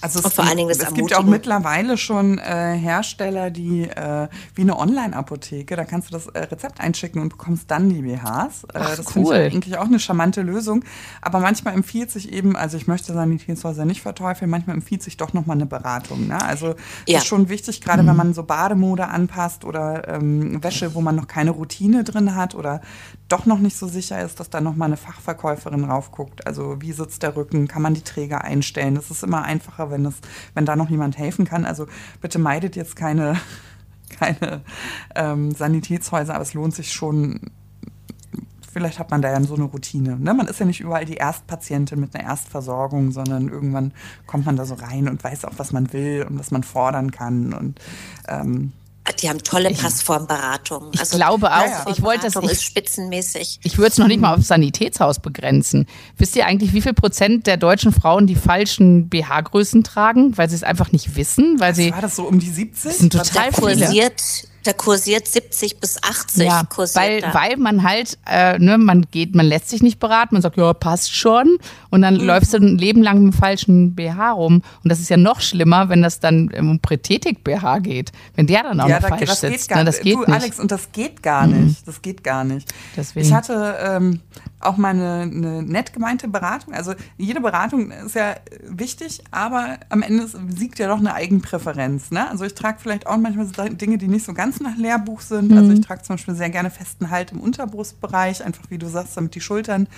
Also 0.01 0.21
es, 0.21 0.35
vor 0.35 0.45
allen 0.45 0.57
Dingen 0.57 0.69
das 0.69 0.79
es 0.79 0.95
gibt 0.95 1.15
auch 1.15 1.25
mittlerweile 1.25 1.97
schon 1.97 2.39
äh, 2.39 2.77
Hersteller, 2.77 3.51
die 3.51 3.83
äh, 3.83 4.29
wie 4.55 4.63
eine 4.63 4.79
Online-Apotheke, 4.79 5.77
da 5.77 5.85
kannst 5.85 6.09
du 6.09 6.13
das 6.13 6.27
äh, 6.29 6.41
Rezept 6.41 6.81
einschicken 6.81 7.21
und 7.21 7.31
bekommst 7.31 7.71
dann 7.71 7.89
die 7.89 8.03
BHs. 8.03 8.65
Äh, 8.65 8.79
Ach, 8.79 8.97
das 8.97 9.13
finde 9.13 9.47
ich 9.47 9.53
eigentlich 9.55 9.79
auch 9.79 9.87
eine 9.87 9.99
charmante 9.99 10.43
Lösung. 10.43 10.85
Aber 11.21 11.41
manchmal 11.41 11.75
empfiehlt 11.75 12.11
sich 12.11 12.33
eben, 12.33 12.57
also 12.57 12.77
ich 12.77 12.87
möchte 12.87 13.13
Sanitätshäuser 13.13 13.85
nicht 13.85 14.03
verteufeln, 14.03 14.51
manchmal 14.51 14.77
empfiehlt 14.77 15.03
sich 15.03 15.17
doch 15.17 15.33
nochmal 15.33 15.57
eine 15.57 15.67
Beratung. 15.67 16.27
Ne? 16.27 16.41
Also 16.43 16.75
ja. 17.07 17.19
ist 17.19 17.27
schon 17.27 17.49
wichtig, 17.49 17.81
gerade 17.81 18.03
mhm. 18.03 18.09
wenn 18.09 18.17
man 18.17 18.35
so 18.35 18.43
Bademode 18.43 19.09
anpasst 19.09 19.65
oder 19.65 20.09
ähm, 20.09 20.63
Wäsche, 20.63 20.95
wo 20.95 21.01
man 21.01 21.17
noch 21.17 21.27
keine 21.27 21.51
Routine 21.51 22.05
drin 22.05 22.35
hat 22.35 22.55
oder 22.55 22.81
doch 23.29 23.47
noch 23.47 23.59
nicht 23.59 23.77
so 23.77 23.89
sicher 23.89 24.21
ist, 24.23 24.39
dass 24.39 24.51
da 24.51 24.61
nochmal 24.61 24.87
eine 24.87 24.97
Fachverkäuferin 24.97 25.85
raufguckt. 25.85 26.47
Also 26.47 26.81
wie 26.81 26.93
sitzt 26.93 27.23
der 27.23 27.37
Rücken, 27.37 27.67
kann 27.67 27.83
man 27.83 27.95
die 27.95 28.03
Träger 28.03 28.43
einstellen? 28.43 28.95
Das 28.95 29.11
ist 29.11 29.25
immer 29.25 29.43
einfacher, 29.43 29.86
wenn, 29.91 30.05
das, 30.05 30.14
wenn 30.55 30.66
da 30.66 30.76
noch 30.76 30.91
jemand 30.91 31.18
helfen 31.18 31.45
kann. 31.45 31.64
Also 31.64 31.87
bitte 32.20 32.39
meidet 32.39 32.76
jetzt 32.76 32.97
keine, 32.97 33.37
keine 34.18 34.62
ähm, 35.14 35.53
Sanitätshäuser, 35.53 36.34
aber 36.34 36.43
es 36.43 36.55
lohnt 36.55 36.74
sich 36.74 36.93
schon. 36.93 37.41
Vielleicht 38.72 38.99
hat 38.99 39.11
man 39.11 39.22
da 39.22 39.30
ja 39.30 39.43
so 39.43 39.55
eine 39.55 39.64
Routine. 39.64 40.18
Ne? 40.18 40.34
Man 40.34 40.49
ist 40.49 40.61
ja 40.61 40.66
nicht 40.66 40.80
überall 40.80 41.07
die 41.07 41.14
Erstpatientin 41.14 41.99
mit 41.99 42.14
einer 42.14 42.24
Erstversorgung, 42.24 43.11
sondern 43.11 43.49
irgendwann 43.49 43.93
kommt 44.26 44.45
man 44.45 44.57
da 44.57 44.66
so 44.66 44.74
rein 44.74 45.09
und 45.09 45.24
weiß 45.24 45.47
auch, 45.47 45.55
was 45.57 45.72
man 45.72 45.95
will 45.95 46.26
und 46.28 46.39
was 46.39 46.51
man 46.51 46.62
fordern 46.62 47.11
kann. 47.11 47.55
Und 47.55 47.80
ähm, 48.28 48.72
die 49.13 49.29
haben 49.29 49.43
tolle 49.43 49.71
Passformberatungen. 49.73 50.91
Ich 50.95 51.01
also 51.01 51.17
glaube 51.17 51.53
auch. 51.53 51.87
Ich 51.89 52.03
wollte 52.03 52.31
das 52.31 52.37
ist 52.37 52.63
spitzenmäßig. 52.63 53.61
Ich 53.63 53.79
würde 53.79 53.91
es 53.91 53.99
noch 53.99 54.09
nicht 54.09 54.21
mal 54.21 54.35
auf 54.35 54.43
Sanitätshaus 54.43 55.21
begrenzen. 55.21 55.87
Wisst 56.17 56.37
ihr 56.37 56.47
eigentlich, 56.47 56.73
wie 56.73 56.83
viel 56.83 56.95
Prozent 56.95 57.47
der 57.47 57.57
deutschen 57.57 57.93
Frauen 57.93 58.27
die 58.27 58.35
falschen 58.35 59.09
BH-Größen 59.09 59.85
tragen, 59.85 60.37
weil 60.37 60.49
sie 60.49 60.57
es 60.57 60.63
einfach 60.63 60.93
nicht 60.93 61.17
wissen, 61.17 61.61
weil 61.61 61.71
Was 61.71 61.77
sie 61.77 61.93
war 61.93 62.03
das 62.03 62.17
so 62.17 62.25
um 62.25 62.39
die 62.39 62.51
70? 62.51 62.83
Das 62.85 62.99
sind 62.99 63.13
total 63.13 63.53
viele 63.53 63.93
Da 64.67 64.73
kursiert 64.73 65.29
70 65.29 65.79
bis 65.79 66.03
80 66.03 66.45
Ja, 66.47 66.64
kursiert 66.64 67.05
weil, 67.05 67.21
da. 67.21 67.35
weil 67.35 67.57
man 67.57 67.83
halt, 67.85 68.19
äh, 68.27 68.59
ne, 68.59 68.79
man 68.79 69.03
geht, 69.11 69.35
man 69.37 69.47
lässt 69.47 69.69
sich 69.69 69.83
nicht 69.83 70.01
beraten, 70.01 70.35
man 70.35 70.43
sagt, 70.43 70.57
ja, 70.57 70.73
passt 70.73 71.14
schon. 71.14 71.59
Und 71.91 72.03
dann 72.03 72.14
Mhm. 72.17 72.25
läufst 72.25 72.53
du 72.53 72.59
ein 72.59 72.77
Leben 72.79 73.03
lang 73.03 73.23
mit 73.23 73.33
dem 73.35 73.39
falschen 73.39 73.95
BH 73.95 74.33
rum. 74.33 74.62
Und 74.83 74.91
das 74.91 74.99
ist 75.01 75.09
ja 75.09 75.17
noch 75.17 75.41
schlimmer, 75.41 75.89
wenn 75.89 76.03
das 76.03 76.19
dann 76.21 76.51
um 76.59 76.81
Prätetik-BH 76.81 77.79
geht. 77.79 78.12
Wenn 78.35 78.47
der 78.47 78.64
dann 78.64 78.81
auch 78.81 78.89
noch 78.89 78.99
da- 79.01 79.09
falsch 79.09 79.27
das 79.31 79.41
sitzt. 79.41 79.59
geht 79.61 79.69
gar 79.69 79.79
ne, 79.79 79.85
das 79.85 80.01
geht 80.01 80.14
du, 80.14 80.19
nicht. 80.21 80.29
Mhm. 80.29 80.35
Alex, 80.35 80.61
und 80.61 80.71
das 80.73 80.91
geht 80.93 81.23
gar 81.23 81.47
nicht. 81.47 81.87
Das 81.87 82.03
geht 82.03 82.25
gar 82.25 82.43
nicht. 82.45 82.73
Deswegen. 82.97 83.27
Ich 83.27 83.33
hatte 83.33 83.77
ähm, 83.81 84.21
auch 84.61 84.77
mal 84.79 84.89
eine, 84.89 85.23
eine 85.23 85.62
nett 85.62 85.93
gemeinte 85.93 86.27
Beratung. 86.29 86.75
Also 86.75 86.95
jede 87.19 87.41
Beratung 87.41 87.91
ist 87.93 88.14
ja 88.17 88.35
wichtig, 88.69 89.23
aber 89.31 89.79
am 89.91 90.03
Ende 90.03 90.27
siegt 90.49 90.79
ja 90.81 90.89
doch 90.89 90.99
eine 90.99 91.14
Eigenpräferenz. 91.14 92.11
Ne? 92.11 92.29
Also 92.29 92.45
ich 92.45 92.55
trage 92.55 92.79
vielleicht 92.81 93.07
auch 93.07 93.17
manchmal 93.17 93.47
so 93.47 93.53
Dinge, 93.69 93.99
die 93.99 94.09
nicht 94.09 94.25
so 94.27 94.33
ganz 94.35 94.56
nach 94.61 94.77
Lehrbuch 94.77 95.21
sind. 95.21 95.53
Also 95.53 95.67
Mhm. 95.71 95.75
ich 95.75 95.81
trage 95.81 96.03
zum 96.03 96.15
Beispiel 96.17 96.35
sehr 96.35 96.51
gerne 96.51 96.71
festen 96.71 97.11
Halt 97.11 97.33
im 97.33 97.41
Unterbrustbereich, 97.41 98.45
einfach 98.45 98.65
wie 98.71 98.79
du 98.79 98.89
sagst, 98.89 99.17
damit 99.17 99.35
die 99.35 99.41
Schultern 99.41 99.89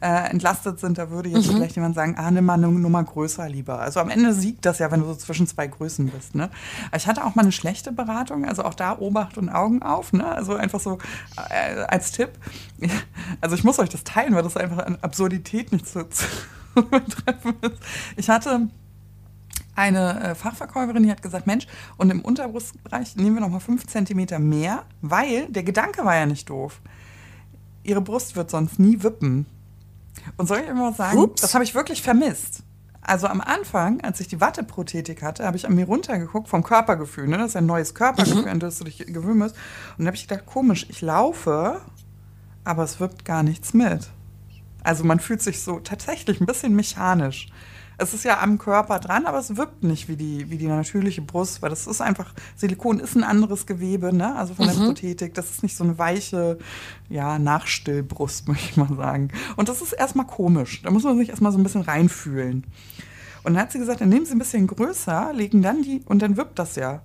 äh, 0.00 0.30
entlastet 0.30 0.80
sind. 0.80 0.98
Da 0.98 1.10
würde 1.10 1.28
jetzt 1.28 1.46
vielleicht 1.46 1.76
jemand 1.76 1.94
sagen, 1.94 2.14
ah, 2.18 2.30
nimm 2.30 2.44
mal 2.44 2.54
eine 2.54 2.68
Nummer 2.68 3.02
größer 3.02 3.48
lieber. 3.48 3.78
Also 3.80 4.00
am 4.00 4.10
Ende 4.10 4.32
siegt 4.32 4.66
das 4.66 4.78
ja, 4.78 4.90
wenn 4.90 5.00
du 5.00 5.06
so 5.06 5.14
zwischen 5.14 5.46
zwei 5.46 5.66
Größen 5.66 6.08
bist. 6.08 6.34
Ne? 6.34 6.50
Aber 6.88 6.96
ich 6.96 7.06
hatte 7.06 7.24
auch 7.24 7.34
mal 7.34 7.42
eine 7.42 7.52
schlechte 7.52 7.92
Beratung, 7.92 8.44
also 8.44 8.64
auch 8.64 8.74
da 8.74 8.98
Obacht 8.98 9.38
und 9.38 9.48
Augen 9.48 9.82
auf. 9.82 10.12
Ne? 10.12 10.24
Also 10.26 10.54
einfach 10.54 10.80
so 10.80 10.98
äh, 11.50 11.82
als 11.88 12.12
Tipp. 12.12 12.30
Also 13.40 13.54
ich 13.56 13.64
muss 13.64 13.78
euch 13.78 13.88
das 13.88 14.04
teilen, 14.04 14.34
weil 14.34 14.42
das 14.42 14.56
einfach 14.56 14.78
an 14.78 14.98
Absurdität 15.02 15.72
nicht 15.72 15.86
zu, 15.88 16.08
zu 16.10 16.24
betreffen 16.74 17.54
ist. 17.62 17.78
Ich 18.16 18.28
hatte 18.28 18.68
eine 19.74 20.20
äh, 20.20 20.34
Fachverkäuferin, 20.34 21.02
die 21.02 21.10
hat 21.10 21.22
gesagt, 21.22 21.46
Mensch, 21.46 21.66
und 21.96 22.10
im 22.10 22.20
Unterbrustbereich 22.20 23.16
nehmen 23.16 23.36
wir 23.36 23.40
noch 23.40 23.48
mal 23.48 23.60
fünf 23.60 23.86
Zentimeter 23.86 24.38
mehr, 24.38 24.84
weil 25.00 25.46
der 25.48 25.62
Gedanke 25.62 26.04
war 26.04 26.14
ja 26.14 26.26
nicht 26.26 26.50
doof. 26.50 26.80
Ihre 27.82 28.00
Brust 28.00 28.36
wird 28.36 28.50
sonst 28.50 28.78
nie 28.78 29.02
wippen. 29.02 29.46
Und 30.36 30.46
soll 30.46 30.60
ich 30.60 30.68
immer 30.68 30.92
sagen? 30.92 31.18
Ups. 31.18 31.40
Das 31.40 31.54
habe 31.54 31.64
ich 31.64 31.74
wirklich 31.74 32.02
vermisst. 32.02 32.62
Also 33.00 33.26
am 33.26 33.40
Anfang, 33.40 34.00
als 34.02 34.20
ich 34.20 34.28
die 34.28 34.40
Watteprothetik 34.40 35.22
hatte, 35.22 35.44
habe 35.44 35.56
ich 35.56 35.66
an 35.66 35.74
mir 35.74 35.86
runtergeguckt 35.86 36.48
vom 36.48 36.62
Körpergefühl. 36.62 37.26
Ne? 37.26 37.36
Das 37.36 37.48
ist 37.48 37.54
ja 37.54 37.60
ein 37.60 37.66
neues 37.66 37.94
Körpergefühl, 37.94 38.48
an 38.48 38.60
das 38.60 38.78
du 38.78 38.84
dich 38.84 38.98
gewöhnen 38.98 39.38
musst. 39.38 39.56
Und 39.98 40.04
da 40.04 40.06
habe 40.06 40.16
ich 40.16 40.28
gedacht, 40.28 40.46
komisch, 40.46 40.86
ich 40.88 41.00
laufe, 41.00 41.80
aber 42.62 42.84
es 42.84 43.00
wirkt 43.00 43.24
gar 43.24 43.42
nichts 43.42 43.74
mit. 43.74 44.10
Also 44.84 45.02
man 45.02 45.18
fühlt 45.18 45.42
sich 45.42 45.62
so 45.62 45.80
tatsächlich 45.80 46.40
ein 46.40 46.46
bisschen 46.46 46.76
mechanisch. 46.76 47.48
Es 48.02 48.14
ist 48.14 48.24
ja 48.24 48.40
am 48.40 48.58
Körper 48.58 48.98
dran, 48.98 49.26
aber 49.26 49.38
es 49.38 49.56
wirkt 49.56 49.84
nicht 49.84 50.08
wie 50.08 50.16
die, 50.16 50.50
wie 50.50 50.58
die 50.58 50.66
natürliche 50.66 51.22
Brust, 51.22 51.62
weil 51.62 51.70
das 51.70 51.86
ist 51.86 52.00
einfach, 52.00 52.34
Silikon 52.56 52.98
ist 52.98 53.14
ein 53.14 53.22
anderes 53.22 53.66
Gewebe, 53.66 54.12
ne? 54.12 54.34
Also 54.36 54.54
von 54.54 54.66
der 54.66 54.74
Prothetik. 54.74 55.34
Das 55.34 55.50
ist 55.50 55.62
nicht 55.62 55.76
so 55.76 55.84
eine 55.84 55.98
weiche, 55.98 56.58
ja, 57.08 57.38
Nachstillbrust, 57.38 58.48
möchte 58.48 58.70
ich 58.70 58.76
mal 58.76 58.94
sagen. 58.96 59.28
Und 59.56 59.68
das 59.68 59.82
ist 59.82 59.92
erstmal 59.92 60.26
komisch. 60.26 60.82
Da 60.82 60.90
muss 60.90 61.04
man 61.04 61.16
sich 61.16 61.28
erstmal 61.28 61.52
so 61.52 61.58
ein 61.58 61.62
bisschen 61.62 61.82
reinfühlen. 61.82 62.66
Und 63.44 63.54
dann 63.54 63.62
hat 63.62 63.72
sie 63.72 63.78
gesagt, 63.78 64.00
dann 64.00 64.08
nehmen 64.08 64.26
Sie 64.26 64.32
ein 64.32 64.38
bisschen 64.38 64.66
größer, 64.66 65.32
legen 65.32 65.62
dann 65.62 65.82
die, 65.82 66.02
und 66.06 66.22
dann 66.22 66.36
wippt 66.36 66.58
das 66.58 66.76
ja. 66.76 67.02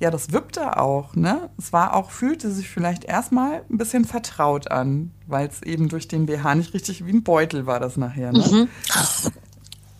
Ja, 0.00 0.10
das 0.10 0.32
wippte 0.32 0.78
auch, 0.78 1.14
ne? 1.14 1.50
Es 1.56 1.72
war 1.72 1.94
auch, 1.94 2.10
fühlte 2.10 2.50
sich 2.50 2.68
vielleicht 2.68 3.04
erstmal 3.04 3.62
ein 3.70 3.78
bisschen 3.78 4.04
vertraut 4.04 4.70
an, 4.70 5.12
weil 5.26 5.46
es 5.48 5.62
eben 5.62 5.88
durch 5.88 6.08
den 6.08 6.26
BH 6.26 6.56
nicht 6.56 6.74
richtig 6.74 7.06
wie 7.06 7.12
ein 7.12 7.22
Beutel 7.22 7.66
war 7.66 7.80
das 7.80 7.96
nachher, 7.96 8.32
ne? 8.32 8.68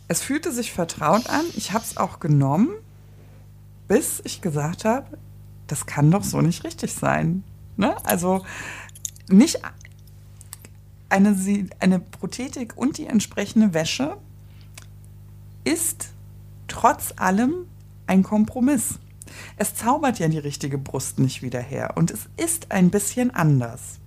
Es 0.09 0.21
fühlte 0.21 0.53
sich 0.53 0.73
vertraut 0.73 1.29
an. 1.29 1.45
Ich 1.57 1.73
habe 1.73 1.85
es 1.85 1.97
auch 1.97 2.21
genommen, 2.21 2.71
bis 3.89 4.21
ich 4.25 4.41
gesagt 4.41 4.85
habe, 4.85 5.19
das 5.67 5.87
kann 5.87 6.11
doch 6.11 6.25
so 6.25 6.41
nicht 6.41 6.65
richtig 6.65 6.93
sein. 6.93 7.43
Ne? 7.77 7.97
Also 8.05 8.45
nicht 9.29 9.61
eine, 11.09 11.37
eine 11.81 12.01
Prothetik 12.01 12.77
und 12.77 12.99
die 12.99 13.07
entsprechende 13.07 13.73
Wäsche 13.73 14.17
ist 15.65 16.09
trotz 16.69 17.15
allem 17.17 17.67
ein 18.07 18.23
Kompromiss. 18.23 18.99
Es 19.57 19.75
zaubert 19.75 20.19
ja 20.19 20.29
die 20.29 20.39
richtige 20.39 20.77
Brust 20.77 21.19
nicht 21.19 21.43
wieder 21.43 21.61
her 21.61 21.95
und 21.97 22.11
es 22.11 22.29
ist 22.37 22.71
ein 22.71 22.91
bisschen 22.91 23.31
anders. 23.31 24.01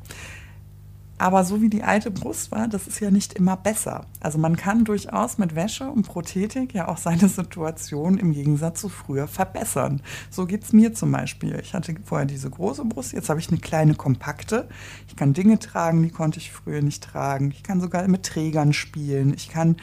Aber 1.20 1.44
so 1.44 1.62
wie 1.62 1.70
die 1.70 1.82
alte 1.84 2.12
Brust 2.12 2.52
war, 2.52 2.68
das 2.68 2.86
ist 2.88 3.00
ja 3.00 3.10
nicht 3.10 3.34
immer 3.34 3.58
besser. 3.58 4.06
Also 4.20 4.38
man 4.38 4.56
kann 4.56 4.86
durchaus 4.86 5.40
mit 5.40 5.56
Wäsche 5.56 5.90
und 5.90 6.04
Prothetik 6.08 6.76
ja 6.76 6.88
auch 6.88 6.98
seine 6.98 7.28
Situation 7.30 8.18
im 8.18 8.34
Gegensatz 8.34 8.82
zu 8.82 8.90
früher 8.90 9.28
verbessern. 9.28 10.02
So 10.30 10.46
geht 10.46 10.64
es 10.64 10.74
mir 10.74 10.94
zum 10.94 11.12
Beispiel. 11.12 11.60
Ich 11.62 11.74
hatte 11.74 11.96
vorher 12.06 12.28
diese 12.28 12.50
große 12.50 12.86
Brust, 12.86 13.14
jetzt 13.14 13.30
habe 13.30 13.40
ich 13.40 13.50
eine 13.50 13.58
kleine 13.60 13.96
kompakte. 13.96 14.68
Ich 15.08 15.16
kann 15.16 15.34
Dinge 15.34 15.58
tragen, 15.58 16.04
die 16.04 16.12
konnte 16.12 16.40
ich 16.40 16.52
früher 16.52 16.82
nicht 16.84 17.04
tragen. 17.04 17.50
Ich 17.52 17.64
kann 17.64 17.82
sogar 17.82 18.08
mit 18.08 18.24
Trägern 18.24 18.74
spielen. 18.74 19.34
Ich 19.34 19.50
kann, 19.50 19.78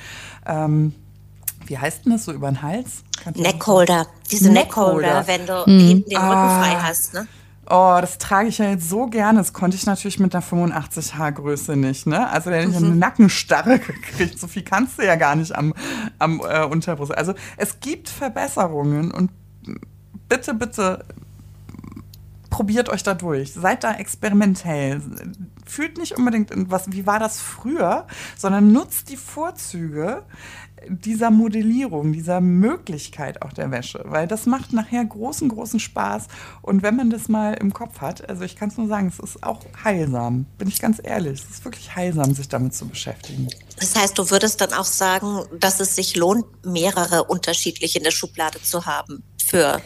ähm, 0.46 0.94
wie 1.66 1.78
heißt 1.78 2.04
denn 2.04 2.12
das 2.12 2.26
so 2.26 2.32
über 2.32 2.48
den 2.48 2.62
Hals? 2.62 3.02
Neckholder, 3.34 4.06
diese 4.30 4.52
Neckholder. 4.52 5.22
Neckholder, 5.22 5.26
wenn 5.26 5.46
du 5.46 5.64
hinten 5.64 6.10
den 6.10 6.18
Rücken 6.18 6.30
Ah. 6.30 6.62
frei 6.62 6.76
hast, 6.80 7.14
ne? 7.14 7.26
Oh, 7.68 7.98
das 8.00 8.18
trage 8.18 8.48
ich 8.48 8.58
ja 8.58 8.70
jetzt 8.70 8.88
so 8.88 9.06
gerne. 9.06 9.38
Das 9.38 9.52
konnte 9.52 9.76
ich 9.76 9.86
natürlich 9.86 10.18
mit 10.18 10.34
der 10.34 10.42
85H-Größe 10.42 11.76
nicht, 11.76 12.06
ne? 12.06 12.28
Also 12.28 12.50
da 12.50 12.56
hätte 12.56 12.70
ich 12.70 12.76
eine 12.76 12.94
Nackenstarre 12.94 13.78
gekriegt. 13.80 14.38
So 14.38 14.46
viel 14.46 14.62
kannst 14.62 14.98
du 14.98 15.04
ja 15.04 15.16
gar 15.16 15.34
nicht 15.34 15.54
am, 15.54 15.74
am 16.18 16.40
äh, 16.40 16.64
Unterbrust. 16.64 17.16
Also 17.16 17.34
es 17.56 17.80
gibt 17.80 18.08
Verbesserungen 18.08 19.10
und 19.10 19.30
bitte, 20.28 20.54
bitte 20.54 21.04
probiert 22.54 22.88
euch 22.88 23.02
da 23.02 23.14
durch. 23.14 23.52
Seid 23.52 23.82
da 23.82 23.94
experimentell. 23.94 25.00
Fühlt 25.66 25.98
nicht 25.98 26.16
unbedingt, 26.16 26.52
in 26.52 26.70
was, 26.70 26.92
wie 26.92 27.04
war 27.04 27.18
das 27.18 27.40
früher, 27.40 28.06
sondern 28.36 28.70
nutzt 28.70 29.10
die 29.10 29.16
Vorzüge 29.16 30.22
dieser 30.88 31.30
Modellierung, 31.30 32.12
dieser 32.12 32.40
Möglichkeit 32.40 33.42
auch 33.42 33.52
der 33.52 33.70
Wäsche, 33.70 34.02
weil 34.04 34.26
das 34.26 34.46
macht 34.46 34.72
nachher 34.72 35.04
großen, 35.04 35.48
großen 35.48 35.80
Spaß. 35.80 36.28
Und 36.62 36.82
wenn 36.82 36.96
man 36.96 37.10
das 37.10 37.28
mal 37.28 37.54
im 37.54 37.72
Kopf 37.72 38.00
hat, 38.00 38.28
also 38.28 38.42
ich 38.42 38.56
kann 38.56 38.68
es 38.68 38.76
nur 38.76 38.88
sagen, 38.88 39.08
es 39.08 39.18
ist 39.18 39.42
auch 39.42 39.60
heilsam, 39.82 40.46
bin 40.58 40.68
ich 40.68 40.80
ganz 40.80 41.00
ehrlich, 41.02 41.40
es 41.40 41.50
ist 41.50 41.64
wirklich 41.64 41.94
heilsam, 41.94 42.34
sich 42.34 42.48
damit 42.48 42.74
zu 42.74 42.86
beschäftigen. 42.86 43.48
Das 43.78 43.96
heißt, 43.96 44.18
du 44.18 44.30
würdest 44.30 44.60
dann 44.60 44.72
auch 44.72 44.84
sagen, 44.84 45.42
dass 45.58 45.80
es 45.80 45.96
sich 45.96 46.16
lohnt, 46.16 46.44
mehrere 46.64 47.24
unterschiedliche 47.24 47.98
in 47.98 48.04
der 48.04 48.10
Schublade 48.10 48.62
zu 48.62 48.86
haben 48.86 49.22
für 49.44 49.80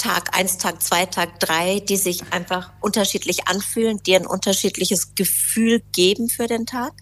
Tag 0.00 0.34
1, 0.34 0.56
Tag 0.56 0.82
2, 0.82 1.06
Tag 1.06 1.40
3, 1.40 1.80
die 1.80 1.98
sich 1.98 2.32
einfach 2.32 2.72
unterschiedlich 2.80 3.48
anfühlen, 3.48 3.98
dir 3.98 4.16
ein 4.16 4.26
unterschiedliches 4.26 5.14
Gefühl 5.14 5.82
geben 5.92 6.30
für 6.30 6.46
den 6.46 6.64
Tag? 6.64 6.94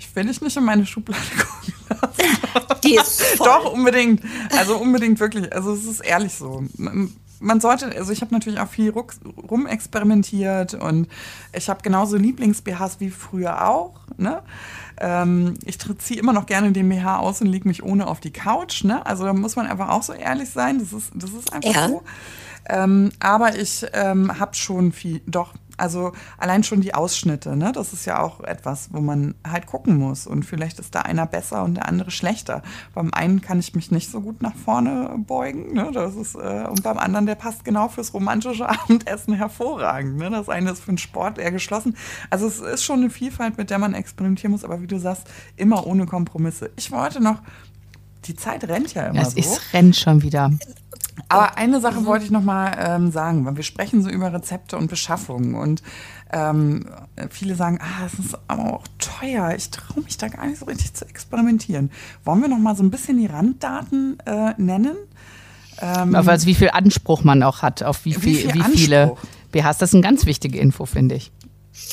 Ich 0.00 0.16
will 0.16 0.24
dich 0.24 0.40
nicht 0.40 0.56
in 0.56 0.64
meine 0.64 0.86
Schublade 0.86 1.20
gucken 1.38 1.74
lassen. 1.90 2.80
Die 2.84 2.94
ist 2.96 3.22
voll. 3.22 3.46
Doch, 3.46 3.72
unbedingt. 3.72 4.22
Also 4.56 4.76
unbedingt 4.78 5.20
wirklich. 5.20 5.52
Also 5.54 5.74
es 5.74 5.84
ist 5.84 6.00
ehrlich 6.00 6.32
so. 6.34 6.64
Man- 6.76 7.12
sollte, 7.60 7.86
also 7.96 8.10
ich 8.12 8.20
habe 8.22 8.34
natürlich 8.34 8.58
auch 8.60 8.68
viel 8.68 8.90
rumexperimentiert 9.50 10.74
und 10.74 11.08
ich 11.54 11.68
habe 11.70 11.80
genauso 11.82 12.16
Lieblings-BHs 12.16 12.96
wie 13.00 13.10
früher 13.10 13.66
auch. 13.68 13.94
Ne? 14.18 14.42
Ähm, 14.98 15.54
ich 15.64 15.78
ziehe 15.98 16.20
immer 16.20 16.32
noch 16.32 16.44
gerne 16.46 16.72
den 16.72 16.88
BH 16.88 17.18
aus 17.18 17.40
und 17.40 17.46
lege 17.46 17.66
mich 17.68 17.82
ohne 17.82 18.06
auf 18.06 18.20
die 18.20 18.30
Couch. 18.32 18.84
Ne? 18.84 19.04
Also 19.06 19.24
da 19.24 19.32
muss 19.32 19.56
man 19.56 19.66
einfach 19.66 19.88
auch 19.88 20.02
so 20.02 20.12
ehrlich 20.12 20.50
sein. 20.50 20.78
Das 20.78 20.92
ist, 20.92 21.10
das 21.14 21.30
ist 21.30 21.52
einfach 21.52 21.70
Ja. 21.74 21.88
so. 21.88 22.02
Ähm, 22.68 23.10
aber 23.20 23.58
ich 23.58 23.86
ähm, 23.94 24.38
habe 24.38 24.54
schon 24.54 24.92
viel, 24.92 25.22
doch, 25.26 25.54
also 25.80 26.12
allein 26.38 26.62
schon 26.62 26.80
die 26.80 26.94
Ausschnitte, 26.94 27.56
ne? 27.56 27.72
das 27.72 27.92
ist 27.92 28.04
ja 28.04 28.20
auch 28.22 28.40
etwas, 28.40 28.90
wo 28.92 29.00
man 29.00 29.34
halt 29.46 29.66
gucken 29.66 29.96
muss. 29.96 30.26
Und 30.26 30.44
vielleicht 30.44 30.78
ist 30.78 30.94
da 30.94 31.00
einer 31.00 31.26
besser 31.26 31.64
und 31.64 31.74
der 31.74 31.88
andere 31.88 32.10
schlechter. 32.10 32.62
Beim 32.94 33.10
einen 33.12 33.40
kann 33.40 33.58
ich 33.58 33.74
mich 33.74 33.90
nicht 33.90 34.10
so 34.10 34.20
gut 34.20 34.42
nach 34.42 34.54
vorne 34.54 35.16
beugen, 35.26 35.72
ne? 35.74 35.90
das 35.92 36.14
ist, 36.16 36.34
äh, 36.34 36.66
und 36.68 36.82
beim 36.82 36.98
anderen, 36.98 37.26
der 37.26 37.34
passt 37.34 37.64
genau 37.64 37.88
fürs 37.88 38.14
romantische 38.14 38.68
Abendessen 38.68 39.34
hervorragend. 39.34 40.16
Ne? 40.16 40.30
Das 40.30 40.48
eine 40.48 40.70
ist 40.70 40.80
für 40.80 40.92
den 40.92 40.98
Sport 40.98 41.38
eher 41.38 41.52
geschlossen. 41.52 41.96
Also 42.28 42.46
es 42.46 42.60
ist 42.60 42.84
schon 42.84 43.00
eine 43.00 43.10
Vielfalt, 43.10 43.58
mit 43.58 43.70
der 43.70 43.78
man 43.78 43.94
experimentieren 43.94 44.52
muss, 44.52 44.64
aber 44.64 44.80
wie 44.82 44.86
du 44.86 44.98
sagst, 44.98 45.26
immer 45.56 45.86
ohne 45.86 46.06
Kompromisse. 46.06 46.70
Ich 46.76 46.90
wollte 46.92 47.20
noch, 47.22 47.40
die 48.24 48.36
Zeit 48.36 48.64
rennt 48.68 48.94
ja 48.94 49.06
immer 49.06 49.22
Es 49.22 49.32
so. 49.32 49.38
ist, 49.38 49.72
rennt 49.72 49.96
schon 49.96 50.22
wieder. 50.22 50.50
Aber 51.28 51.56
eine 51.56 51.80
Sache 51.80 52.04
wollte 52.06 52.24
ich 52.24 52.30
noch 52.30 52.42
mal 52.42 52.72
ähm, 52.78 53.10
sagen, 53.10 53.44
weil 53.44 53.56
wir 53.56 53.62
sprechen 53.62 54.02
so 54.02 54.10
über 54.10 54.32
Rezepte 54.32 54.76
und 54.76 54.88
Beschaffung 54.88 55.54
und 55.54 55.82
ähm, 56.32 56.86
viele 57.30 57.54
sagen, 57.54 57.78
ah, 57.80 58.04
das 58.04 58.14
ist 58.14 58.38
aber 58.48 58.74
auch 58.74 58.84
teuer. 58.98 59.54
Ich 59.56 59.70
traue 59.70 60.02
mich 60.04 60.16
da 60.16 60.28
gar 60.28 60.46
nicht 60.46 60.58
so 60.58 60.66
richtig 60.66 60.94
zu 60.94 61.06
experimentieren. 61.06 61.90
Wollen 62.24 62.40
wir 62.40 62.48
noch 62.48 62.58
mal 62.58 62.76
so 62.76 62.82
ein 62.82 62.90
bisschen 62.90 63.18
die 63.18 63.26
Randdaten 63.26 64.18
äh, 64.26 64.54
nennen? 64.56 64.96
Ähm, 65.80 66.14
also 66.14 66.46
wie 66.46 66.54
viel 66.54 66.70
Anspruch 66.70 67.24
man 67.24 67.42
auch 67.42 67.62
hat, 67.62 67.82
auf 67.82 68.04
wie, 68.04 68.14
Wie 68.16 68.20
viel, 68.20 68.36
viel 68.36 68.54
wie 68.54 68.76
viele? 68.76 69.16
BHs. 69.52 69.78
Das 69.78 69.90
ist 69.90 69.94
eine 69.94 70.02
ganz 70.02 70.26
wichtige 70.26 70.58
Info, 70.58 70.86
finde 70.86 71.16
ich. 71.16 71.32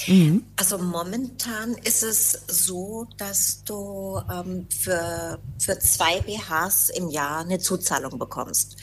Mhm. 0.07 0.45
Also 0.55 0.77
momentan 0.77 1.73
ist 1.83 2.03
es 2.03 2.43
so, 2.47 3.07
dass 3.17 3.63
du 3.63 4.21
ähm, 4.31 4.67
für, 4.69 5.39
für 5.59 5.79
zwei 5.79 6.21
BHs 6.21 6.89
im 6.89 7.09
Jahr 7.09 7.39
eine 7.39 7.59
Zuzahlung 7.59 8.17
bekommst. 8.17 8.77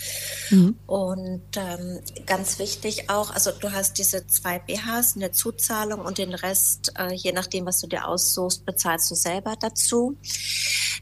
Mhm. 0.51 0.79
Und 0.87 1.43
ähm, 1.57 2.01
ganz 2.27 2.59
wichtig 2.59 3.11
auch, 3.11 3.31
also 3.31 3.53
du 3.53 3.73
hast 3.73 3.99
diese 3.99 4.27
zwei 4.27 4.59
BHs, 4.59 5.17
eine 5.17 5.33
Zuzahlung 5.33 6.01
und 6.01 6.19
den 6.19 6.35
Rest, 6.35 6.93
äh, 6.99 7.15
je 7.15 7.33
nachdem, 7.33 7.67
was 7.67 7.81
du 7.81 7.87
dir 7.87 8.07
aussuchst, 8.07 8.65
bezahlst 8.67 9.11
du 9.11 9.15
selber 9.15 9.57
dazu. 9.59 10.17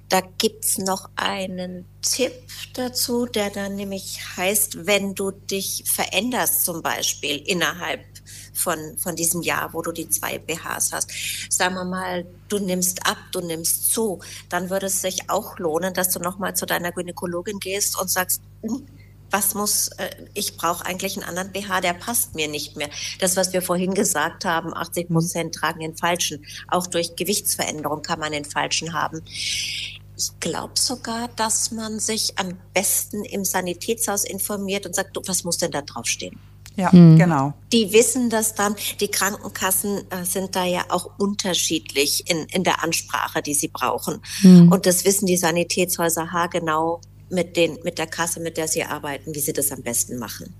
Da 0.09 0.20
gibt's 0.20 0.78
noch 0.78 1.11
einen 1.16 1.86
Tipp 2.03 2.32
dazu, 2.74 3.26
der 3.26 3.50
dann 3.50 3.76
nämlich 3.76 4.20
heißt, 4.36 4.86
wenn 4.86 5.14
du 5.14 5.30
dich 5.30 5.84
veränderst 5.86 6.64
zum 6.64 6.82
Beispiel 6.82 7.36
innerhalb 7.36 8.05
von, 8.53 8.96
von 8.98 9.16
diesem 9.16 9.42
Jahr, 9.42 9.72
wo 9.72 9.82
du 9.82 9.92
die 9.92 10.09
zwei 10.09 10.38
BHs 10.38 10.92
hast. 10.92 11.11
Sagen 11.50 11.74
wir 11.74 11.84
mal, 11.84 12.26
du 12.48 12.59
nimmst 12.59 13.07
ab, 13.07 13.18
du 13.32 13.40
nimmst 13.40 13.92
zu, 13.92 14.20
dann 14.48 14.70
würde 14.70 14.86
es 14.86 15.00
sich 15.00 15.30
auch 15.30 15.59
lohnen, 15.59 15.94
dass 15.94 16.11
du 16.11 16.20
nochmal 16.20 16.55
zu 16.55 16.66
deiner 16.66 16.92
Gynäkologin 16.92 17.59
gehst 17.59 18.00
und 18.00 18.11
sagst, 18.11 18.42
hm, 18.62 18.86
was 19.32 19.55
muss, 19.55 19.88
äh, 19.96 20.11
ich 20.34 20.57
brauche 20.57 20.84
eigentlich 20.84 21.16
einen 21.16 21.26
anderen 21.26 21.53
BH, 21.53 21.80
der 21.80 21.94
passt 21.94 22.34
mir 22.34 22.48
nicht 22.48 22.76
mehr. 22.76 22.90
Das, 23.18 23.36
was 23.36 23.53
wir 23.53 23.62
vorhin 23.62 23.94
gesagt 23.94 24.44
haben, 24.44 24.74
80 24.74 25.09
Prozent 25.09 25.55
tragen 25.55 25.80
den 25.80 25.96
falschen. 25.96 26.44
Auch 26.68 26.86
durch 26.86 27.16
Gewichtsveränderung 27.16 28.03
kann 28.03 28.20
man 28.20 28.32
den 28.32 28.44
falschen 28.44 28.92
haben. 28.92 29.22
Ich 29.26 30.30
glaube 30.38 30.74
sogar, 30.76 31.28
dass 31.28 31.70
man 31.70 31.98
sich 31.98 32.38
am 32.38 32.59
besten 32.74 33.24
im 33.24 33.44
Sanitätshaus 33.44 34.24
informiert 34.24 34.86
und 34.86 34.94
sagt, 34.94 35.16
du, 35.16 35.22
was 35.26 35.42
muss 35.42 35.57
denn 35.57 35.70
da 35.70 35.80
draufstehen? 35.80 36.38
Ja, 36.76 36.90
mhm. 36.92 37.18
genau. 37.18 37.54
Die 37.72 37.92
wissen 37.92 38.30
das 38.30 38.54
dann. 38.54 38.74
Die 39.00 39.08
Krankenkassen 39.08 40.10
äh, 40.10 40.24
sind 40.24 40.56
da 40.56 40.64
ja 40.64 40.84
auch 40.88 41.10
unterschiedlich 41.18 42.30
in, 42.30 42.44
in 42.46 42.64
der 42.64 42.82
Ansprache, 42.82 43.42
die 43.42 43.54
sie 43.54 43.68
brauchen. 43.68 44.20
Mhm. 44.42 44.72
Und 44.72 44.86
das 44.86 45.04
wissen 45.04 45.26
die 45.26 45.36
Sanitätshäuser 45.36 46.32
haargenau 46.32 47.00
mit, 47.28 47.56
den, 47.56 47.78
mit 47.82 47.98
der 47.98 48.06
Kasse, 48.06 48.40
mit 48.40 48.56
der 48.56 48.68
sie 48.68 48.84
arbeiten, 48.84 49.34
wie 49.34 49.40
sie 49.40 49.52
das 49.52 49.72
am 49.72 49.82
besten 49.82 50.18
machen. 50.18 50.54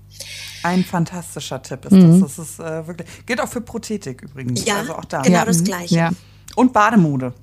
Ein 0.63 0.83
fantastischer 0.83 1.61
Tipp 1.61 1.85
ist 1.85 1.91
mhm. 1.91 2.21
das. 2.21 2.35
Das 2.35 2.47
ist 2.47 2.59
äh, 2.59 2.87
wirklich, 2.87 3.07
gilt 3.25 3.41
auch 3.41 3.49
für 3.49 3.61
Prothetik 3.61 4.23
übrigens. 4.23 4.65
Ja, 4.65 4.77
also 4.77 4.95
auch 4.95 5.05
da. 5.05 5.21
genau 5.21 5.45
das 5.45 5.63
Gleiche. 5.63 5.95
Ja. 5.95 6.11
Und 6.55 6.71
Bademode. 6.71 7.33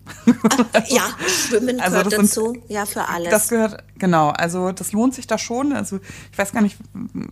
Ach, 0.72 0.86
ja, 0.88 1.02
Schwimmen 1.26 1.80
also 1.80 1.96
gehört 1.96 2.12
dazu, 2.12 2.52
sind, 2.52 2.70
ja, 2.70 2.86
für 2.86 3.08
alles. 3.08 3.30
Das 3.30 3.48
gehört, 3.48 3.82
genau, 3.98 4.28
also 4.28 4.70
das 4.70 4.92
lohnt 4.92 5.14
sich 5.14 5.26
da 5.26 5.36
schon. 5.36 5.72
Also 5.72 5.98
ich 6.30 6.38
weiß 6.38 6.52
gar 6.52 6.61
nicht, 6.62 6.76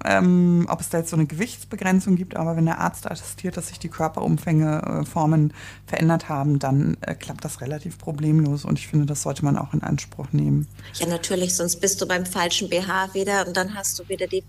ähm, 0.05 0.67
ob 0.69 0.81
es 0.81 0.89
da 0.89 0.99
jetzt 0.99 1.11
so 1.11 1.17
eine 1.17 1.27
Gewichtsbegrenzung 1.27 2.17
gibt, 2.17 2.37
aber 2.37 2.57
wenn 2.57 2.67
der 2.67 2.81
Arzt 2.81 3.07
attestiert, 3.07 3.57
dass 3.57 3.69
sich 3.69 3.79
die 3.79 3.89
Körperumfänge, 3.89 5.03
äh, 5.03 5.05
Formen 5.05 5.53
verändert 5.87 6.29
haben, 6.29 6.59
dann 6.59 6.97
äh, 7.01 7.15
klappt 7.15 7.45
das 7.45 7.61
relativ 7.61 7.99
problemlos 7.99 8.65
und 8.65 8.79
ich 8.79 8.89
finde, 8.89 9.07
das 9.07 9.23
sollte 9.23 9.45
man 9.45 9.57
auch 9.57 9.73
in 9.73 9.83
Anspruch 9.83 10.27
nehmen. 10.33 10.67
Ja, 10.95 11.07
natürlich, 11.07 11.55
sonst 11.55 11.77
bist 11.77 12.01
du 12.01 12.07
beim 12.07 12.27
falschen 12.27 12.69
BH 12.69 13.15
wieder 13.15 13.47
und 13.47 13.57
dann 13.57 13.75
hast 13.75 13.99
du 13.99 14.09
wieder 14.09 14.27
die 14.27 14.43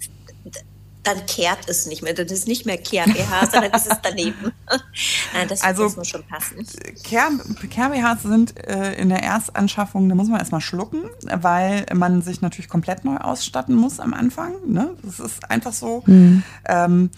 dann 1.03 1.25
kehrt 1.25 1.69
es 1.69 1.85
nicht 1.85 2.01
mehr. 2.01 2.13
Dann 2.13 2.27
ist 2.27 2.47
nicht 2.47 2.65
mehr 2.65 2.77
Kehr-BH, 2.77 3.47
sondern 3.51 3.71
ist 3.71 3.91
es 3.91 3.97
daneben. 4.01 4.51
Nein, 5.33 5.47
das, 5.47 5.61
also, 5.61 5.89
muss 5.89 6.07
schon 6.07 6.23
passen. 6.23 6.65
Kehr-BHs 7.03 8.23
sind 8.23 8.67
äh, 8.67 8.93
in 8.95 9.09
der 9.09 9.23
Erstanschaffung, 9.23 10.09
da 10.09 10.15
muss 10.15 10.27
man 10.27 10.39
erstmal 10.39 10.61
schlucken, 10.61 11.03
weil 11.23 11.85
man 11.93 12.21
sich 12.21 12.41
natürlich 12.41 12.69
komplett 12.69 13.05
neu 13.05 13.17
ausstatten 13.17 13.75
muss 13.75 13.99
am 13.99 14.13
Anfang. 14.13 14.53
Ne? 14.67 14.95
Das 15.03 15.19
ist 15.19 15.49
einfach 15.49 15.73
so. 15.73 16.03
Mhm. 16.05 16.43
Ähm, 16.65 17.09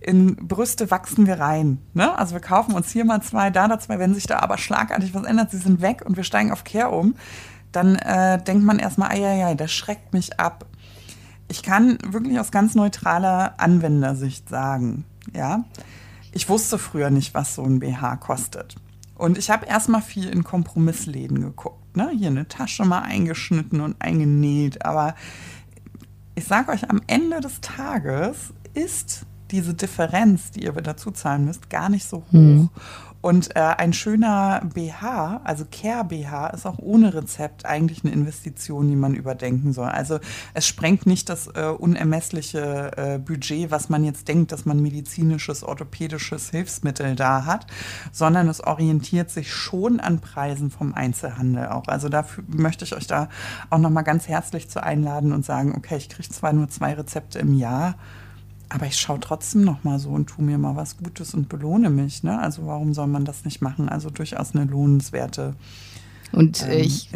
in 0.00 0.34
Brüste 0.34 0.90
wachsen 0.90 1.26
wir 1.26 1.38
rein. 1.38 1.78
Ne? 1.92 2.18
Also 2.18 2.34
wir 2.34 2.40
kaufen 2.40 2.74
uns 2.74 2.90
hier 2.90 3.04
mal 3.04 3.20
zwei, 3.20 3.50
da 3.50 3.68
da 3.68 3.78
zwei. 3.78 3.98
Wenn 3.98 4.14
sich 4.14 4.26
da 4.26 4.38
aber 4.38 4.56
schlagartig 4.56 5.14
was 5.14 5.24
ändert, 5.24 5.50
sie 5.50 5.58
sind 5.58 5.82
weg 5.82 6.02
und 6.04 6.16
wir 6.16 6.24
steigen 6.24 6.52
auf 6.52 6.64
Care 6.64 6.88
um, 6.88 7.14
dann 7.70 7.96
äh, 7.96 8.42
denkt 8.42 8.64
man 8.64 8.78
erstmal, 8.78 9.16
ja, 9.18 9.54
das 9.54 9.70
schreckt 9.70 10.12
mich 10.12 10.40
ab 10.40 10.64
ich 11.50 11.62
kann 11.64 11.98
wirklich 12.06 12.38
aus 12.38 12.52
ganz 12.52 12.74
neutraler 12.74 13.54
Anwendersicht 13.58 14.48
sagen, 14.48 15.04
ja, 15.34 15.64
ich 16.32 16.48
wusste 16.48 16.78
früher 16.78 17.10
nicht, 17.10 17.34
was 17.34 17.56
so 17.56 17.64
ein 17.64 17.80
BH 17.80 18.16
kostet. 18.16 18.76
Und 19.16 19.36
ich 19.36 19.50
habe 19.50 19.66
erstmal 19.66 20.00
viel 20.00 20.28
in 20.28 20.44
Kompromissläden 20.44 21.40
geguckt. 21.40 21.96
Ne? 21.96 22.10
Hier 22.16 22.28
eine 22.28 22.46
Tasche 22.46 22.84
mal 22.84 23.00
eingeschnitten 23.00 23.80
und 23.80 23.96
eingenäht. 23.98 24.84
Aber 24.86 25.16
ich 26.36 26.44
sage 26.44 26.70
euch, 26.70 26.88
am 26.88 27.02
Ende 27.08 27.40
des 27.40 27.60
Tages 27.60 28.54
ist 28.72 29.26
diese 29.50 29.74
Differenz, 29.74 30.52
die 30.52 30.62
ihr 30.62 30.72
dazu 30.72 31.10
zahlen 31.10 31.44
müsst, 31.44 31.68
gar 31.68 31.88
nicht 31.88 32.08
so 32.08 32.18
hoch. 32.18 32.32
Mhm. 32.32 32.70
Und 33.22 33.54
äh, 33.54 33.60
ein 33.60 33.92
schöner 33.92 34.62
BH, 34.72 35.42
also 35.44 35.66
Care 35.70 36.04
BH, 36.04 36.48
ist 36.48 36.64
auch 36.64 36.78
ohne 36.78 37.12
Rezept 37.12 37.66
eigentlich 37.66 38.02
eine 38.02 38.14
Investition, 38.14 38.88
die 38.88 38.96
man 38.96 39.14
überdenken 39.14 39.74
soll. 39.74 39.88
Also 39.88 40.20
es 40.54 40.66
sprengt 40.66 41.04
nicht 41.04 41.28
das 41.28 41.46
äh, 41.48 41.66
unermessliche 41.66 42.92
äh, 42.96 43.18
Budget, 43.18 43.70
was 43.70 43.90
man 43.90 44.04
jetzt 44.04 44.26
denkt, 44.28 44.52
dass 44.52 44.64
man 44.64 44.80
medizinisches, 44.80 45.62
orthopädisches 45.62 46.50
Hilfsmittel 46.50 47.14
da 47.14 47.44
hat, 47.44 47.66
sondern 48.10 48.48
es 48.48 48.64
orientiert 48.64 49.30
sich 49.30 49.52
schon 49.52 50.00
an 50.00 50.20
Preisen 50.20 50.70
vom 50.70 50.94
Einzelhandel 50.94 51.66
auch. 51.68 51.88
Also 51.88 52.08
dafür 52.08 52.44
möchte 52.46 52.86
ich 52.86 52.94
euch 52.96 53.06
da 53.06 53.28
auch 53.68 53.78
nochmal 53.78 54.04
ganz 54.04 54.28
herzlich 54.28 54.70
zu 54.70 54.82
einladen 54.82 55.32
und 55.32 55.44
sagen, 55.44 55.74
okay, 55.76 55.98
ich 55.98 56.08
kriege 56.08 56.28
zwar 56.28 56.54
nur 56.54 56.68
zwei 56.68 56.94
Rezepte 56.94 57.38
im 57.38 57.52
Jahr, 57.52 57.96
aber 58.70 58.86
ich 58.86 58.98
schaue 58.98 59.18
trotzdem 59.20 59.64
noch 59.64 59.84
mal 59.84 59.98
so 59.98 60.10
und 60.10 60.28
tue 60.28 60.44
mir 60.44 60.56
mal 60.56 60.76
was 60.76 60.96
Gutes 60.96 61.34
und 61.34 61.48
belohne 61.48 61.90
mich. 61.90 62.22
Ne? 62.22 62.38
Also 62.38 62.66
warum 62.66 62.94
soll 62.94 63.08
man 63.08 63.24
das 63.24 63.44
nicht 63.44 63.60
machen? 63.60 63.88
Also 63.88 64.10
durchaus 64.10 64.54
eine 64.54 64.64
lohnenswerte 64.64 65.54
und 66.32 66.62
äh, 66.62 66.80
ähm, 66.80 66.80
ich. 66.80 67.08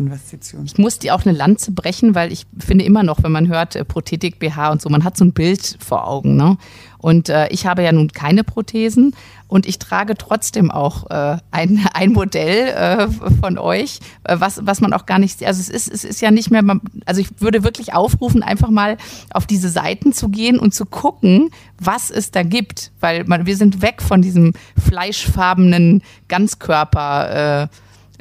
Ich 0.65 0.79
muss 0.79 0.99
die 0.99 1.11
auch 1.11 1.25
eine 1.25 1.37
Lanze 1.37 1.73
brechen, 1.73 2.15
weil 2.15 2.33
ich 2.33 2.47
finde 2.59 2.85
immer 2.85 3.03
noch, 3.03 3.23
wenn 3.23 3.33
man 3.33 3.49
hört 3.49 3.77
äh, 3.77 3.85
Prothetik 3.85 4.39
BH 4.39 4.73
und 4.73 4.83
so, 4.83 4.89
man 4.89 5.05
hat 5.05 5.17
so 5.17 5.25
ein 5.25 5.33
Bild 5.33 5.77
vor 5.81 6.09
Augen. 6.09 6.37
Ne? 6.37 6.57
Und 6.99 7.29
äh, 7.29 7.49
ich 7.49 7.67
habe 7.67 7.83
ja 7.83 7.93
nun 7.93 8.09
keine 8.09 8.45
Prothesen 8.45 9.15
und 9.47 9.67
ich 9.67 9.79
trage 9.79 10.15
trotzdem 10.17 10.71
auch 10.71 11.11
äh, 11.11 11.37
ein, 11.51 11.87
ein 11.95 12.13
Modell 12.13 12.69
äh, 12.69 13.09
von 13.41 13.59
euch, 13.59 14.01
äh, 14.25 14.37
was, 14.39 14.67
was 14.67 14.81
man 14.81 14.93
auch 14.93 15.07
gar 15.07 15.19
nicht, 15.19 15.45
also 15.45 15.61
es 15.61 15.69
ist, 15.69 15.93
es 15.93 16.05
ist 16.05 16.21
ja 16.23 16.31
nicht 16.31 16.51
mehr, 16.51 16.63
also 17.05 17.21
ich 17.21 17.29
würde 17.41 17.63
wirklich 17.63 17.93
aufrufen, 17.93 18.43
einfach 18.43 18.71
mal 18.71 18.97
auf 19.31 19.47
diese 19.47 19.69
Seiten 19.69 20.13
zu 20.13 20.29
gehen 20.29 20.59
und 20.59 20.75
zu 20.75 20.87
gucken, 20.87 21.51
was 21.79 22.11
es 22.11 22.31
da 22.31 22.43
gibt, 22.43 22.91
weil 23.01 23.25
man, 23.25 23.47
wir 23.47 23.57
sind 23.57 23.83
weg 23.83 24.01
von 24.01 24.23
diesem 24.23 24.55
fleischfarbenen 24.83 26.03
Ganzkörper. 26.29 27.63
Äh, 27.65 27.69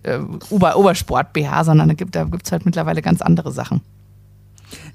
äh, 0.04 0.20
Ober 0.50 0.78
Obersport-BH, 0.78 1.64
sondern 1.64 1.88
da 1.90 1.94
gibt 1.94 2.16
es 2.46 2.52
halt 2.52 2.66
mittlerweile 2.66 3.02
ganz 3.02 3.22
andere 3.22 3.52
Sachen. 3.52 3.82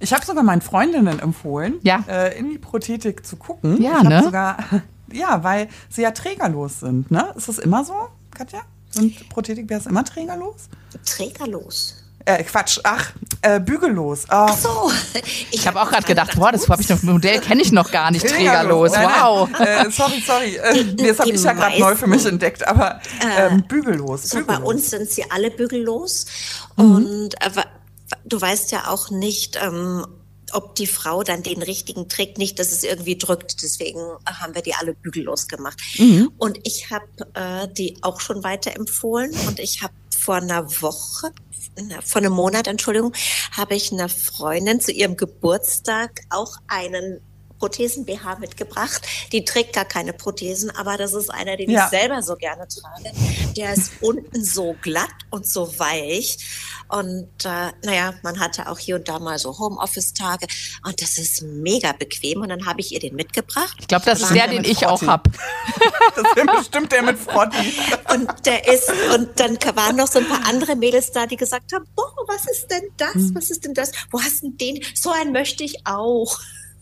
Ich 0.01 0.13
habe 0.13 0.25
sogar 0.25 0.43
meinen 0.43 0.61
Freundinnen 0.61 1.19
empfohlen, 1.19 1.75
ja. 1.83 2.05
äh, 2.09 2.39
in 2.39 2.51
die 2.51 2.59
Prothetik 2.59 3.25
zu 3.25 3.37
gucken. 3.37 3.81
Ja, 3.81 3.99
ich 4.03 4.09
ne? 4.09 4.23
Sogar, 4.23 4.59
ja, 5.13 5.43
weil 5.45 5.69
sie 5.89 6.03
ja 6.03 6.11
trägerlos 6.11 6.81
sind. 6.81 7.11
Ne? 7.11 7.33
Ist 7.37 7.49
das 7.49 7.59
immer 7.59 7.85
so, 7.85 7.95
Katja? 8.31 8.61
Sind 8.91 9.29
Prothetik-BHs 9.29 9.87
immer 9.87 10.05
trägerlos? 10.05 10.69
Trägerlos. 11.05 12.05
Äh, 12.25 12.43
Quatsch, 12.45 12.79
ach, 12.85 13.13
äh, 13.43 13.61
bügellos. 13.61 14.25
Oh. 14.25 14.35
Ach 14.35 14.57
so. 14.57 14.93
Ich, 15.25 15.49
ich 15.53 15.67
habe 15.67 15.81
auch 15.81 15.89
gerade 15.89 16.07
gedacht, 16.07 16.37
boah, 16.37 16.53
das 16.53 16.69
habe 16.69 16.83
ich 16.83 16.89
noch, 16.89 17.03
Modell 17.03 17.41
kenne 17.41 17.63
ich 17.63 17.73
noch 17.73 17.91
gar 17.91 18.11
nicht, 18.11 18.27
trägerlos. 18.27 18.93
Nein, 18.93 19.09
wow. 19.09 19.49
Nein. 19.51 19.87
Äh, 19.87 19.91
sorry, 19.91 20.23
sorry. 20.27 20.57
Äh, 20.57 20.95
das 20.95 21.21
habe 21.21 21.31
ich 21.31 21.43
ja 21.43 21.53
gerade 21.53 21.81
neu 21.81 21.95
für 21.95 22.07
mich 22.07 22.27
entdeckt, 22.27 22.67
aber 22.67 23.01
äh, 23.21 23.47
ähm, 23.47 23.63
bügellos. 23.67 24.25
So 24.25 24.39
bügellos. 24.39 24.61
bei 24.61 24.67
uns 24.67 24.91
sind 24.91 25.11
sie 25.11 25.31
alle 25.31 25.51
bügellos. 25.51 26.27
Mhm. 26.77 26.95
Und 26.95 27.35
äh, 27.43 27.51
du 28.25 28.41
weißt 28.41 28.73
ja 28.73 28.89
auch 28.89 29.11
nicht, 29.11 29.59
ähm, 29.63 30.07
ob 30.55 30.75
die 30.75 30.87
Frau 30.87 31.23
dann 31.23 31.43
den 31.43 31.63
richtigen 31.63 32.09
trägt, 32.09 32.39
nicht, 32.39 32.59
dass 32.59 32.73
es 32.73 32.85
irgendwie 32.85 33.17
drückt. 33.17 33.63
Deswegen 33.63 34.01
haben 34.27 34.55
wir 34.55 34.63
die 34.63 34.75
alle 34.75 34.95
bügellos 34.95 35.49
gemacht. 35.49 35.81
Mhm. 35.99 36.31
Und 36.39 36.59
ich 36.65 36.91
habe 36.91 37.07
äh, 37.35 37.69
die 37.73 37.99
auch 38.03 38.21
schon 38.21 38.43
weiterempfohlen 38.45 39.33
und 39.47 39.59
ich 39.59 39.83
habe 39.83 39.95
vor 40.19 40.37
einer 40.37 40.83
Woche 40.83 41.33
vor 42.05 42.21
einem 42.21 42.33
Monat, 42.33 42.67
Entschuldigung, 42.67 43.13
habe 43.53 43.75
ich 43.75 43.93
einer 43.93 44.09
Freundin 44.09 44.81
zu 44.81 44.93
ihrem 44.93 45.17
Geburtstag 45.17 46.23
auch 46.31 46.57
einen 46.67 47.21
Prothesen-BH 47.59 48.39
mitgebracht. 48.39 49.07
Die 49.33 49.45
trägt 49.45 49.75
gar 49.75 49.85
keine 49.85 50.13
Prothesen, 50.13 50.71
aber 50.71 50.97
das 50.97 51.15
ist 51.15 51.31
einer, 51.31 51.57
den 51.57 51.71
ja. 51.71 51.85
ich 51.85 51.91
selber 51.91 52.23
so 52.23 52.37
gerne 52.37 52.67
trage. 52.69 53.13
Der 53.57 53.73
ist 53.73 53.93
unten 54.01 54.45
so 54.45 54.77
glatt 54.81 55.09
und 55.31 55.47
so 55.47 55.79
weich. 55.79 56.39
Und 56.89 57.29
äh, 57.45 57.73
naja, 57.85 58.15
man 58.23 58.41
hatte 58.41 58.69
auch 58.69 58.79
hier 58.79 58.97
und 58.97 59.09
da 59.09 59.19
mal 59.19 59.39
so 59.39 59.59
Homeoffice-Tage 59.59 60.47
und 60.85 61.03
das 61.03 61.19
ist 61.19 61.43
mega 61.43 61.93
bequem. 61.93 62.41
Und 62.41 62.49
dann 62.49 62.67
habe 62.67 62.81
ich 62.81 62.93
ihr 62.93 63.01
den 63.01 63.15
mitgebracht. 63.15 63.77
Ich 63.81 63.89
glaube, 63.89 64.07
das 64.07 64.23
ist 64.23 64.35
der, 64.35 64.49
den 64.49 64.65
ich 64.65 64.87
auch 64.87 65.03
habe. 65.03 65.31
das 66.17 66.25
ist 66.35 66.57
bestimmt 66.57 66.93
der 66.93 67.03
mit 67.03 67.19
Frotti. 67.19 67.75
und 68.15 68.47
der 68.47 68.67
ist, 68.67 68.91
und 69.15 69.39
dann 69.39 69.59
waren 69.77 69.97
noch 69.97 70.09
so 70.09 70.19
ein 70.19 70.29
paar 70.29 70.47
andere 70.47 70.77
Mädels 70.77 71.13
da, 71.13 71.27
die 71.27 71.37
gesagt 71.37 71.73
haben, 71.73 71.85
boah, 71.95 72.13
was 72.27 72.47
ist 72.47 72.69
denn 72.69 72.85
das? 72.97 73.15
Hm. 73.15 73.35
Was 73.35 73.51
ist 73.51 73.65
denn 73.65 73.75
das? 73.75 73.93
Wo 74.11 74.21
hast 74.21 74.43
du 74.43 74.51
den? 74.51 74.83
So 74.95 75.11
einen 75.11 75.33
möchte 75.33 75.65
ich 75.65 75.87
auch. 75.87 76.39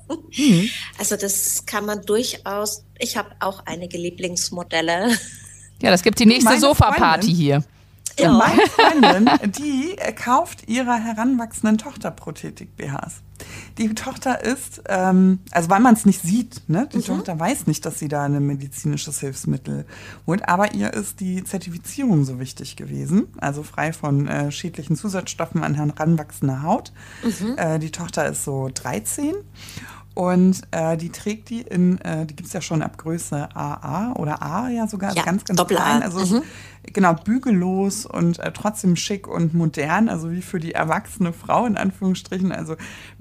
Mhm. 0.09 0.69
Also 0.99 1.17
das 1.17 1.67
kann 1.67 1.87
man 1.87 2.03
durchaus. 2.03 2.85
Ich 2.99 3.17
habe 3.17 3.31
auch 3.41 3.63
einige 3.67 3.99
Lieblingsmodelle. 3.99 5.17
Ja, 5.83 5.91
das 5.91 6.03
gibt 6.03 6.19
die 6.19 6.27
nächste 6.27 6.59
Sofa-Party 6.59 7.35
hier. 7.35 7.63
Ja. 8.19 8.33
Meine 8.33 8.63
Freundin, 8.69 9.31
die 9.53 9.97
kauft 10.15 10.69
ihrer 10.69 10.97
heranwachsenden 10.97 11.79
Tochter 11.79 12.11
Prothetik-BHs. 12.11 13.23
Die 13.77 13.95
Tochter 13.95 14.43
ist, 14.43 14.83
ähm, 14.89 15.41
also 15.51 15.69
weil 15.69 15.81
man 15.81 15.93
es 15.93 16.07
nicht 16.07 16.23
sieht, 16.23 16.63
ne? 16.69 16.89
die 16.91 16.99
mhm. 16.99 17.05
Tochter 17.05 17.39
weiß 17.39 17.67
nicht, 17.67 17.85
dass 17.85 17.99
sie 17.99 18.09
da 18.09 18.25
ein 18.25 18.47
medizinisches 18.47 19.21
Hilfsmittel 19.21 19.85
holt, 20.27 20.49
aber 20.49 20.73
ihr 20.73 20.95
ist 20.95 21.21
die 21.21 21.45
Zertifizierung 21.45 22.25
so 22.25 22.41
wichtig 22.41 22.77
gewesen, 22.77 23.27
also 23.37 23.63
frei 23.63 23.93
von 23.93 24.27
äh, 24.27 24.51
schädlichen 24.51 24.97
Zusatzstoffen 24.97 25.63
an 25.63 25.75
heranwachsender 25.75 26.63
Haut. 26.63 26.93
Mhm. 27.23 27.59
Äh, 27.59 27.79
die 27.79 27.91
Tochter 27.91 28.27
ist 28.27 28.45
so 28.45 28.71
13 28.73 29.35
und 30.17 30.63
äh, 30.71 30.97
die 30.97 31.11
trägt 31.11 31.51
die 31.51 31.61
in, 31.61 32.01
äh, 32.01 32.25
die 32.25 32.35
gibt 32.35 32.47
es 32.47 32.55
ja 32.55 32.63
schon 32.63 32.81
ab 32.81 32.97
Größe 32.97 33.55
AA 33.55 34.15
oder 34.15 34.43
A 34.43 34.71
ja 34.71 34.89
sogar, 34.89 35.11
also 35.11 35.21
ja, 35.21 35.27
ganz, 35.27 35.45
ganz 35.45 35.59
Doppel 35.59 35.77
klein. 35.77 36.03
Also 36.03 36.37
mhm. 36.37 36.43
genau, 36.85 37.13
bügellos 37.13 38.07
und 38.07 38.39
äh, 38.39 38.51
trotzdem 38.51 38.97
schick 38.97 39.29
und 39.29 39.53
modern, 39.53 40.09
also 40.09 40.31
wie 40.31 40.41
für 40.41 40.59
die 40.59 40.73
erwachsene 40.73 41.35
Frau 41.35 41.67
in 41.67 41.77
Anführungsstrichen. 41.77 42.51
Also 42.51 42.77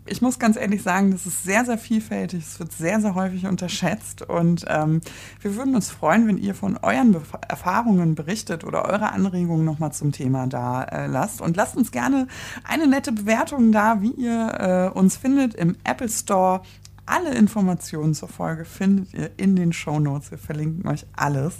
ich 0.05 0.21
muss 0.21 0.39
ganz 0.39 0.55
ehrlich 0.55 0.83
sagen, 0.83 1.11
das 1.11 1.25
ist 1.25 1.43
sehr, 1.43 1.65
sehr 1.65 1.77
vielfältig. 1.77 2.45
Es 2.45 2.59
wird 2.59 2.71
sehr, 2.71 3.01
sehr 3.01 3.13
häufig 3.13 3.45
unterschätzt. 3.45 4.21
Und 4.21 4.63
ähm, 4.69 5.01
wir 5.41 5.55
würden 5.57 5.75
uns 5.75 5.89
freuen, 5.89 6.27
wenn 6.27 6.37
ihr 6.37 6.55
von 6.55 6.77
euren 6.81 7.11
Be 7.11 7.21
Erfahrungen 7.47 8.15
berichtet 8.15 8.63
oder 8.63 8.85
eure 8.85 9.11
Anregungen 9.11 9.65
nochmal 9.65 9.91
zum 9.91 10.13
Thema 10.13 10.47
da 10.47 10.83
äh, 10.83 11.07
lasst. 11.07 11.41
Und 11.41 11.57
lasst 11.57 11.75
uns 11.75 11.91
gerne 11.91 12.27
eine 12.63 12.87
nette 12.87 13.11
Bewertung 13.11 13.71
da, 13.71 14.01
wie 14.01 14.11
ihr 14.11 14.91
äh, 14.93 14.97
uns 14.97 15.17
findet 15.17 15.55
im 15.55 15.75
Apple 15.83 16.09
Store 16.09 16.61
alle 17.06 17.34
Informationen 17.34 18.14
zur 18.14 18.30
Folge 18.30 18.66
findet 18.66 19.14
ihr 19.14 19.32
in 19.38 19.56
den 19.56 19.74
Show 19.74 19.99
Notes. 19.99 20.32
Wir 20.32 20.38
verlinken 20.38 20.89
euch 20.89 21.06
alles. 21.16 21.56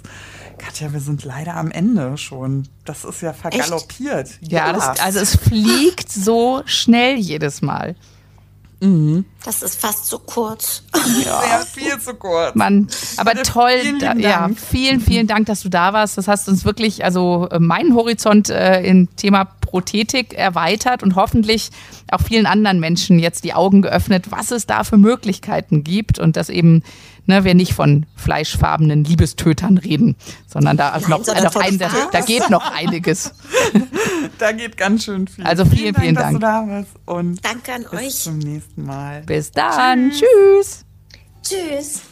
Katja, 0.58 0.92
wir 0.92 1.00
sind 1.00 1.24
leider 1.24 1.56
am 1.56 1.70
Ende 1.70 2.16
schon. 2.18 2.68
Das 2.84 3.04
ist 3.04 3.20
ja 3.22 3.32
vergaloppiert. 3.32 4.28
Echt? 4.40 4.52
Ja, 4.52 4.66
ja. 4.66 4.72
Das, 4.72 5.00
also 5.00 5.20
es 5.20 5.36
fliegt 5.36 6.10
so 6.10 6.62
schnell 6.66 7.16
jedes 7.16 7.62
Mal. 7.62 7.96
Mhm. 8.80 9.24
Das 9.44 9.62
ist 9.62 9.80
fast 9.80 10.06
zu 10.06 10.18
kurz. 10.18 10.82
Ja. 11.24 11.40
Sehr 11.40 11.60
viel 11.66 12.00
zu 12.00 12.14
kurz. 12.14 12.54
Mann, 12.54 12.88
aber 13.16 13.34
toll. 13.42 13.78
Vielen 13.80 13.98
da, 14.00 14.14
ja, 14.14 14.50
vielen, 14.54 15.00
vielen 15.00 15.26
Dank, 15.26 15.46
dass 15.46 15.62
du 15.62 15.68
da 15.68 15.92
warst. 15.92 16.18
Das 16.18 16.28
hast 16.28 16.48
uns 16.48 16.64
wirklich, 16.64 17.04
also 17.04 17.48
äh, 17.50 17.58
meinen 17.58 17.94
Horizont 17.94 18.50
äh, 18.50 18.82
im 18.82 19.14
Thema 19.16 19.55
Prothetik 19.66 20.32
erweitert 20.32 21.02
und 21.02 21.16
hoffentlich 21.16 21.70
auch 22.10 22.22
vielen 22.22 22.46
anderen 22.46 22.80
Menschen 22.80 23.18
jetzt 23.18 23.44
die 23.44 23.52
Augen 23.52 23.82
geöffnet, 23.82 24.30
was 24.30 24.50
es 24.50 24.66
da 24.66 24.84
für 24.84 24.96
Möglichkeiten 24.96 25.84
gibt 25.84 26.18
und 26.18 26.36
dass 26.36 26.48
eben 26.48 26.82
ne, 27.26 27.44
wir 27.44 27.54
nicht 27.54 27.74
von 27.74 28.06
fleischfarbenen 28.16 29.04
Liebestötern 29.04 29.78
reden, 29.78 30.16
sondern 30.46 30.76
da, 30.76 30.92
Nein, 30.92 31.10
noch, 31.10 31.24
sondern 31.24 31.44
noch 31.44 31.56
ein, 31.56 31.78
da, 31.78 31.90
da, 32.10 32.20
geht 32.20 32.48
noch 32.50 32.72
einiges. 32.72 33.32
da 34.38 34.52
geht 34.52 34.76
ganz 34.76 35.04
schön 35.04 35.28
viel. 35.28 35.44
Also 35.44 35.64
vielen, 35.64 35.94
vielen 35.94 36.14
Dank. 36.14 36.28
Vielen 36.28 36.40
Dank. 36.40 36.40
Dass 36.40 36.92
du 36.94 37.06
da 37.06 37.12
warst 37.12 37.24
und 37.26 37.44
Danke 37.44 37.72
an 37.72 37.82
bis 37.82 37.92
euch. 37.92 38.06
Bis 38.06 38.24
zum 38.24 38.38
nächsten 38.38 38.84
Mal. 38.84 39.22
Bis 39.22 39.50
dann. 39.50 40.10
Tschüss. 40.10 40.84
Tschüss. 41.42 42.02